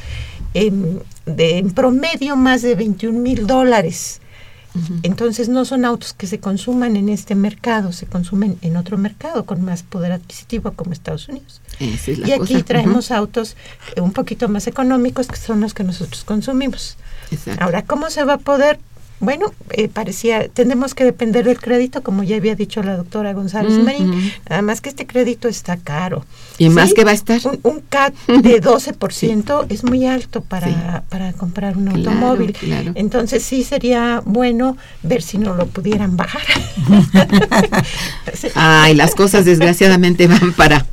en, 0.53 1.01
de, 1.25 1.57
en 1.59 1.71
promedio 1.71 2.35
más 2.35 2.61
de 2.61 2.75
21 2.75 3.17
mil 3.19 3.47
dólares. 3.47 4.21
Entonces 5.01 5.49
no 5.49 5.65
son 5.65 5.85
autos 5.85 6.13
que 6.13 6.27
se 6.27 6.39
consuman 6.39 6.97
en 6.97 7.09
este 7.09 7.33
mercado, 7.33 7.91
se 7.91 8.05
consumen 8.05 8.59
en 8.61 8.77
otro 8.77 8.99
mercado 8.99 9.43
con 9.43 9.63
más 9.63 9.81
poder 9.81 10.11
adquisitivo 10.11 10.71
como 10.73 10.93
Estados 10.93 11.27
Unidos. 11.29 11.61
Es 11.79 12.07
Y 12.07 12.31
aquí 12.31 12.53
cosa. 12.53 12.65
traemos 12.65 13.09
autos 13.09 13.55
eh, 13.95 14.01
un 14.01 14.11
poquito 14.13 14.49
más 14.49 14.67
económicos 14.67 15.27
que 15.29 15.37
son 15.37 15.61
los 15.61 15.73
que 15.73 15.83
nosotros 15.83 16.23
consumimos. 16.23 16.97
Exacto. 17.31 17.63
Ahora, 17.63 17.85
¿cómo 17.85 18.11
se 18.11 18.23
va 18.23 18.33
a 18.33 18.37
poder? 18.37 18.79
Bueno, 19.19 19.47
eh, 19.71 19.87
parecía, 19.87 20.47
tenemos 20.47 20.93
que 20.93 21.03
depender 21.03 21.43
del 21.45 21.59
crédito, 21.59 22.03
como 22.03 22.21
ya 22.23 22.35
había 22.35 22.53
dicho 22.55 22.83
la 22.83 22.95
doctora 22.95 23.33
González 23.33 23.73
Ujú. 23.73 23.83
Marín, 23.83 24.31
nada 24.47 24.61
más 24.61 24.79
que 24.79 24.89
este 24.89 25.07
crédito 25.07 25.47
está 25.47 25.75
caro. 25.77 26.23
Y 26.59 26.69
más 26.69 26.89
Sí, 26.89 26.93
que 26.95 27.03
va 27.03 27.11
a 27.11 27.13
estar. 27.15 27.39
Un, 27.45 27.59
un 27.63 27.79
CAT 27.89 28.13
de 28.27 28.61
12% 28.61 29.65
es 29.69 29.83
muy 29.83 30.05
alto 30.05 30.41
para, 30.41 30.67
Sí. 30.67 30.75
para 31.09 31.33
comprar 31.33 31.77
un 31.77 31.85
Claro, 31.85 31.97
automóvil. 31.97 32.53
claro. 32.53 32.91
Entonces 32.93 33.41
sí 33.43 33.63
sería 33.63 34.21
bueno 34.23 34.77
ver 35.01 35.23
si 35.23 35.39
no 35.39 35.55
lo 35.55 35.65
pudieran 35.65 36.15
bajar. 36.15 36.41
Sí. 38.33 38.47
Ay, 38.55 38.93
las 38.95 39.15
cosas 39.15 39.45
desgraciadamente 39.45 40.27
van 40.27 40.53
para, 40.53 40.85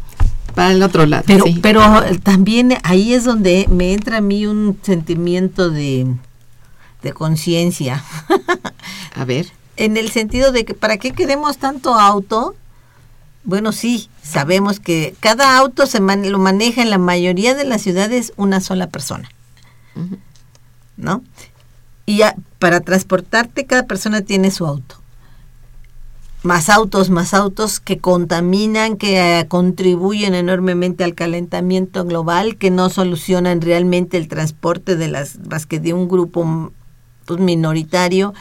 para 0.54 0.72
el 0.72 0.82
otro 0.82 1.04
lado. 1.06 1.24
Pero, 1.26 1.44
sí. 1.44 1.58
pero 1.62 1.82
también 2.22 2.74
ahí 2.84 3.12
es 3.14 3.24
donde 3.24 3.66
me 3.70 3.92
entra 3.92 4.18
a 4.18 4.20
mí 4.20 4.46
un 4.46 4.78
sentimiento 4.82 5.70
de, 5.70 6.06
de 7.04 7.12
conciencia. 7.12 8.02
A 9.14 9.24
ver. 9.24 9.46
en 9.76 9.96
el 9.96 10.10
sentido 10.10 10.50
de 10.50 10.64
que 10.64 10.74
¿para 10.74 10.96
qué 10.98 11.12
queremos 11.12 11.58
tanto 11.58 11.94
auto? 11.94 12.56
Bueno, 13.44 13.72
sí, 13.72 14.08
sabemos 14.22 14.80
que 14.80 15.14
cada 15.20 15.56
auto 15.58 15.86
se 15.86 16.00
man- 16.00 16.30
lo 16.32 16.38
maneja 16.38 16.80
en 16.82 16.90
la 16.90 16.98
mayoría 16.98 17.54
de 17.54 17.64
las 17.64 17.82
ciudades 17.82 18.32
una 18.36 18.60
sola 18.60 18.88
persona. 18.88 19.28
¿no? 20.96 21.22
Y 22.06 22.18
ya, 22.18 22.34
para 22.58 22.80
transportarte 22.80 23.66
cada 23.66 23.84
persona 23.86 24.22
tiene 24.22 24.50
su 24.50 24.66
auto. 24.66 24.96
Más 26.42 26.68
autos, 26.68 27.08
más 27.10 27.32
autos 27.32 27.80
que 27.80 27.98
contaminan, 27.98 28.96
que 28.96 29.40
eh, 29.40 29.46
contribuyen 29.48 30.34
enormemente 30.34 31.02
al 31.02 31.14
calentamiento 31.14 32.04
global, 32.04 32.56
que 32.56 32.70
no 32.70 32.90
solucionan 32.90 33.60
realmente 33.62 34.18
el 34.18 34.28
transporte 34.28 34.96
de 34.96 35.08
las 35.08 35.38
más 35.48 35.64
que 35.66 35.80
de 35.80 35.94
un 35.94 36.06
grupo 36.06 36.70
pues, 37.26 37.40
minoritario. 37.40 38.34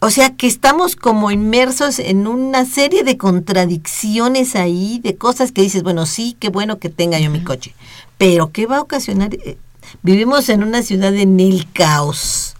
O 0.00 0.10
sea 0.10 0.36
que 0.36 0.46
estamos 0.46 0.96
como 0.96 1.30
inmersos 1.30 1.98
en 1.98 2.26
una 2.26 2.66
serie 2.66 3.04
de 3.04 3.16
contradicciones 3.16 4.54
ahí, 4.54 5.00
de 5.02 5.16
cosas 5.16 5.50
que 5.50 5.62
dices, 5.62 5.82
bueno, 5.82 6.04
sí, 6.04 6.36
qué 6.38 6.50
bueno 6.50 6.78
que 6.78 6.90
tenga 6.90 7.18
yo 7.18 7.30
mi 7.30 7.42
coche, 7.42 7.74
pero 8.18 8.52
¿qué 8.52 8.66
va 8.66 8.78
a 8.78 8.82
ocasionar? 8.82 9.34
Eh, 9.34 9.56
Vivimos 10.02 10.48
en 10.48 10.62
una 10.62 10.82
ciudad 10.82 11.14
en 11.14 11.38
el 11.40 11.70
caos. 11.72 12.54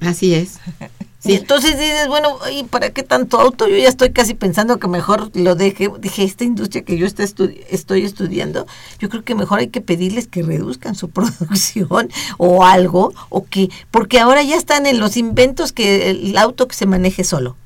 Así 0.00 0.34
es. 0.34 0.58
Y 1.24 1.34
entonces 1.34 1.78
dices, 1.78 2.06
bueno, 2.08 2.38
¿y 2.52 2.64
para 2.64 2.90
qué 2.90 3.02
tanto 3.02 3.40
auto? 3.40 3.66
Yo 3.66 3.76
ya 3.76 3.88
estoy 3.88 4.12
casi 4.12 4.34
pensando 4.34 4.78
que 4.78 4.88
mejor 4.88 5.30
lo 5.34 5.54
deje, 5.54 5.90
dije, 5.98 6.22
esta 6.22 6.44
industria 6.44 6.84
que 6.84 6.98
yo 6.98 7.06
está 7.06 7.22
estoy 7.22 8.04
estudiando, 8.04 8.66
yo 8.98 9.08
creo 9.08 9.24
que 9.24 9.34
mejor 9.34 9.60
hay 9.60 9.68
que 9.68 9.80
pedirles 9.80 10.28
que 10.28 10.42
reduzcan 10.42 10.94
su 10.94 11.08
producción 11.10 12.10
o 12.36 12.64
algo, 12.64 13.14
o 13.30 13.44
que, 13.44 13.70
porque 13.90 14.20
ahora 14.20 14.42
ya 14.42 14.56
están 14.56 14.86
en 14.86 15.00
los 15.00 15.16
inventos 15.16 15.72
que 15.72 16.10
el 16.10 16.36
auto 16.36 16.68
que 16.68 16.76
se 16.76 16.86
maneje 16.86 17.24
solo. 17.24 17.56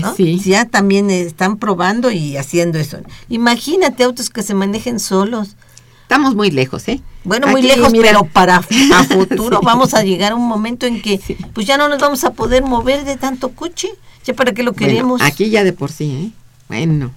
¿no? 0.00 0.14
Sí. 0.14 0.38
Ya 0.38 0.64
también 0.64 1.10
están 1.10 1.58
probando 1.58 2.10
y 2.10 2.36
haciendo 2.36 2.78
eso. 2.78 2.98
Imagínate 3.28 4.04
autos 4.04 4.30
que 4.30 4.42
se 4.42 4.54
manejen 4.54 4.98
solos. 4.98 5.56
Estamos 6.04 6.34
muy 6.34 6.50
lejos, 6.50 6.86
¿eh? 6.88 7.00
Bueno, 7.24 7.46
muy 7.48 7.62
lejos, 7.62 7.90
mira. 7.92 8.08
pero 8.08 8.24
para 8.26 8.56
a 8.94 9.04
futuro 9.04 9.58
Sí. 9.60 9.64
vamos 9.66 9.94
a 9.94 10.02
llegar 10.04 10.32
a 10.32 10.34
un 10.36 10.46
momento 10.46 10.86
en 10.86 11.00
que 11.02 11.18
Sí. 11.18 11.36
pues 11.52 11.66
ya 11.66 11.76
no 11.78 11.88
nos 11.88 11.98
vamos 11.98 12.22
a 12.24 12.32
poder 12.34 12.62
mover 12.62 13.04
de 13.04 13.16
tanto 13.16 13.50
coche. 13.50 13.88
¿Ya 14.24 14.34
para 14.34 14.52
qué 14.52 14.62
lo 14.62 14.72
Bueno, 14.72 14.86
queremos? 14.86 15.22
aquí 15.22 15.50
ya 15.50 15.64
de 15.64 15.72
por 15.72 15.90
sí, 15.90 16.10
¿eh? 16.10 16.30
Bueno. 16.68 17.10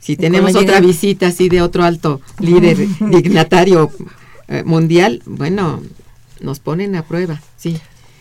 Si 0.00 0.16
tenemos 0.16 0.50
otra 0.54 0.76
llega- 0.76 0.80
visita 0.86 1.26
así 1.28 1.48
de 1.48 1.60
otro 1.60 1.84
alto 1.84 2.20
líder 2.38 2.76
dignatario 3.00 3.90
eh, 4.48 4.62
mundial, 4.64 5.22
bueno, 5.26 5.82
nos 6.40 6.60
ponen 6.60 6.96
a 6.96 7.02
prueba, 7.02 7.40
sí. 7.56 7.78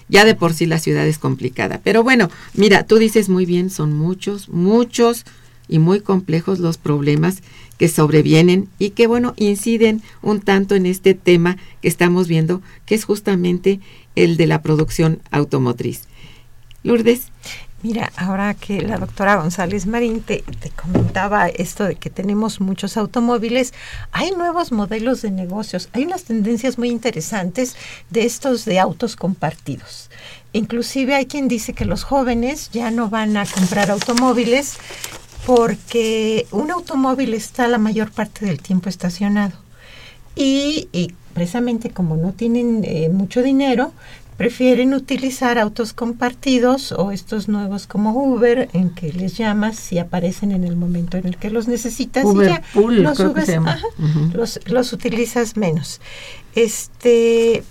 Ya 0.10 0.24
de 0.26 0.36
por 0.36 0.54
sí 0.54 0.66
la 0.66 0.80
ciudad 0.80 1.06
es 1.06 1.18
complicada. 1.18 1.80
Pero 1.84 2.02
bueno, 2.04 2.30
mira, 2.54 2.84
tú 2.84 2.98
dices 2.98 3.28
muy 3.30 3.46
bien, 3.46 3.70
son 3.70 3.94
muchos, 3.94 4.48
muchos 4.50 5.26
y 5.70 5.80
muy 5.80 6.00
complejos 6.00 6.60
los 6.60 6.78
problemas 6.78 7.44
que 7.78 7.88
sobrevienen 7.88 8.70
y 8.80 8.92
que, 8.92 9.08
bueno, 9.08 9.34
inciden 9.38 10.02
un 10.22 10.42
tanto 10.42 10.76
en 10.76 10.86
este 10.86 11.14
tema 11.14 11.58
que 11.82 11.88
estamos 11.88 12.28
viendo, 12.28 12.62
que 12.86 12.96
es 12.96 13.06
justamente 13.06 13.80
el 14.16 14.38
de 14.38 14.48
la 14.48 14.62
producción 14.62 15.22
automotriz. 15.32 16.08
Lourdes. 16.84 17.32
Mira, 17.84 18.12
ahora 18.18 18.56
que 18.56 18.82
la 18.82 18.98
doctora 18.98 19.36
González 19.36 19.86
Marín 19.86 20.22
te, 20.22 20.44
comentaba 20.76 21.48
esto 21.48 21.84
de 21.84 21.96
que 21.96 22.10
tenemos 22.10 22.60
muchos 22.60 22.98
automóviles, 22.98 23.72
hay 24.12 24.32
nuevos 24.32 24.72
modelos 24.72 25.22
de 25.22 25.30
negocios, 25.30 25.88
hay 25.94 26.06
unas 26.06 26.24
tendencias 26.24 26.80
muy 26.80 26.90
interesantes 26.90 27.76
de 28.10 28.26
estos 28.26 28.66
de 28.66 28.80
autos 28.80 29.16
compartidos. 29.16 30.10
Inclusive 30.54 31.14
hay 31.14 31.28
quien 31.28 31.48
dice 31.48 31.74
que 31.74 31.86
los 31.86 32.04
jóvenes 32.04 32.72
ya 32.72 32.90
no 32.90 33.10
van 33.10 33.38
a 33.38 33.46
comprar 33.46 33.92
automóviles 33.92 34.78
porque 35.48 36.46
un 36.52 36.72
automóvil 36.72 37.34
está 37.34 37.70
la 37.70 37.78
mayor 37.78 38.12
parte 38.12 38.46
del 38.46 38.60
tiempo 38.60 38.90
estacionado. 38.90 39.54
Y, 40.36 40.90
y 40.92 41.14
precisamente 41.34 41.90
como 41.90 42.18
no 42.18 42.34
tienen 42.34 42.84
eh, 42.84 43.08
mucho 43.08 43.42
dinero, 43.42 43.94
prefieren 44.36 44.94
utilizar 44.94 45.58
autos 45.58 45.94
compartidos 45.94 46.92
o 46.92 47.14
estos 47.14 47.48
nuevos 47.48 47.88
como 47.88 48.12
Uber, 48.12 48.68
en 48.74 48.90
que 48.90 49.14
les 49.14 49.38
llamas 49.38 49.94
y 49.94 50.00
aparecen 50.00 50.52
en 50.52 50.66
el 50.66 50.76
momento 50.76 51.16
en 51.16 51.26
el 51.26 51.38
que 51.38 51.50
los 51.50 51.70
necesitas 51.70 52.26
Uber 52.26 52.50
y 52.50 52.54
ya 52.54 52.64
Pool, 52.74 53.02
los 53.02 53.18
subes, 53.18 53.48
ajá, 53.48 53.80
los, 54.34 54.60
los 54.66 54.92
utilizas 54.92 55.56
menos. 55.56 56.02
Este, 56.56 57.64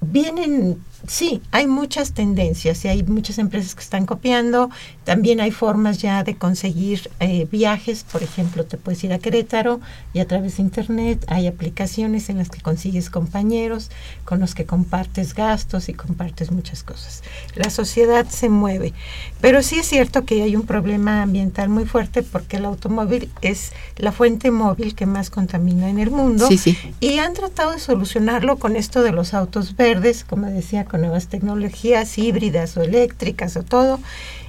vienen 0.00 0.80
Sí, 1.08 1.42
hay 1.52 1.66
muchas 1.66 2.12
tendencias 2.12 2.84
y 2.84 2.88
hay 2.88 3.02
muchas 3.02 3.38
empresas 3.38 3.74
que 3.74 3.82
están 3.82 4.06
copiando. 4.06 4.70
También 5.04 5.40
hay 5.40 5.50
formas 5.50 5.98
ya 5.98 6.24
de 6.24 6.36
conseguir 6.36 7.10
eh, 7.20 7.46
viajes. 7.50 8.04
Por 8.04 8.22
ejemplo, 8.22 8.64
te 8.64 8.76
puedes 8.76 9.02
ir 9.04 9.12
a 9.12 9.18
Querétaro 9.18 9.80
y 10.12 10.20
a 10.20 10.26
través 10.26 10.56
de 10.56 10.64
Internet 10.64 11.24
hay 11.28 11.46
aplicaciones 11.46 12.28
en 12.28 12.38
las 12.38 12.48
que 12.48 12.60
consigues 12.60 13.10
compañeros 13.10 13.90
con 14.24 14.40
los 14.40 14.54
que 14.54 14.66
compartes 14.66 15.34
gastos 15.34 15.88
y 15.88 15.94
compartes 15.94 16.50
muchas 16.50 16.82
cosas. 16.82 17.22
La 17.54 17.70
sociedad 17.70 18.26
se 18.28 18.48
mueve. 18.48 18.92
Pero 19.40 19.62
sí 19.62 19.78
es 19.78 19.86
cierto 19.86 20.24
que 20.24 20.42
hay 20.42 20.56
un 20.56 20.66
problema 20.66 21.22
ambiental 21.22 21.68
muy 21.68 21.84
fuerte 21.84 22.22
porque 22.22 22.56
el 22.56 22.64
automóvil 22.64 23.30
es 23.42 23.72
la 23.96 24.12
fuente 24.12 24.50
móvil 24.50 24.94
que 24.94 25.06
más 25.06 25.30
contamina 25.30 25.88
en 25.88 25.98
el 25.98 26.10
mundo. 26.10 26.48
Sí, 26.48 26.58
sí. 26.58 26.76
Y 27.00 27.18
han 27.18 27.34
tratado 27.34 27.72
de 27.72 27.78
solucionarlo 27.78 28.56
con 28.56 28.76
esto 28.76 29.02
de 29.02 29.12
los 29.12 29.34
autos 29.34 29.76
verdes, 29.76 30.24
como 30.24 30.46
decía 30.46 30.84
nuevas 30.96 31.28
tecnologías 31.28 32.18
híbridas 32.18 32.76
o 32.76 32.82
eléctricas 32.82 33.56
o 33.56 33.62
todo. 33.62 34.00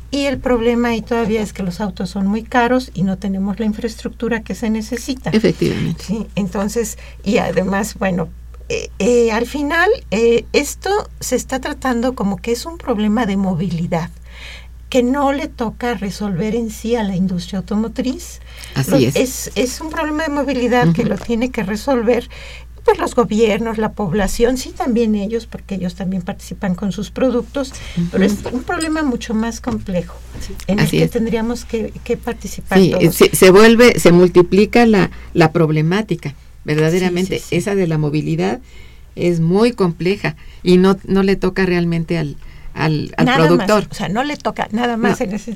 Y 0.10 0.26
el 0.26 0.38
problema 0.38 0.90
ahí 0.90 1.02
todavía 1.02 1.42
es 1.42 1.52
que 1.52 1.64
los 1.64 1.82
autos 1.82 2.10
son 2.10 2.28
muy 2.28 2.44
caros 2.44 2.92
y 2.94 3.04
no 3.04 3.18
tenemos 3.18 3.60
la 3.60 3.66
infraestructura 3.66 4.42
que 4.42 4.56
se 4.56 4.70
necesita. 4.70 5.32
Efectivamente. 5.32 6.04
Sí, 6.06 6.28
entonces, 6.36 6.98
y 7.26 7.40
además, 7.40 7.96
bueno, 7.96 8.30
eh, 8.70 8.90
eh, 9.00 9.32
al 9.32 9.46
final 9.46 9.90
eh, 10.12 10.46
esto 10.54 11.10
se 11.20 11.36
está 11.36 11.60
tratando 11.60 12.16
como 12.16 12.38
que 12.38 12.52
es 12.52 12.66
un 12.66 12.78
problema 12.78 13.26
de 13.26 13.38
movilidad 13.38 14.10
que 14.90 15.04
no 15.04 15.34
le 15.34 15.48
toca 15.48 15.96
resolver 15.96 16.56
en 16.56 16.70
sí 16.70 16.96
a 16.96 17.04
la 17.04 17.16
industria 17.16 17.60
automotriz. 17.60 18.40
Así 18.76 19.06
es. 19.06 19.16
es. 19.16 19.52
es. 19.56 19.82
un 19.82 19.90
problema 19.90 20.24
de 20.24 20.30
movilidad 20.30 20.94
que 20.94 21.04
lo 21.04 21.18
tiene 21.18 21.52
que 21.52 21.64
resolver 21.64 22.30
pues 22.88 23.00
los 23.00 23.16
gobiernos, 23.16 23.78
la 23.78 23.92
población, 23.92 24.56
sí 24.56 24.70
también 24.70 25.14
ellos, 25.14 25.46
porque 25.46 25.76
ellos 25.76 25.96
también 25.96 26.22
participan 26.22 26.74
con 26.74 26.94
sus 26.94 27.12
productos, 27.12 27.74
pero 28.12 28.24
es 28.24 28.38
un 28.50 28.64
problema 28.64 29.04
mucho 29.04 29.34
más 29.34 29.60
complejo 29.60 30.16
en 30.68 30.80
el 30.80 30.90
que 30.90 31.06
tendríamos 31.10 31.66
que, 31.66 31.92
participar 32.24 32.80
sí, 32.80 32.92
todos. 32.92 33.14
Se, 33.14 33.36
se, 33.36 33.52
vuelve, 33.52 34.00
se 34.00 34.14
multiplica 34.14 34.86
la, 34.86 35.12
la 35.34 35.52
problemática, 35.52 36.34
verdaderamente, 36.64 37.42
esa 37.52 37.76
de 37.76 37.88
la 37.88 37.98
movilidad 37.98 38.62
es 39.18 39.42
muy 39.42 39.74
compleja 39.74 40.38
y 40.64 40.78
no, 40.78 40.98
no 41.06 41.24
le 41.24 41.36
toca 41.36 41.66
realmente 41.66 42.18
al, 42.18 42.38
al, 42.74 43.14
al 43.18 43.36
productor. 43.36 43.88
o 43.92 43.94
sea, 43.94 44.08
no 44.08 44.24
le 44.24 44.38
toca 44.38 44.70
nada 44.72 44.96
más 44.96 45.20
en 45.20 45.34
ese 45.34 45.56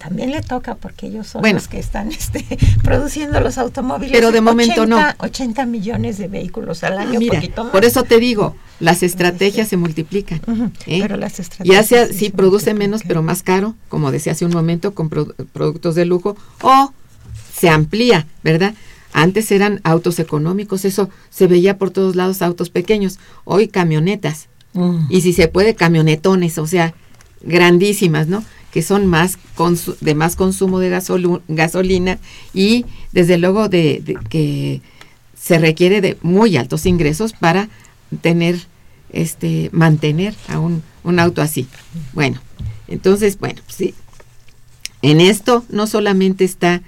también 0.00 0.30
le 0.30 0.40
toca 0.40 0.76
porque 0.76 1.08
ellos 1.08 1.26
son 1.26 1.42
los 1.42 1.68
que 1.68 1.78
están 1.78 2.08
este, 2.12 2.44
produciendo 2.82 3.38
los 3.40 3.58
automóviles. 3.58 4.12
Pero 4.12 4.32
de 4.32 4.40
momento 4.40 4.86
no. 4.86 4.98
80 5.18 5.66
millones 5.66 6.16
de 6.16 6.26
vehículos 6.26 6.82
al 6.82 6.98
año. 6.98 7.20
Mira, 7.20 7.42
por 7.70 7.84
eso 7.84 8.02
te 8.04 8.18
digo, 8.18 8.56
las 8.80 9.02
estrategias 9.02 9.68
se 9.68 9.76
multiplican. 9.76 10.40
¿eh? 10.86 11.00
Pero 11.02 11.18
las 11.18 11.38
estrategias. 11.38 11.76
Ya 11.76 11.82
sea, 11.86 12.06
sí, 12.06 12.30
produce 12.30 12.72
menos, 12.72 13.02
pero 13.06 13.22
más 13.22 13.42
caro, 13.42 13.74
como 13.90 14.10
decía 14.10 14.32
hace 14.32 14.46
un 14.46 14.52
momento, 14.52 14.94
con 14.94 15.10
productos 15.10 15.94
de 15.94 16.06
lujo, 16.06 16.34
o 16.62 16.92
se 17.54 17.68
amplía, 17.68 18.26
¿verdad? 18.42 18.72
Antes 19.12 19.50
eran 19.50 19.80
autos 19.84 20.18
económicos, 20.18 20.86
eso 20.86 21.10
se 21.28 21.46
veía 21.46 21.76
por 21.76 21.90
todos 21.90 22.16
lados, 22.16 22.40
autos 22.40 22.70
pequeños. 22.70 23.18
Hoy 23.44 23.68
camionetas. 23.68 24.48
Mm. 24.72 25.06
Y 25.10 25.20
si 25.20 25.34
se 25.34 25.48
puede, 25.48 25.74
camionetones, 25.74 26.56
o 26.56 26.66
sea, 26.66 26.94
grandísimas, 27.42 28.28
¿no? 28.28 28.42
Que 28.72 28.82
son 28.82 29.06
más 29.06 29.38
de 30.00 30.14
más 30.14 30.36
consumo 30.36 30.78
de 30.78 30.90
gasolina 31.48 32.18
y 32.54 32.86
desde 33.12 33.38
luego 33.38 33.68
de, 33.68 34.16
que 34.28 34.80
se 35.36 35.58
requiere 35.58 36.00
de 36.00 36.16
muy 36.22 36.56
altos 36.56 36.86
ingresos 36.86 37.32
para 37.32 37.68
tener 38.20 38.66
este 39.12 39.70
mantener 39.72 40.34
a 40.48 40.58
un, 40.58 40.82
un 41.02 41.18
auto 41.18 41.42
así. 41.42 41.66
Bueno, 42.12 42.40
entonces, 42.88 43.38
bueno, 43.38 43.60
sí. 43.66 43.94
En 45.02 45.20
esto 45.20 45.64
no 45.70 45.86
solamente 45.86 46.44
está 46.44 46.82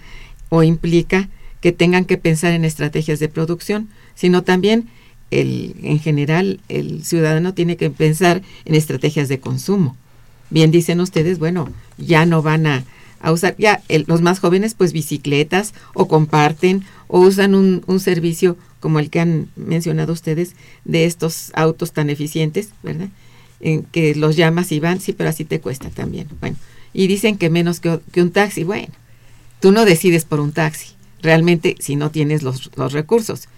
o 0.51 0.63
implica 0.63 1.29
que 1.61 1.73
tengan 1.73 2.05
que 2.05 2.19
pensar 2.19 2.53
en 2.53 2.65
estrategias 2.65 3.19
de 3.21 3.29
producción, 3.29 3.89
sino 4.15 4.43
también 4.43 4.89
el, 5.31 5.75
en 5.83 5.99
general 5.99 6.61
el 6.69 7.05
ciudadano 7.05 7.55
tiene 7.55 7.77
que 7.77 7.91
pensar 7.91 8.43
en 8.67 8.75
estrategias 8.75 9.29
de 9.29 9.41
consumo 9.41 9.97
bien 10.53 10.71
dicen 10.71 11.01
ustedes, 11.01 11.39
bueno, 11.39 11.69
ya 11.97 12.27
no 12.27 12.43
van 12.43 12.67
a, 12.67 12.85
usar, 13.25 13.57
ya 13.59 13.83
los 14.07 14.21
más 14.21 14.39
jóvenes 14.39 14.75
pues 14.75 14.93
bicicletas 14.93 15.73
o 15.95 16.09
comparten 16.09 16.85
o 17.09 17.21
usan 17.21 17.55
un, 17.55 17.83
un, 17.87 18.01
servicio 18.01 18.57
como 18.79 18.99
el 18.99 19.11
que 19.11 19.21
han 19.21 19.49
mencionado 19.57 20.13
ustedes 20.13 20.55
de 20.85 21.07
estos 21.07 21.53
autos 21.55 21.93
tan 21.93 22.11
eficientes, 22.11 22.71
¿verdad? 22.83 23.09
En 23.61 23.85
que 23.85 24.15
los 24.15 24.37
llamas 24.37 24.73
y 24.73 24.81
van, 24.81 25.01
sí, 25.01 25.13
pero 25.13 25.31
así 25.31 25.45
te 25.45 25.61
cuesta 25.61 25.89
también. 25.89 26.29
Bueno, 26.41 26.57
y 26.93 27.07
dicen 27.07 27.39
que 27.39 27.49
menos 27.49 27.81
que, 27.81 28.01
que 28.13 28.23
un 28.23 28.31
taxi, 28.31 28.65
bueno, 28.65 28.93
tú 29.61 29.73
no 29.73 29.85
decides 29.85 30.25
por 30.25 30.41
un 30.41 30.53
taxi, 30.53 30.89
realmente 31.23 31.77
si 31.79 31.97
no 31.97 32.11
tienes 32.11 32.43
los, 32.43 32.71
los 32.77 32.93
recursos. 32.93 33.49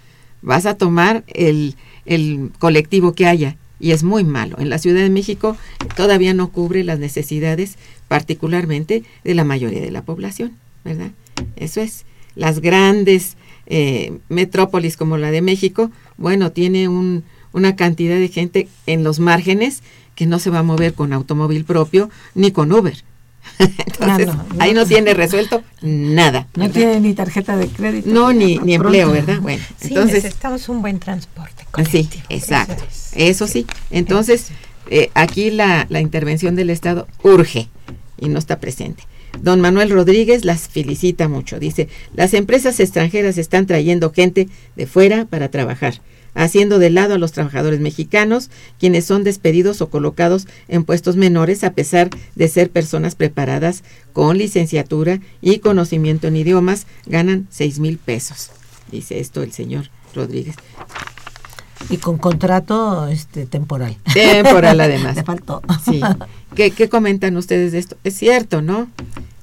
Vas 0.42 0.66
a 0.66 0.76
tomar 0.76 1.24
el, 1.28 1.74
el 2.05 2.51
colectivo 2.59 3.14
que 3.14 3.26
haya 3.26 3.57
y 3.81 3.93
es 3.93 4.03
muy 4.03 4.25
malo. 4.25 4.59
En 4.59 4.70
la 4.70 4.79
Ciudad 4.79 5.03
de 5.03 5.11
México 5.11 5.57
todavía 5.97 6.35
no 6.35 6.51
cubre 6.51 6.85
las 6.85 6.99
necesidades 6.99 7.77
particularmente 8.09 9.03
de 9.25 9.35
la 9.35 9.45
mayoría 9.45 9.81
de 9.81 9.91
la 9.91 10.03
población, 10.03 10.53
¿verdad? 10.85 11.11
Eso 11.57 11.81
es. 11.81 12.05
Las 12.37 12.61
grandes 12.61 13.37
eh, 13.66 14.18
metrópolis 14.29 14.97
como 14.97 15.16
la 15.16 15.31
de 15.31 15.43
México, 15.43 15.91
bueno, 16.16 16.53
tiene 16.53 16.89
un, 16.89 17.25
una 17.53 17.77
cantidad 17.77 18.16
de 18.16 18.29
gente 18.29 18.68
en 18.87 19.05
los 19.05 19.20
márgenes 19.20 19.83
que 20.14 20.27
no 20.27 20.39
se 20.39 20.51
va 20.51 20.61
a 20.61 20.64
mover 20.64 20.95
con 20.95 21.12
automóvil 21.12 21.64
propio 21.64 22.11
ni 22.35 22.51
con 22.51 22.72
Uber. 22.72 23.05
Entonces, 23.59 24.28
ahí 24.59 24.74
no 24.74 24.86
tiene 24.86 25.14
resuelto 25.14 25.62
nada. 25.82 26.49
No 26.57 26.70
tiene 26.70 27.01
ni 27.01 27.14
tarjeta 27.14 27.57
de 27.57 27.68
crédito. 27.68 28.09
No, 28.11 28.32
ni, 28.32 28.59
ni 28.59 28.74
empleo, 28.74 29.12
¿verdad? 29.12 29.40
Bueno, 29.40 29.62
sí, 29.78 29.88
entonces. 29.88 30.24
necesitamos 30.24 30.68
un 30.68 30.82
buen 30.82 30.99
transporte. 30.99 31.64
Sí, 31.90 32.09
exacto. 32.28 32.84
Eso, 33.14 33.47
sí. 33.47 33.66
Entonces, 33.90 34.49
eh, 34.90 35.11
aquí 35.14 35.51
la, 35.51 35.86
la 35.88 36.01
intervención 36.01 36.55
del 36.57 36.70
Estado 36.70 37.07
urge 37.22 37.68
y 38.18 38.28
no 38.28 38.38
está 38.38 38.61
presente. 38.61 39.05
Don 39.40 39.61
Manuel 39.61 39.90
Rodríguez 39.90 40.45
las 40.45 40.68
felicita 40.68 41.28
mucho. 41.28 41.59
Dice, 41.59 41.88
las 42.14 42.34
empresas 42.34 42.78
extranjeras 42.80 43.38
están 43.38 43.66
trayendo 43.66 44.12
gente 44.12 44.49
de 44.76 44.86
fuera 44.86 45.24
para 45.24 45.51
trabajar 45.51 46.01
haciendo 46.35 46.78
de 46.78 46.91
lado 46.91 47.14
a 47.14 47.18
los 47.18 47.32
trabajadores 47.32 47.80
mexicanos, 47.80 48.51
quienes 48.78 49.05
son 49.05 49.24
despedidos 49.24 49.80
o 49.80 49.89
colocados 49.89 50.47
en 50.68 50.85
puestos 50.85 51.16
menores 51.16 51.64
a 51.64 51.72
pesar 51.72 52.11
de 52.35 52.49
ser 52.49 52.70
personas 52.70 53.14
preparadas 53.14 53.82
con 54.12 54.39
licenciatura 54.39 55.20
y 55.41 55.59
conocimiento 55.59 56.28
en 56.28 56.37
idiomas, 56.37 56.87
ganan 57.07 57.47
seis 57.51 57.78
mil 57.78 57.99
pesos. 57.99 58.51
Dice 58.91 59.20
esto 59.20 59.43
el 59.43 59.53
señor 59.53 59.91
Rodríguez. 60.14 60.57
Y 61.91 61.99
con 61.99 62.18
contrato 62.18 63.09
este, 63.09 63.47
temporal. 63.47 63.97
Temporal 64.12 64.80
además. 64.80 65.16
Le 65.16 65.24
faltó. 65.24 65.62
Sí. 65.85 66.01
¿Qué, 66.55 66.70
¿Qué 66.70 66.89
comentan 66.89 67.37
ustedes 67.37 67.72
de 67.72 67.78
esto? 67.78 67.97
Es 68.05 68.14
cierto, 68.16 68.62
¿no? 68.62 68.89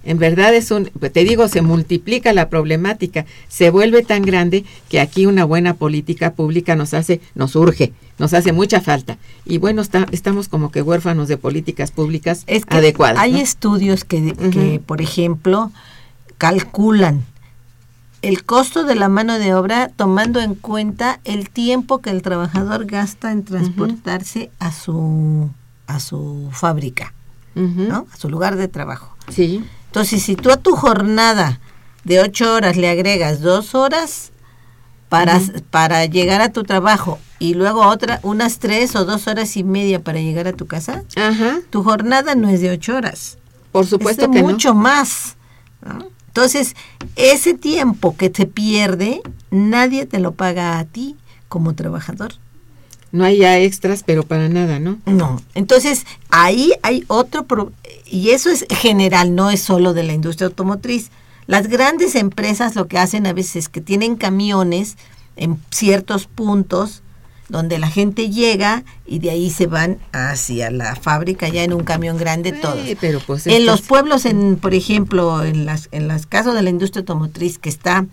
En 0.03 0.17
verdad 0.17 0.53
es 0.55 0.71
un, 0.71 0.85
te 0.85 1.23
digo, 1.23 1.47
se 1.47 1.61
multiplica 1.61 2.33
la 2.33 2.49
problemática, 2.49 3.25
se 3.49 3.69
vuelve 3.69 4.03
tan 4.03 4.23
grande 4.23 4.65
que 4.89 4.99
aquí 4.99 5.25
una 5.25 5.45
buena 5.45 5.75
política 5.75 6.33
pública 6.33 6.75
nos 6.75 6.93
hace, 6.93 7.21
nos 7.35 7.55
urge, 7.55 7.93
nos 8.17 8.33
hace 8.33 8.51
mucha 8.51 8.81
falta. 8.81 9.17
Y 9.45 9.59
bueno, 9.59 9.81
está, 9.81 10.07
estamos 10.11 10.47
como 10.47 10.71
que 10.71 10.81
huérfanos 10.81 11.27
de 11.27 11.37
políticas 11.37 11.91
públicas 11.91 12.45
adecuadas. 12.67 13.19
Hay 13.19 13.39
estudios 13.39 14.03
que, 14.03 14.33
que, 14.51 14.81
por 14.83 15.01
ejemplo, 15.01 15.71
calculan 16.37 17.23
el 18.21 18.43
costo 18.43 18.83
de 18.83 18.95
la 18.95 19.09
mano 19.09 19.39
de 19.39 19.53
obra 19.53 19.89
tomando 19.95 20.41
en 20.41 20.55
cuenta 20.55 21.19
el 21.23 21.49
tiempo 21.49 21.99
que 22.01 22.11
el 22.11 22.21
trabajador 22.21 22.85
gasta 22.85 23.31
en 23.31 23.43
transportarse 23.43 24.51
a 24.59 24.71
su 24.71 25.49
a 25.87 25.99
su 25.99 26.49
fábrica, 26.51 27.13
¿no? 27.53 28.07
A 28.11 28.17
su 28.17 28.29
lugar 28.29 28.55
de 28.55 28.67
trabajo. 28.67 29.15
Sí. 29.29 29.63
Entonces, 29.91 30.23
si 30.23 30.37
tú 30.37 30.51
a 30.51 30.55
tu 30.55 30.77
jornada 30.77 31.59
de 32.05 32.21
ocho 32.21 32.53
horas 32.53 32.77
le 32.77 32.89
agregas 32.89 33.41
dos 33.41 33.75
horas 33.75 34.31
para, 35.09 35.41
para 35.69 36.05
llegar 36.05 36.39
a 36.39 36.53
tu 36.53 36.63
trabajo 36.63 37.19
y 37.39 37.55
luego 37.55 37.85
otra, 37.85 38.21
unas 38.23 38.59
tres 38.59 38.95
o 38.95 39.03
dos 39.03 39.27
horas 39.27 39.57
y 39.57 39.65
media 39.65 40.01
para 40.01 40.21
llegar 40.21 40.47
a 40.47 40.53
tu 40.53 40.65
casa, 40.65 41.03
tu 41.69 41.83
jornada 41.83 42.35
no 42.35 42.47
es 42.47 42.61
de 42.61 42.71
ocho 42.71 42.95
horas. 42.95 43.37
Por 43.73 43.85
supuesto 43.85 44.27
es 44.27 44.31
que 44.31 44.41
mucho 44.43 44.73
más. 44.73 45.35
Entonces, 46.27 46.77
ese 47.17 47.53
tiempo 47.53 48.15
que 48.15 48.29
te 48.29 48.45
pierde, 48.45 49.21
nadie 49.49 50.05
te 50.05 50.19
lo 50.19 50.31
paga 50.35 50.79
a 50.79 50.85
ti 50.85 51.17
como 51.49 51.75
trabajador. 51.75 52.31
No 53.11 53.25
hay 53.25 53.39
ya 53.39 53.57
extras, 53.57 54.03
pero 54.05 54.23
para 54.23 54.47
nada, 54.47 54.79
¿no? 54.79 54.99
No. 55.05 55.41
Entonces, 55.53 56.05
ahí 56.29 56.73
hay 56.81 57.03
otro, 57.07 57.45
y 58.05 58.29
eso 58.29 58.49
es 58.49 58.65
general, 58.69 59.35
no 59.35 59.49
es 59.49 59.61
solo 59.61 59.93
de 59.93 60.03
la 60.03 60.13
industria 60.13 60.47
automotriz. 60.47 61.11
Las 61.47 61.67
grandes 61.67 62.15
empresas 62.15 62.75
lo 62.75 62.87
que 62.87 62.97
hacen 62.97 63.27
a 63.27 63.33
veces 63.33 63.55
es 63.57 63.69
que 63.69 63.81
tienen 63.81 64.15
camiones 64.15 64.95
en 65.35 65.59
ciertos 65.71 66.27
puntos 66.27 67.01
donde 67.51 67.77
la 67.77 67.89
gente 67.89 68.29
llega 68.29 68.85
y 69.05 69.19
de 69.19 69.31
ahí 69.31 69.49
se 69.49 69.67
van 69.67 69.97
hacia 70.13 70.71
la 70.71 70.95
fábrica 70.95 71.49
ya 71.49 71.63
en 71.63 71.73
un 71.73 71.83
camión 71.83 72.17
grande 72.17 72.53
todos. 72.53 72.79
pero 73.01 73.19
pues 73.19 73.45
en 73.45 73.65
los 73.65 73.81
pueblos, 73.81 74.25
en 74.25 74.55
por 74.55 74.73
ejemplo, 74.73 75.43
en 75.43 75.65
las 75.65 75.89
en 75.91 76.07
los 76.07 76.25
casos 76.25 76.55
de 76.55 76.61
la 76.61 76.69
industria 76.69 77.01
automotriz 77.01 77.59
que 77.59 77.67
está 77.67 78.05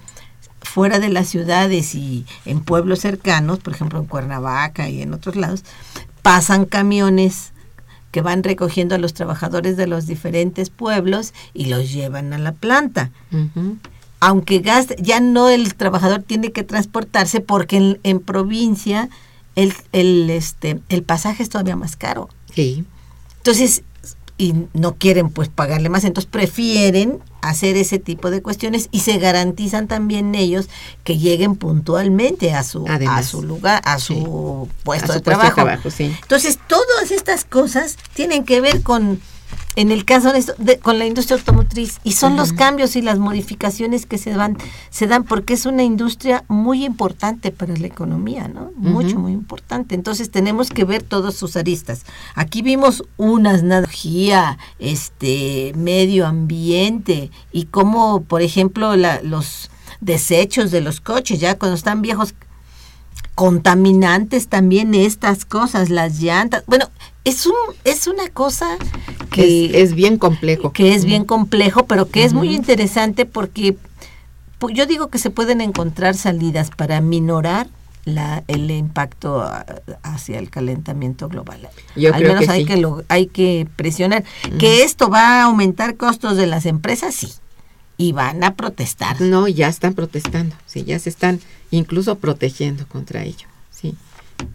fuera 0.69 0.99
de 0.99 1.09
las 1.09 1.29
ciudades 1.29 1.95
y 1.95 2.27
en 2.45 2.61
pueblos 2.61 3.01
cercanos, 3.01 3.59
por 3.61 3.73
ejemplo 3.73 3.99
en 3.99 4.05
Cuernavaca 4.05 4.89
y 4.89 5.01
en 5.01 5.14
otros 5.14 5.35
lados, 5.35 5.64
pasan 6.23 6.66
camiones 6.66 7.53
que 8.11 8.21
van 8.21 8.43
recogiendo 8.43 8.95
a 8.95 8.99
los 8.99 9.14
trabajadores 9.14 9.77
de 9.79 9.87
los 9.87 10.07
diferentes 10.07 10.69
pueblos 10.69 11.33
y 11.55 11.66
los 11.66 11.91
llevan 11.91 12.33
a 12.35 12.39
la 12.39 12.53
planta. 12.53 13.11
Aunque 14.21 14.59
gaste, 14.59 14.97
ya 15.01 15.21
no 15.21 15.49
el 15.49 15.75
trabajador 15.75 16.23
tiene 16.23 16.53
que 16.53 16.64
transportarse 16.64 17.41
porque 17.41 17.77
en, 17.79 18.01
en 18.03 18.21
provincia 18.21 19.09
el, 19.57 19.73
el, 19.93 20.29
este, 20.29 20.81
el 20.91 21.03
pasaje 21.03 21.43
es 21.43 21.49
todavía 21.49 21.77
más 21.77 21.97
caro. 21.97 22.29
Sí. 22.55 22.85
Entonces, 23.39 23.83
y 24.39 24.55
no 24.72 24.95
quieren 24.95 25.30
pues 25.30 25.49
pagarle 25.49 25.89
más, 25.89 26.05
entonces 26.05 26.30
prefieren 26.30 27.18
hacer 27.43 27.76
ese 27.76 27.99
tipo 27.99 28.30
de 28.30 28.41
cuestiones 28.41 28.89
y 28.93 29.01
se 29.01 29.18
garantizan 29.18 29.89
también 29.89 30.34
ellos 30.34 30.68
que 31.05 31.18
lleguen 31.18 31.57
puntualmente 31.57 32.55
a 32.55 32.62
su, 32.62 32.86
a 32.89 33.22
su 33.22 33.43
lugar, 33.43 33.82
a 33.84 33.99
su 33.99 34.14
Sí. 34.14 34.20
puesto, 34.24 34.24
A 34.24 34.68
de, 34.68 34.72
su 34.72 34.82
puesto 34.84 35.12
de 35.14 35.20
trabajo. 35.20 35.55
trabajo, 35.55 35.91
sí. 35.91 36.16
Entonces, 36.22 36.59
todas 36.68 37.11
estas 37.11 37.45
cosas 37.45 37.97
tienen 38.14 38.45
que 38.45 38.61
ver 38.61 38.82
con, 38.82 39.20
en 39.81 39.93
el 39.93 40.05
caso 40.05 40.33
de, 40.33 40.39
esto, 40.41 40.55
de- 40.59 40.79
con 40.79 40.99
la 40.99 41.07
industria 41.07 41.37
automotriz, 41.39 42.01
y 42.03 42.12
son 42.12 42.37
los 42.37 42.53
cambios 42.53 42.97
y 42.97 43.03
las 43.03 43.18
modificaciones 43.18 44.07
que 44.07 44.18
se 44.18 44.35
van, 44.37 44.57
se 44.91 45.07
dan, 45.07 45.22
porque 45.22 45.55
es 45.55 45.66
una 45.66 45.85
industria 45.85 46.45
muy 46.49 46.85
importante 46.85 47.53
para 47.53 47.76
la 47.76 47.87
economía, 47.87 48.49
¿no? 48.49 48.72
Mucho, 48.76 49.18
muy 49.20 49.33
importante. 49.33 49.95
Entonces 49.95 50.31
tenemos 50.31 50.70
que 50.70 50.85
ver 50.85 51.03
todos 51.05 51.37
sus 51.37 51.57
aristas. 51.57 52.05
Aquí 52.35 52.62
vimos 52.62 53.05
unas 53.16 53.62
analogía, 53.62 54.59
este, 54.79 55.72
medio 55.76 56.26
ambiente, 56.26 57.31
y 57.53 57.66
cómo, 57.66 58.22
por 58.22 58.43
ejemplo, 58.43 58.97
la- 58.97 59.20
los 59.22 59.70
desechos 60.01 60.70
de 60.70 60.81
los 60.81 61.01
coches, 61.01 61.39
ya 61.41 61.59
cuando 61.59 61.76
están 61.76 62.03
viejos, 62.03 62.35
contaminantes 63.39 64.49
también 64.49 64.97
estas 64.97 65.45
cosas, 65.45 65.91
las 65.91 66.20
llantas. 66.20 66.64
Bueno, 66.66 66.91
es 67.22 67.47
un 67.47 67.55
es 67.84 68.09
una 68.09 68.28
cosa 68.30 68.76
que 69.30 69.66
es, 69.66 69.74
es 69.74 69.95
bien 69.95 70.18
complejo. 70.18 70.72
que 70.72 70.93
es 70.93 71.05
bien 71.05 71.24
complejo, 71.24 71.86
pero 71.86 72.09
que 72.09 72.24
es 72.24 72.32
muy 72.32 72.53
interesante 72.53 73.26
porque 73.26 73.76
yo 74.74 74.86
digo 74.86 75.07
que 75.07 75.18
se 75.18 75.30
pueden 75.30 75.61
encontrar 75.61 76.16
salidas 76.16 76.72
para 76.72 77.01
minorar 77.01 77.68
la, 78.05 78.43
el 78.49 78.68
impacto 78.72 79.49
hacia 80.03 80.41
el 80.41 80.51
calentamiento 80.51 81.28
global. 81.28 81.68
Yo 81.95 82.12
Al 82.12 82.20
creo 82.20 82.32
menos 82.32 82.47
que 82.47 82.51
hay 82.51 82.61
sí. 82.62 82.66
que 82.66 82.76
lo, 82.76 83.05
hay 83.07 83.28
que 83.28 83.68
presionar. 83.76 84.24
Que 84.59 84.82
esto 84.82 85.11
va 85.11 85.43
a 85.43 85.45
aumentar 85.45 85.97
costos 85.97 86.36
de 86.36 86.49
las 86.49 86.66
empresas, 86.66 87.14
sí. 87.14 87.28
Y 87.97 88.11
van 88.11 88.43
a 88.43 88.57
protestar. 88.57 89.20
No, 89.20 89.47
ya 89.47 89.68
están 89.68 89.95
protestando, 89.95 90.57
sí, 90.66 90.82
ya 90.82 90.99
se 90.99 91.09
están 91.09 91.39
incluso 91.71 92.16
protegiendo 92.19 92.87
contra 92.87 93.23
ello, 93.25 93.47
sí. 93.71 93.95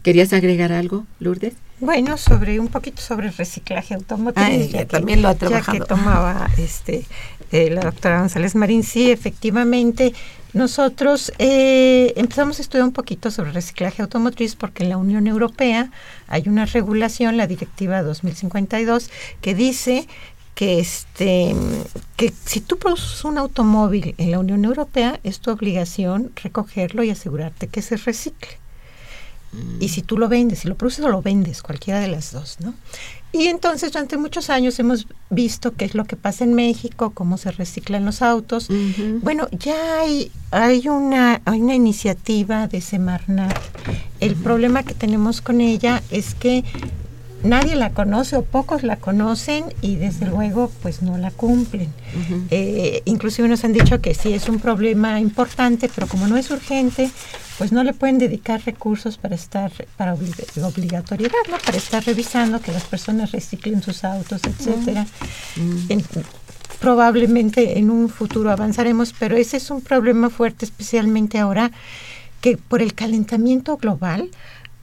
¿Querías 0.01 0.31
agregar 0.33 0.71
algo, 0.71 1.05
Lourdes? 1.19 1.53
Bueno, 1.79 2.17
sobre 2.17 2.59
un 2.59 2.69
poquito 2.69 3.01
sobre 3.01 3.29
reciclaje 3.31 3.93
automotriz. 3.93 4.71
Ya 4.71 4.79
que- 4.79 4.85
también 4.85 5.21
lo 5.21 5.27
ha 5.27 5.33
Ya 5.33 5.39
trabajado. 5.39 5.79
que 5.79 5.85
tomaba 5.85 6.49
este, 6.57 7.05
eh, 7.51 7.69
la 7.69 7.81
doctora 7.81 8.19
González 8.21 8.55
Marín, 8.55 8.83
sí, 8.83 9.11
efectivamente, 9.11 10.13
nosotros 10.53 11.33
eh, 11.39 12.13
empezamos 12.15 12.59
a 12.59 12.61
estudiar 12.61 12.85
un 12.87 12.93
poquito 12.93 13.31
sobre 13.31 13.51
reciclaje 13.51 14.01
automotriz 14.03 14.55
porque 14.55 14.83
en 14.83 14.89
la 14.89 14.97
Unión 14.97 15.27
Europea 15.27 15.91
hay 16.27 16.43
una 16.47 16.65
regulación, 16.65 17.35
la 17.35 17.47
Directiva 17.47 18.01
2052, 18.03 19.09
que 19.41 19.53
dice 19.55 20.07
que 20.55 20.79
este 20.79 21.55
que 22.15 22.31
si 22.45 22.61
tú 22.61 22.77
produces 22.77 23.23
un 23.25 23.37
automóvil 23.37 24.15
en 24.17 24.31
la 24.31 24.39
Unión 24.39 24.65
Europea 24.65 25.19
es 25.23 25.39
tu 25.39 25.51
obligación 25.51 26.31
recogerlo 26.35 27.03
y 27.03 27.09
asegurarte 27.09 27.67
que 27.67 27.81
se 27.81 27.97
recicle. 27.97 28.63
Y 29.79 29.89
si 29.89 30.01
tú 30.01 30.17
lo 30.17 30.29
vendes, 30.29 30.59
si 30.59 30.67
lo 30.67 30.75
produces 30.75 31.05
o 31.05 31.09
lo 31.09 31.21
vendes, 31.21 31.61
cualquiera 31.61 31.99
de 31.99 32.07
las 32.07 32.31
dos, 32.31 32.57
¿no? 32.59 32.73
Y 33.31 33.47
entonces 33.47 33.91
durante 33.91 34.17
muchos 34.17 34.49
años 34.49 34.77
hemos 34.79 35.07
visto 35.29 35.73
qué 35.73 35.85
es 35.85 35.95
lo 35.95 36.05
que 36.05 36.15
pasa 36.15 36.43
en 36.43 36.53
México, 36.53 37.11
cómo 37.13 37.37
se 37.37 37.51
reciclan 37.51 38.05
los 38.05 38.21
autos. 38.21 38.67
Bueno, 39.21 39.47
ya 39.51 40.01
hay, 40.01 40.31
hay, 40.51 40.87
una, 40.87 41.41
hay 41.45 41.61
una 41.61 41.73
iniciativa 41.73 42.67
de 42.67 42.79
Semarnat. 42.81 43.57
El 44.19 44.35
problema 44.35 44.83
que 44.83 44.93
tenemos 44.93 45.41
con 45.41 45.61
ella 45.61 46.03
es 46.11 46.35
que 46.35 46.63
nadie 47.43 47.75
la 47.75 47.91
conoce 47.91 48.35
o 48.37 48.43
pocos 48.43 48.83
la 48.83 48.95
conocen 48.97 49.65
y 49.81 49.95
desde 49.97 50.25
luego 50.27 50.71
pues 50.81 51.01
no 51.01 51.17
la 51.17 51.31
cumplen. 51.31 51.89
Eh, 52.51 53.01
inclusive 53.05 53.47
nos 53.47 53.63
han 53.63 53.73
dicho 53.73 54.01
que 54.01 54.13
sí 54.13 54.33
es 54.33 54.47
un 54.49 54.59
problema 54.59 55.19
importante, 55.19 55.89
pero 55.93 56.07
como 56.07 56.27
no 56.27 56.37
es 56.37 56.49
urgente, 56.51 57.09
pues 57.57 57.71
no 57.71 57.83
le 57.83 57.93
pueden 57.93 58.17
dedicar 58.17 58.61
recursos 58.65 59.17
para 59.17 59.35
estar, 59.35 59.71
para 59.97 60.15
obli- 60.15 60.63
obligatoriedad, 60.63 61.33
¿no? 61.51 61.57
Para 61.63 61.77
estar 61.77 62.03
revisando 62.03 62.59
que 62.61 62.71
las 62.71 62.83
personas 62.83 63.31
reciclen 63.31 63.83
sus 63.83 64.03
autos, 64.03 64.41
etcétera. 64.43 65.05
En- 65.89 66.03
probablemente 66.79 67.77
en 67.79 67.89
un 67.89 68.09
futuro 68.09 68.51
avanzaremos, 68.51 69.13
pero 69.17 69.37
ese 69.37 69.57
es 69.57 69.69
un 69.71 69.81
problema 69.81 70.29
fuerte, 70.29 70.65
especialmente 70.65 71.39
ahora 71.39 71.71
que 72.41 72.57
por 72.57 72.81
el 72.81 72.93
calentamiento 72.93 73.77
global 73.77 74.29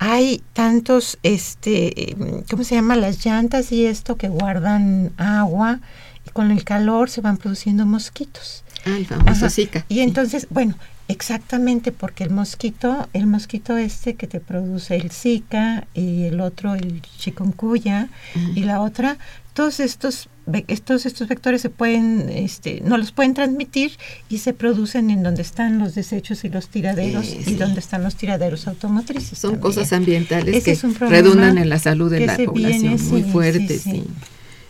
hay 0.03 0.42
tantos, 0.55 1.18
este, 1.22 2.16
¿cómo 2.51 2.64
se 2.64 2.74
llama? 2.74 2.96
Las 2.96 3.24
llantas 3.24 3.70
y 3.70 3.84
esto 3.84 4.16
que 4.16 4.28
guardan 4.28 5.12
agua 5.18 5.80
y 6.26 6.30
con 6.30 6.51
el 6.51 6.64
calor 6.64 7.11
se 7.11 7.20
van 7.20 7.36
produciendo 7.36 7.84
mosquitos. 7.84 8.64
Ah, 8.86 8.96
el 8.96 9.07
famoso. 9.07 9.51
Zika. 9.51 9.84
Y 9.90 10.01
entonces, 10.01 10.46
bueno, 10.48 10.74
exactamente 11.09 11.92
porque 11.92 12.24
el 12.24 12.30
mosquito, 12.30 13.11
el 13.12 13.26
mosquito 13.26 13.76
este 13.76 14.14
que 14.14 14.26
te 14.26 14.40
produce 14.40 14.96
el 14.96 15.11
Zika 15.11 15.86
y 15.92 16.22
el 16.24 16.40
otro 16.40 16.74
el 16.74 17.03
chikungunya 17.18 18.09
y 18.55 18.62
la 18.62 18.80
otra, 18.80 19.18
todos 19.53 19.80
estos 19.80 20.30
estos 20.68 21.07
estos 21.07 21.28
vectores 21.28 21.61
se 21.62 21.70
pueden 21.70 22.28
este 22.28 22.82
no 22.84 22.96
los 22.98 23.12
pueden 23.12 23.34
transmitir 23.34 23.92
y 24.28 24.38
se 24.38 24.53
producen 24.53 25.11
en 25.11 25.22
donde 25.22 25.42
están 25.42 25.78
los 25.78 25.94
desechos 25.94 26.44
y 26.44 26.48
los 26.48 26.68
tiraderos 26.68 27.26
Eh, 27.26 27.38
y 27.40 27.44
sí. 27.44 27.55
donde 27.57 27.80
están 27.80 28.03
los 28.03 28.16
tiraderos 28.16 28.66
automotrices. 28.68 29.38
Son 29.38 29.53
también. 29.53 29.61
cosas 29.61 29.92
ambientales 29.92 30.55
Ese 30.57 30.64
que 30.64 30.70
es 30.72 30.84
un 30.84 30.94
problema 30.94 31.16
redundan 31.22 31.59
en 31.59 31.68
la 31.68 31.78
salud 31.78 32.11
de 32.11 32.20
la 32.20 32.36
población 32.36 32.55
viene, 32.55 32.96
muy 32.98 33.22
sí, 33.22 33.30
fuerte, 33.30 33.78
sí, 33.78 33.78
sí. 33.78 33.90
sí. 33.90 34.05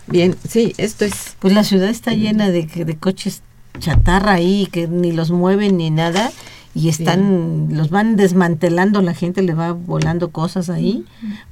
Bien, 0.06 0.36
sí, 0.48 0.74
esto 0.76 1.04
es 1.04 1.36
Pues 1.38 1.54
la 1.54 1.62
ciudad 1.64 1.88
está 1.88 2.12
llena 2.14 2.50
de, 2.50 2.66
de 2.66 2.96
coches 2.96 3.42
chatarra 3.78 4.32
ahí 4.34 4.68
que 4.72 4.88
ni 4.88 5.12
los 5.12 5.30
mueven 5.30 5.76
ni 5.76 5.90
nada 5.90 6.32
y 6.74 6.88
están 6.88 7.68
los 7.72 7.90
van 7.90 8.16
desmantelando 8.16 9.02
la 9.02 9.14
gente 9.14 9.42
le 9.42 9.54
va 9.54 9.72
volando 9.72 10.30
cosas 10.30 10.68
ahí 10.70 11.04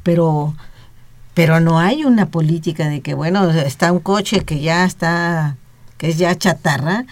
pero 0.02 0.54
pero 1.38 1.60
no 1.60 1.78
hay 1.78 2.02
una 2.02 2.26
política 2.26 2.88
de 2.88 3.00
que 3.00 3.14
bueno 3.14 3.48
está 3.50 3.92
un 3.92 4.00
coche 4.00 4.40
que 4.40 4.58
ya 4.58 4.84
está 4.84 5.56
que 5.96 6.08
es 6.08 6.18
ya 6.18 6.34
chatarra 6.36 7.04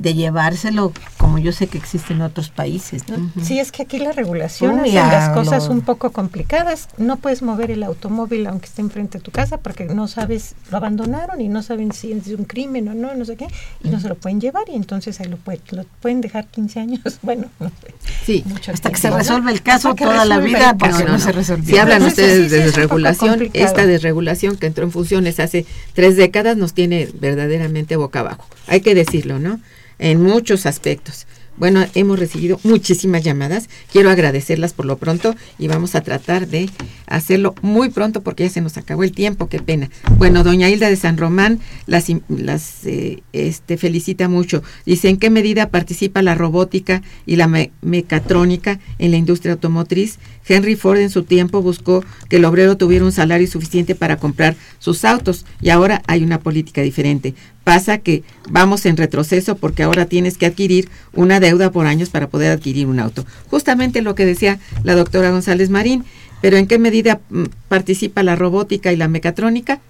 de 0.00 0.14
llevárselo 0.14 0.92
como 1.18 1.38
yo 1.38 1.52
sé 1.52 1.66
que 1.66 1.76
existe 1.76 2.14
en 2.14 2.22
otros 2.22 2.48
países 2.48 3.02
¿no? 3.08 3.30
Sí, 3.44 3.58
es 3.58 3.70
que 3.70 3.82
aquí 3.82 3.98
la 3.98 4.12
regulación 4.12 4.80
Uy, 4.80 4.96
hace 4.96 5.12
las 5.12 5.28
cosas 5.30 5.68
un 5.68 5.82
poco 5.82 6.10
complicadas. 6.10 6.88
No 6.96 7.18
puedes 7.18 7.42
mover 7.42 7.70
el 7.70 7.82
automóvil 7.82 8.46
aunque 8.46 8.64
esté 8.66 8.80
enfrente 8.80 9.18
de 9.18 9.24
tu 9.24 9.30
casa 9.30 9.58
porque 9.58 9.84
no 9.84 10.08
sabes, 10.08 10.54
lo 10.70 10.78
abandonaron 10.78 11.42
y 11.42 11.48
no 11.48 11.62
saben 11.62 11.92
si 11.92 12.12
es 12.12 12.26
un 12.28 12.44
crimen 12.44 12.88
o 12.88 12.94
no, 12.94 13.14
no 13.14 13.26
sé 13.26 13.36
qué, 13.36 13.46
y 13.84 13.90
no 13.90 14.00
se 14.00 14.08
lo 14.08 14.14
pueden 14.14 14.40
llevar 14.40 14.64
y 14.68 14.74
entonces 14.74 15.20
ahí 15.20 15.28
lo, 15.28 15.36
puede- 15.36 15.60
lo 15.72 15.84
pueden 16.00 16.22
dejar 16.22 16.46
15 16.46 16.80
años, 16.80 17.00
bueno, 17.22 17.48
no 17.60 17.68
sé, 17.68 17.94
sí. 18.24 18.42
mucho 18.46 18.72
hasta 18.72 18.90
que 18.90 18.96
se 18.96 19.10
¿no? 19.10 19.18
resuelve 19.18 19.52
el 19.52 19.60
caso 19.62 19.94
toda 19.94 20.24
la 20.24 20.38
vida 20.38 20.76
porque 20.78 21.04
no, 21.04 21.18
se 21.18 21.32
resolvió 21.32 21.66
Si 21.74 21.76
hablan 21.78 21.98
Entonces, 21.98 22.24
ustedes 22.24 22.50
sí, 22.50 22.56
de 22.56 22.64
desregulación, 22.64 23.50
esta 23.52 23.84
desregulación 23.84 24.56
que 24.56 24.66
entró 24.66 24.84
en 24.84 24.92
funciones 24.92 25.38
hace 25.40 25.66
tres 25.92 26.16
décadas 26.16 26.56
nos 26.56 26.72
tiene 26.72 27.08
verdaderamente 27.12 27.96
boca 27.96 28.20
abajo. 28.20 28.46
Hay 28.66 28.80
que 28.80 28.94
decirlo, 28.94 29.38
¿no? 29.38 29.60
En 30.00 30.22
muchos 30.22 30.64
aspectos. 30.66 31.26
Bueno, 31.58 31.84
hemos 31.94 32.18
recibido 32.18 32.58
muchísimas 32.64 33.22
llamadas. 33.22 33.68
Quiero 33.92 34.08
agradecerlas 34.08 34.72
por 34.72 34.86
lo 34.86 34.96
pronto 34.96 35.34
y 35.58 35.68
vamos 35.68 35.94
a 35.94 36.00
tratar 36.00 36.48
de 36.48 36.70
hacerlo 37.06 37.54
muy 37.60 37.90
pronto 37.90 38.22
porque 38.22 38.44
ya 38.44 38.48
se 38.48 38.62
nos 38.62 38.78
acabó 38.78 39.02
el 39.04 39.12
tiempo. 39.12 39.46
Qué 39.50 39.58
pena. 39.60 39.90
Bueno, 40.16 40.42
doña 40.42 40.70
Hilda 40.70 40.88
de 40.88 40.96
San 40.96 41.18
Román 41.18 41.60
las, 41.86 42.06
las 42.28 42.86
eh, 42.86 43.22
este, 43.34 43.76
felicita 43.76 44.26
mucho. 44.26 44.62
Dice, 44.86 45.10
¿en 45.10 45.18
qué 45.18 45.28
medida 45.28 45.68
participa 45.68 46.22
la 46.22 46.34
robótica 46.34 47.02
y 47.26 47.36
la 47.36 47.46
me- 47.46 47.72
mecatrónica 47.82 48.80
en 48.98 49.10
la 49.10 49.18
industria 49.18 49.52
automotriz? 49.52 50.18
Henry 50.48 50.76
Ford 50.76 50.98
en 50.98 51.10
su 51.10 51.24
tiempo 51.24 51.60
buscó 51.60 52.02
que 52.30 52.36
el 52.36 52.46
obrero 52.46 52.78
tuviera 52.78 53.04
un 53.04 53.12
salario 53.12 53.46
suficiente 53.46 53.94
para 53.94 54.16
comprar 54.16 54.56
sus 54.78 55.04
autos 55.04 55.44
y 55.60 55.68
ahora 55.68 56.00
hay 56.06 56.24
una 56.24 56.40
política 56.40 56.80
diferente. 56.80 57.34
Pasa 57.64 57.98
que 57.98 58.22
vamos 58.48 58.86
en 58.86 58.96
retroceso 58.96 59.56
porque 59.56 59.82
ahora 59.82 60.06
tienes 60.06 60.38
que 60.38 60.46
adquirir 60.46 60.88
una 61.12 61.40
deuda 61.40 61.70
por 61.70 61.86
años 61.86 62.10
para 62.10 62.28
poder 62.28 62.52
adquirir 62.52 62.86
un 62.86 63.00
auto. 63.00 63.24
Justamente 63.48 64.02
lo 64.02 64.14
que 64.14 64.26
decía 64.26 64.58
la 64.82 64.94
doctora 64.94 65.30
González 65.30 65.70
Marín, 65.70 66.04
pero 66.40 66.56
¿en 66.56 66.66
qué 66.66 66.78
medida 66.78 67.20
mm, 67.30 67.44
participa 67.68 68.22
la 68.22 68.36
robótica 68.36 68.92
y 68.92 68.96
la 68.96 69.08
mecatrónica? 69.08 69.80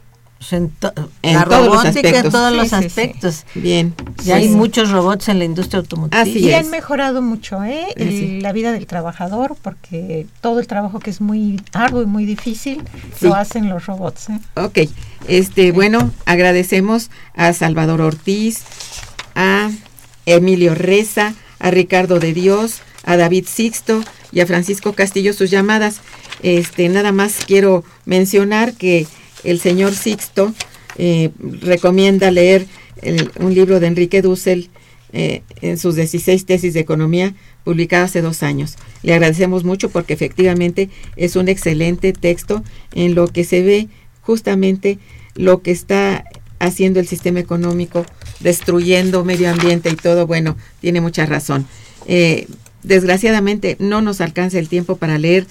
Pues 0.40 0.54
en, 0.54 0.72
la 1.22 1.44
robótica 1.44 2.20
en 2.20 2.30
todos 2.30 2.54
los 2.54 2.72
aspectos. 2.72 3.44
Bien. 3.54 3.94
Ya 4.24 4.36
hay 4.36 4.48
muchos 4.48 4.90
robots 4.90 5.28
en 5.28 5.38
la 5.38 5.44
industria 5.44 5.80
automotriz. 5.80 6.34
y 6.34 6.50
han 6.54 6.70
mejorado 6.70 7.20
mucho 7.20 7.62
¿eh? 7.62 7.88
la 8.40 8.50
vida 8.52 8.72
del 8.72 8.86
trabajador 8.86 9.54
porque 9.60 10.26
todo 10.40 10.58
el 10.58 10.66
trabajo 10.66 10.98
que 10.98 11.10
es 11.10 11.20
muy 11.20 11.60
arduo 11.74 12.00
y 12.00 12.06
muy 12.06 12.24
difícil 12.24 12.82
lo 13.20 13.34
hacen 13.34 13.68
los 13.68 13.84
robots. 13.84 14.30
¿eh? 14.30 14.40
Ok. 14.54 14.78
Este, 15.28 15.72
bueno, 15.72 16.10
agradecemos 16.24 17.10
a 17.34 17.52
Salvador 17.52 18.00
Ortiz, 18.00 18.62
a 19.34 19.70
Emilio 20.24 20.74
Reza, 20.74 21.34
a 21.58 21.70
Ricardo 21.70 22.18
de 22.18 22.32
Dios, 22.32 22.80
a 23.04 23.18
David 23.18 23.44
Sixto 23.46 24.02
y 24.32 24.40
a 24.40 24.46
Francisco 24.46 24.94
Castillo 24.94 25.34
sus 25.34 25.50
llamadas. 25.50 26.00
Este, 26.42 26.88
nada 26.88 27.12
más 27.12 27.44
quiero 27.46 27.84
mencionar 28.06 28.72
que 28.72 29.06
el 29.44 29.60
señor 29.60 29.94
Sixto 29.94 30.52
eh, 30.96 31.30
recomienda 31.38 32.30
leer 32.30 32.66
un 33.38 33.54
libro 33.54 33.80
de 33.80 33.86
Enrique 33.86 34.20
Dussel 34.22 34.68
eh, 35.12 35.42
en 35.60 35.76
sus 35.76 35.96
16 35.96 36.46
tesis 36.46 36.74
de 36.74 36.80
economía 36.80 37.34
publicadas 37.64 38.10
hace 38.10 38.22
dos 38.22 38.42
años. 38.42 38.76
Le 39.02 39.14
agradecemos 39.14 39.64
mucho 39.64 39.90
porque 39.90 40.12
efectivamente 40.12 40.88
es 41.16 41.34
un 41.34 41.48
excelente 41.48 42.12
texto 42.12 42.62
en 42.94 43.14
lo 43.14 43.26
que 43.26 43.44
se 43.44 43.62
ve 43.62 43.88
justamente 44.22 44.98
lo 45.34 45.62
que 45.62 45.72
está 45.72 46.24
haciendo 46.60 47.00
el 47.00 47.08
sistema 47.08 47.40
económico, 47.40 48.06
destruyendo 48.38 49.24
medio 49.24 49.50
ambiente 49.50 49.90
y 49.90 49.96
todo. 49.96 50.26
Bueno, 50.26 50.56
tiene 50.80 51.00
mucha 51.00 51.26
razón. 51.26 51.66
Eh, 52.06 52.46
desgraciadamente 52.82 53.76
no 53.80 54.02
nos 54.02 54.20
alcanza 54.20 54.58
el 54.58 54.68
tiempo 54.68 54.96
para 54.96 55.18
leer 55.18 55.46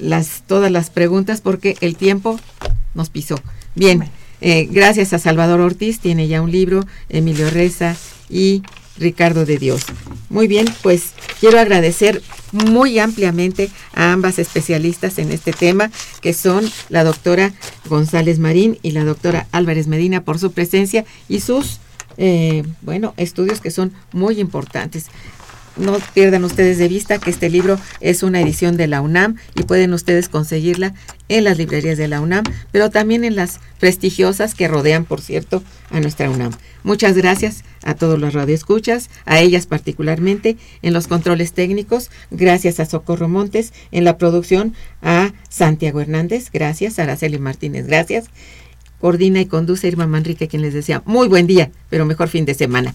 las, 0.00 0.42
todas 0.46 0.70
las 0.70 0.90
preguntas 0.90 1.40
porque 1.40 1.76
el 1.80 1.96
tiempo 1.96 2.38
nos 2.94 3.10
pisó. 3.10 3.40
Bien, 3.74 4.10
eh, 4.40 4.68
gracias 4.70 5.12
a 5.12 5.18
Salvador 5.18 5.60
Ortiz, 5.60 6.00
tiene 6.00 6.28
ya 6.28 6.42
un 6.42 6.50
libro, 6.50 6.86
Emilio 7.08 7.50
Reza 7.50 7.96
y 8.28 8.62
Ricardo 8.98 9.44
de 9.44 9.58
Dios. 9.58 9.82
Muy 10.30 10.48
bien, 10.48 10.66
pues 10.82 11.12
quiero 11.40 11.58
agradecer 11.58 12.22
muy 12.52 12.98
ampliamente 12.98 13.70
a 13.94 14.12
ambas 14.12 14.38
especialistas 14.38 15.18
en 15.18 15.30
este 15.30 15.52
tema, 15.52 15.90
que 16.20 16.32
son 16.32 16.70
la 16.88 17.04
doctora 17.04 17.52
González 17.88 18.38
Marín 18.38 18.78
y 18.82 18.92
la 18.92 19.04
doctora 19.04 19.46
Álvarez 19.52 19.86
Medina 19.86 20.22
por 20.22 20.38
su 20.38 20.52
presencia 20.52 21.04
y 21.28 21.40
sus, 21.40 21.80
eh, 22.16 22.64
bueno, 22.82 23.14
estudios 23.16 23.60
que 23.60 23.70
son 23.70 23.92
muy 24.12 24.40
importantes 24.40 25.06
no 25.76 25.98
pierdan 26.14 26.44
ustedes 26.44 26.78
de 26.78 26.88
vista 26.88 27.18
que 27.18 27.30
este 27.30 27.50
libro 27.50 27.78
es 28.00 28.22
una 28.22 28.40
edición 28.40 28.76
de 28.76 28.86
la 28.86 29.00
UNAM 29.00 29.36
y 29.54 29.62
pueden 29.62 29.92
ustedes 29.92 30.28
conseguirla 30.28 30.94
en 31.28 31.44
las 31.44 31.58
librerías 31.58 31.98
de 31.98 32.08
la 32.08 32.20
UNAM, 32.20 32.44
pero 32.72 32.90
también 32.90 33.24
en 33.24 33.36
las 33.36 33.60
prestigiosas 33.78 34.54
que 34.54 34.68
rodean, 34.68 35.04
por 35.04 35.20
cierto, 35.20 35.62
a 35.90 36.00
nuestra 36.00 36.30
UNAM. 36.30 36.52
Muchas 36.82 37.16
gracias 37.16 37.64
a 37.82 37.94
todos 37.94 38.18
los 38.18 38.32
radioescuchas, 38.32 39.10
a 39.24 39.40
ellas 39.40 39.66
particularmente, 39.66 40.56
en 40.82 40.92
los 40.92 41.08
controles 41.08 41.52
técnicos, 41.52 42.10
gracias 42.30 42.80
a 42.80 42.86
Socorro 42.86 43.28
Montes, 43.28 43.72
en 43.90 44.04
la 44.04 44.18
producción 44.18 44.74
a 45.02 45.32
Santiago 45.48 46.00
Hernández, 46.00 46.50
gracias, 46.52 46.98
a 46.98 47.02
Araceli 47.02 47.38
Martínez, 47.38 47.86
gracias. 47.86 48.26
Coordina 49.00 49.40
y 49.40 49.46
conduce 49.46 49.88
Irma 49.88 50.06
Manrique, 50.06 50.48
quien 50.48 50.62
les 50.62 50.74
decía 50.74 51.02
muy 51.04 51.28
buen 51.28 51.46
día, 51.46 51.70
pero 51.90 52.06
mejor 52.06 52.28
fin 52.28 52.44
de 52.44 52.54
semana. 52.54 52.94